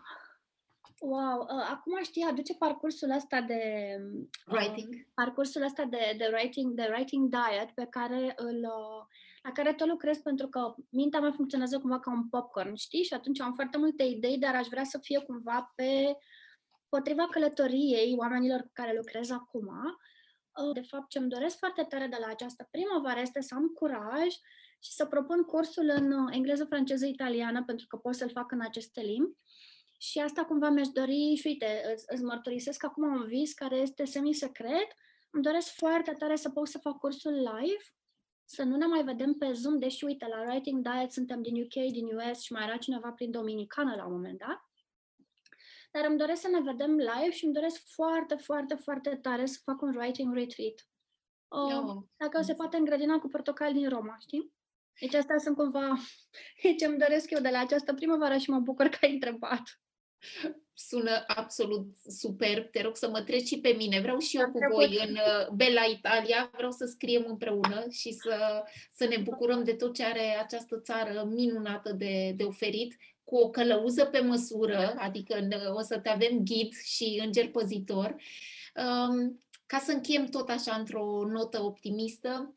wow, 0.99 1.41
uh, 1.41 1.67
acum 1.71 2.03
știi, 2.03 2.27
aduce 2.31 2.55
parcursul 2.55 3.11
ăsta 3.17 3.41
de 3.41 3.63
uh, 4.47 4.57
Writing? 4.59 5.07
parcursul 5.15 5.63
ăsta 5.63 5.85
de, 5.85 6.15
de 6.19 6.31
writing, 6.33 6.75
de 6.75 6.89
writing 6.93 7.29
diet 7.31 7.71
pe 7.75 7.87
care 7.91 8.33
îl 8.37 8.57
uh, 8.59 9.05
la 9.43 9.53
care 9.53 9.73
tot 9.73 9.89
lucrez 9.89 10.19
pentru 10.19 10.49
că 10.49 10.75
mintea 10.91 11.21
mea 11.21 11.33
funcționează 11.33 11.79
cumva 11.79 12.01
ca 12.01 12.11
un 12.11 12.29
popcorn, 12.29 12.75
știi? 12.75 13.03
Și 13.03 13.15
atunci 13.15 13.41
am 13.41 13.55
foarte 13.55 13.79
multe 13.79 14.03
idei, 14.03 14.39
dar 14.39 14.55
aș 14.55 14.67
vrea 14.67 14.85
să 14.85 14.99
fie 14.99 15.19
cumva 15.19 15.73
pe 15.75 16.17
potriva 16.89 17.27
călătoriei 17.27 18.15
oamenilor 18.17 18.61
cu 18.61 18.71
care 18.73 18.97
lucrez 18.97 19.31
acum. 19.31 19.67
Uh, 19.67 20.73
De 20.73 20.81
fapt, 20.81 21.09
ce 21.09 21.19
îmi 21.19 21.29
doresc 21.29 21.59
foarte 21.59 21.83
tare 21.89 22.07
de 22.07 22.17
la 22.21 22.27
această 22.27 22.69
primăvară 22.71 23.21
este 23.21 23.41
să 23.41 23.55
am 23.55 23.67
curaj 23.67 24.29
și 24.79 24.93
să 24.93 25.07
propun 25.07 25.43
cursul 25.43 25.93
în 25.95 26.13
uh, 26.13 26.29
engleză, 26.35 26.65
franceză, 26.65 27.07
italiană, 27.07 27.65
pentru 27.65 27.87
că 27.87 27.97
pot 27.97 28.15
să-l 28.15 28.31
fac 28.31 28.53
în 28.53 28.61
aceste 28.61 29.01
limbi. 29.01 29.37
Și 29.99 30.19
asta 30.19 30.45
cumva 30.45 30.69
mi-aș 30.69 30.89
dori, 30.89 31.35
și 31.35 31.47
uite, 31.47 31.91
îți, 31.95 32.05
îți 32.09 32.23
mărturisesc 32.23 32.85
acum 32.85 33.15
un 33.15 33.27
vis 33.27 33.53
care 33.53 33.77
este 33.77 34.05
semi-secret. 34.05 34.89
Îmi 35.31 35.43
doresc 35.43 35.69
foarte 35.69 36.13
tare 36.19 36.37
să 36.37 36.51
pot 36.51 36.69
să 36.69 36.79
fac 36.79 36.99
cursul 36.99 37.33
live, 37.33 37.85
să 38.53 38.63
nu 38.63 38.77
ne 38.77 38.87
mai 38.87 39.05
vedem 39.05 39.35
pe 39.35 39.53
Zoom, 39.53 39.79
deși, 39.79 40.05
uite, 40.05 40.27
la 40.27 40.41
Writing 40.41 40.89
Diet 40.89 41.13
suntem 41.13 41.43
din 41.43 41.63
UK, 41.63 41.93
din 41.93 42.07
US 42.17 42.41
și 42.41 42.53
mai 42.53 42.65
era 42.65 42.77
cineva 42.77 43.13
prin 43.13 43.31
Dominicană 43.31 43.95
la 43.95 44.07
un 44.07 44.13
moment 44.13 44.39
dat. 44.39 44.71
Dar 45.91 46.05
îmi 46.05 46.19
doresc 46.19 46.41
să 46.41 46.49
ne 46.49 46.61
vedem 46.61 46.97
live 46.97 47.31
și 47.31 47.45
îmi 47.45 47.55
doresc 47.55 47.83
foarte, 47.87 48.35
foarte, 48.35 48.75
foarte 48.75 49.17
tare 49.17 49.47
să 49.47 49.61
fac 49.63 49.81
un 49.81 49.97
writing 49.97 50.35
retreat. 50.35 50.89
Uh, 51.49 51.71
Eu, 51.71 52.09
dacă 52.17 52.43
se 52.43 52.55
poate 52.55 52.77
în 52.77 52.85
grădina 52.85 53.19
cu 53.19 53.29
portocali 53.29 53.75
din 53.75 53.89
Roma, 53.89 54.17
știi? 54.19 54.53
Deci 55.01 55.15
astea 55.15 55.39
sunt 55.39 55.57
cumva 55.57 55.97
ce 56.79 56.87
îmi 56.87 56.99
doresc 56.99 57.31
eu 57.31 57.41
de 57.41 57.49
la 57.49 57.59
această 57.59 57.95
primăvară 57.95 58.37
și 58.37 58.51
mă 58.51 58.59
bucur 58.59 58.89
că 58.89 58.99
ai 59.03 59.13
întrebat. 59.13 59.63
Sună 60.89 61.25
absolut 61.27 61.87
superb. 62.09 62.71
Te 62.71 62.83
rog 62.83 62.97
să 62.97 63.09
mă 63.09 63.21
treci 63.23 63.47
și 63.47 63.59
pe 63.61 63.69
mine. 63.77 64.01
Vreau 64.01 64.19
și 64.19 64.37
eu 64.37 64.43
Am 64.43 64.51
cu 64.51 64.59
trecut. 64.59 64.77
voi 64.77 65.07
în 65.09 65.15
uh, 65.15 65.49
Bella 65.55 65.83
Italia. 65.91 66.51
Vreau 66.57 66.71
să 66.71 66.85
scriem 66.87 67.25
împreună 67.29 67.85
și 67.91 68.13
să, 68.13 68.65
să 68.95 69.05
ne 69.05 69.17
bucurăm 69.17 69.65
de 69.65 69.73
tot 69.73 69.95
ce 69.95 70.05
are 70.05 70.37
această 70.43 70.81
țară 70.81 71.29
minunată 71.35 71.93
de, 71.93 72.33
de 72.37 72.45
oferit 72.45 72.97
cu 73.25 73.37
o 73.37 73.51
călăuză 73.51 74.05
pe 74.05 74.21
măsură, 74.21 74.95
adică 74.99 75.37
în- 75.39 75.75
o 75.77 75.81
să 75.83 75.99
te 75.99 76.09
avem 76.09 76.39
ghid 76.45 76.73
și 76.85 77.23
înger 77.25 77.49
păzitor. 77.51 78.17
Um, 78.75 79.43
ca 79.67 79.79
să 79.79 79.93
încheiem 79.93 80.27
tot 80.27 80.49
așa 80.49 80.75
într-o 80.75 81.27
notă 81.27 81.63
optimistă, 81.63 82.55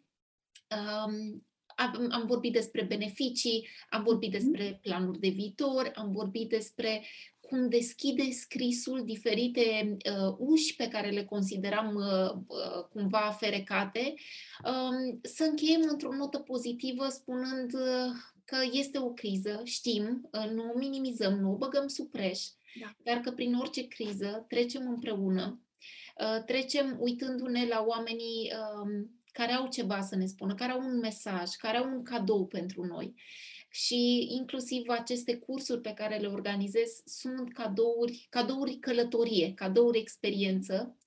um, 0.70 1.46
am, 1.76 2.08
am 2.12 2.26
vorbit 2.26 2.54
despre 2.54 2.82
beneficii, 2.84 3.68
am 3.90 4.04
vorbit 4.04 4.32
despre 4.32 4.80
planuri 4.82 5.20
de 5.20 5.30
viitor, 5.30 5.92
am 5.96 6.12
vorbit 6.12 6.50
despre 6.50 7.04
cum 7.48 7.70
deschide 7.70 8.32
scrisul 8.32 9.04
diferite 9.06 9.98
uh, 9.98 10.36
uși 10.38 10.76
pe 10.76 10.88
care 10.88 11.10
le 11.10 11.24
consideram 11.24 11.96
uh, 11.96 12.42
uh, 12.48 12.84
cumva 12.90 13.36
ferecate. 13.40 14.14
Um, 14.66 15.20
să 15.22 15.44
încheiem 15.44 15.82
într-o 15.90 16.16
notă 16.16 16.40
pozitivă 16.40 17.08
spunând 17.08 17.74
uh, 17.74 18.12
că 18.46 18.58
este 18.72 19.00
o 19.00 19.10
criză, 19.10 19.62
știm, 19.64 20.30
uh, 20.32 20.50
nu 20.52 20.72
o 20.74 20.78
minimizăm, 20.78 21.34
nu 21.34 21.52
o 21.52 21.58
băgăm 21.58 21.88
sub 21.88 22.12
preș, 22.12 22.40
Da. 22.80 22.96
dar 23.04 23.18
că 23.18 23.32
prin 23.32 23.54
orice 23.54 23.88
criză 23.88 24.46
trecem 24.48 24.88
împreună, 24.88 25.62
uh, 26.18 26.44
trecem 26.46 26.98
uitându-ne 27.00 27.68
la 27.68 27.84
oamenii 27.88 28.52
um, 28.82 29.22
care 29.32 29.52
au 29.52 29.68
ceva 29.68 30.02
să 30.02 30.16
ne 30.16 30.26
spună, 30.26 30.56
care 30.56 30.72
au 30.72 30.80
un 30.80 31.00
mesaj, 31.00 31.50
care 31.50 31.78
au 31.78 31.90
un 31.90 32.04
cadou 32.04 32.48
pentru 32.48 32.86
noi. 32.86 33.14
Și 33.76 34.28
inclusiv 34.32 34.84
aceste 34.88 35.38
cursuri 35.38 35.82
pe 35.82 35.94
care 35.94 36.18
le 36.18 36.28
organizez 36.28 37.02
sunt 37.06 37.54
cadouri, 37.54 38.28
cadouri 38.30 38.76
călătorie, 38.76 39.54
cadouri 39.54 40.00
experiență. 40.00 40.98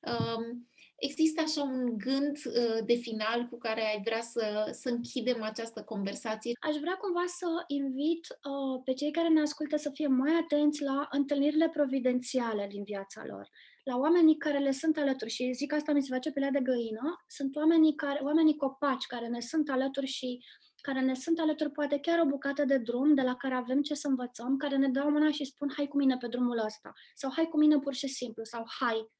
Um, 0.00 0.66
Există 1.08 1.40
așa 1.40 1.62
un 1.62 1.98
gând 1.98 2.36
uh, 2.46 2.84
de 2.84 2.94
final 2.94 3.46
cu 3.50 3.58
care 3.58 3.80
ai 3.80 4.00
vrea 4.04 4.20
să, 4.20 4.70
să 4.72 4.88
închidem 4.88 5.42
această 5.42 5.82
conversație? 5.82 6.52
Aș 6.60 6.76
vrea 6.76 6.94
cumva 6.94 7.24
să 7.26 7.46
invit 7.66 8.26
uh, 8.30 8.80
pe 8.84 8.92
cei 8.92 9.10
care 9.10 9.28
ne 9.28 9.40
ascultă 9.40 9.76
să 9.76 9.90
fie 9.90 10.06
mai 10.06 10.32
atenți 10.42 10.82
la 10.82 11.08
întâlnirile 11.10 11.68
providențiale 11.68 12.66
din 12.70 12.82
viața 12.82 13.22
lor, 13.26 13.48
la 13.84 13.96
oamenii 13.96 14.36
care 14.36 14.58
le 14.58 14.72
sunt 14.72 14.96
alături 14.98 15.30
și 15.30 15.52
zic 15.52 15.72
asta 15.72 15.92
mi 15.92 16.02
se 16.02 16.12
face 16.12 16.30
pelea 16.30 16.50
de 16.50 16.60
găină, 16.60 17.24
sunt 17.28 17.56
oamenii, 17.56 17.94
care, 17.94 18.20
oamenii 18.22 18.56
copaci 18.56 19.06
care 19.06 19.26
ne 19.26 19.40
sunt 19.40 19.70
alături 19.70 20.06
și 20.06 20.44
care 20.82 21.00
ne 21.00 21.14
sunt 21.14 21.38
alături 21.38 21.70
poate 21.70 21.98
chiar 21.98 22.18
o 22.18 22.26
bucată 22.26 22.64
de 22.64 22.78
drum 22.78 23.14
de 23.14 23.22
la 23.22 23.36
care 23.36 23.54
avem 23.54 23.82
ce 23.82 23.94
să 23.94 24.08
învățăm, 24.08 24.56
care 24.56 24.76
ne 24.76 24.88
dau 24.88 25.10
mâna 25.10 25.30
și 25.30 25.44
spun 25.44 25.72
hai 25.76 25.88
cu 25.88 25.96
mine 25.96 26.16
pe 26.16 26.26
drumul 26.26 26.58
ăsta 26.64 26.92
sau 27.14 27.30
hai 27.32 27.48
cu 27.48 27.58
mine 27.58 27.78
pur 27.78 27.94
și 27.94 28.06
simplu 28.06 28.44
sau 28.44 28.64
hai, 28.80 29.10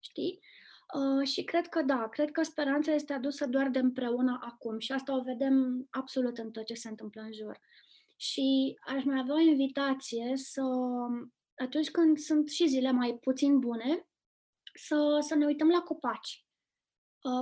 știi? 0.00 0.40
Uh, 0.94 1.28
și 1.28 1.44
cred 1.44 1.66
că 1.66 1.82
da, 1.82 2.08
cred 2.08 2.30
că 2.30 2.42
speranța 2.42 2.92
este 2.92 3.12
adusă 3.12 3.46
doar 3.46 3.68
de 3.68 3.78
împreună 3.78 4.38
acum 4.42 4.78
și 4.78 4.92
asta 4.92 5.16
o 5.16 5.22
vedem 5.22 5.86
absolut 5.90 6.38
în 6.38 6.50
tot 6.50 6.64
ce 6.64 6.74
se 6.74 6.88
întâmplă 6.88 7.22
în 7.22 7.32
jur. 7.32 7.60
Și 8.16 8.78
aș 8.86 9.04
mai 9.04 9.18
avea 9.18 9.34
o 9.34 9.38
invitație 9.38 10.32
să, 10.34 10.62
atunci 11.62 11.90
când 11.90 12.18
sunt 12.18 12.48
și 12.48 12.66
zile 12.66 12.90
mai 12.90 13.18
puțin 13.20 13.58
bune, 13.58 14.08
să, 14.74 15.18
să 15.20 15.34
ne 15.34 15.46
uităm 15.46 15.68
la 15.68 15.80
copaci, 15.80 16.43
uh, 16.43 16.43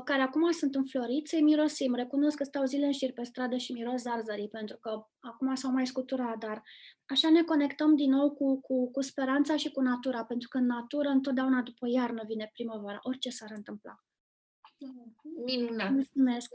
care 0.04 0.22
acum 0.22 0.50
sunt 0.50 0.74
înfloriți, 0.74 1.30
să-i 1.30 1.42
mirosim. 1.42 1.94
Recunosc 1.94 2.36
că 2.36 2.44
stau 2.44 2.64
zile 2.64 2.86
în 2.86 2.92
șir 2.92 3.12
pe 3.12 3.22
stradă 3.22 3.56
și 3.56 3.72
miros 3.72 4.00
zarzării, 4.00 4.48
pentru 4.48 4.76
că 4.76 5.06
acum 5.20 5.54
s-au 5.54 5.70
mai 5.70 5.86
scuturat, 5.86 6.38
dar 6.38 6.62
așa 7.06 7.30
ne 7.30 7.42
conectăm 7.42 7.96
din 7.96 8.10
nou 8.10 8.30
cu, 8.30 8.60
cu, 8.60 8.90
cu 8.90 9.00
speranța 9.00 9.56
și 9.56 9.70
cu 9.70 9.80
natura, 9.80 10.24
pentru 10.24 10.48
că 10.48 10.58
în 10.58 10.66
natură 10.66 11.08
întotdeauna 11.08 11.62
după 11.62 11.86
iarnă 11.88 12.22
vine 12.26 12.50
primăvara, 12.52 12.98
orice 13.02 13.30
s-ar 13.30 13.52
întâmpla. 13.56 13.94
Minunat! 15.44 15.90
Mulțumesc! 15.90 16.54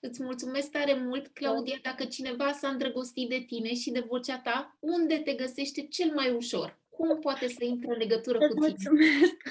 Îți 0.00 0.22
mulțumesc 0.22 0.70
tare 0.70 0.94
mult, 0.94 1.26
Claudia, 1.26 1.78
dacă 1.82 2.04
cineva 2.04 2.52
s-a 2.52 2.68
îndrăgostit 2.68 3.28
de 3.28 3.44
tine 3.46 3.74
și 3.74 3.90
de 3.90 4.04
vocea 4.08 4.38
ta, 4.38 4.76
unde 4.78 5.18
te 5.18 5.34
găsește 5.34 5.86
cel 5.86 6.14
mai 6.14 6.34
ușor? 6.34 6.79
Cum 7.00 7.18
poate 7.18 7.48
să 7.48 7.64
intre 7.64 7.92
în 7.92 7.98
legătură 7.98 8.38
cu 8.38 8.54
tine? 8.54 8.66
Mulțumesc! 8.66 9.36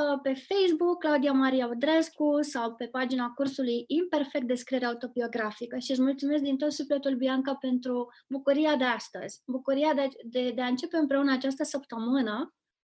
Uh, 0.00 0.20
pe 0.22 0.32
Facebook, 0.32 0.98
Claudia 0.98 1.32
Maria 1.32 1.66
Udrescu 1.66 2.38
sau 2.40 2.74
pe 2.74 2.86
pagina 2.86 3.32
cursului 3.34 3.84
Imperfect 3.86 4.46
Descriere 4.46 4.84
Autobiografică 4.84 5.78
și 5.78 5.90
îți 5.90 6.02
mulțumesc 6.02 6.42
din 6.42 6.56
tot 6.56 6.72
sufletul, 6.72 7.14
Bianca, 7.14 7.54
pentru 7.54 8.08
bucuria 8.28 8.76
de 8.76 8.84
astăzi, 8.84 9.42
bucuria 9.46 9.94
de, 9.94 10.08
de, 10.24 10.52
de 10.54 10.60
a 10.60 10.66
începe 10.66 10.96
împreună 10.96 11.32
această 11.32 11.64
săptămână 11.64 12.54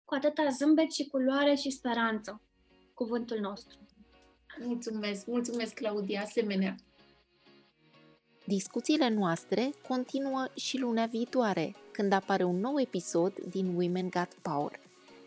cu 0.05 0.15
atâta 0.15 0.49
zâmbet 0.49 0.93
și 0.93 1.07
culoare 1.07 1.55
și 1.55 1.71
speranță, 1.71 2.43
cuvântul 2.95 3.39
nostru. 3.41 3.79
Mulțumesc, 4.65 5.27
mulțumesc, 5.27 5.75
Claudia, 5.75 6.21
asemenea. 6.21 6.75
Discuțiile 8.51 9.09
noastre 9.09 9.71
continuă 9.89 10.47
și 10.55 10.79
lunea 10.79 11.07
viitoare, 11.07 11.75
când 11.93 12.13
apare 12.13 12.45
un 12.45 12.61
nou 12.61 12.81
episod 12.81 13.33
din 13.39 13.75
Women 13.75 14.09
Got 14.09 14.35
Power. 14.43 14.81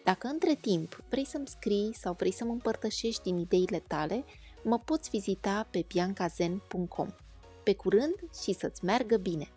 Dacă 0.03 0.27
între 0.27 0.55
timp 0.55 1.03
vrei 1.09 1.25
să-mi 1.25 1.47
scrii 1.47 1.93
sau 1.93 2.13
vrei 2.13 2.31
să 2.31 2.45
mă 2.45 2.51
împărtășești 2.51 3.21
din 3.21 3.37
ideile 3.37 3.83
tale, 3.87 4.23
mă 4.63 4.79
poți 4.79 5.09
vizita 5.09 5.67
pe 5.71 5.85
biancazen.com. 5.87 7.09
Pe 7.63 7.75
curând 7.75 8.15
și 8.43 8.53
să-ți 8.53 8.85
meargă 8.85 9.17
bine! 9.17 9.52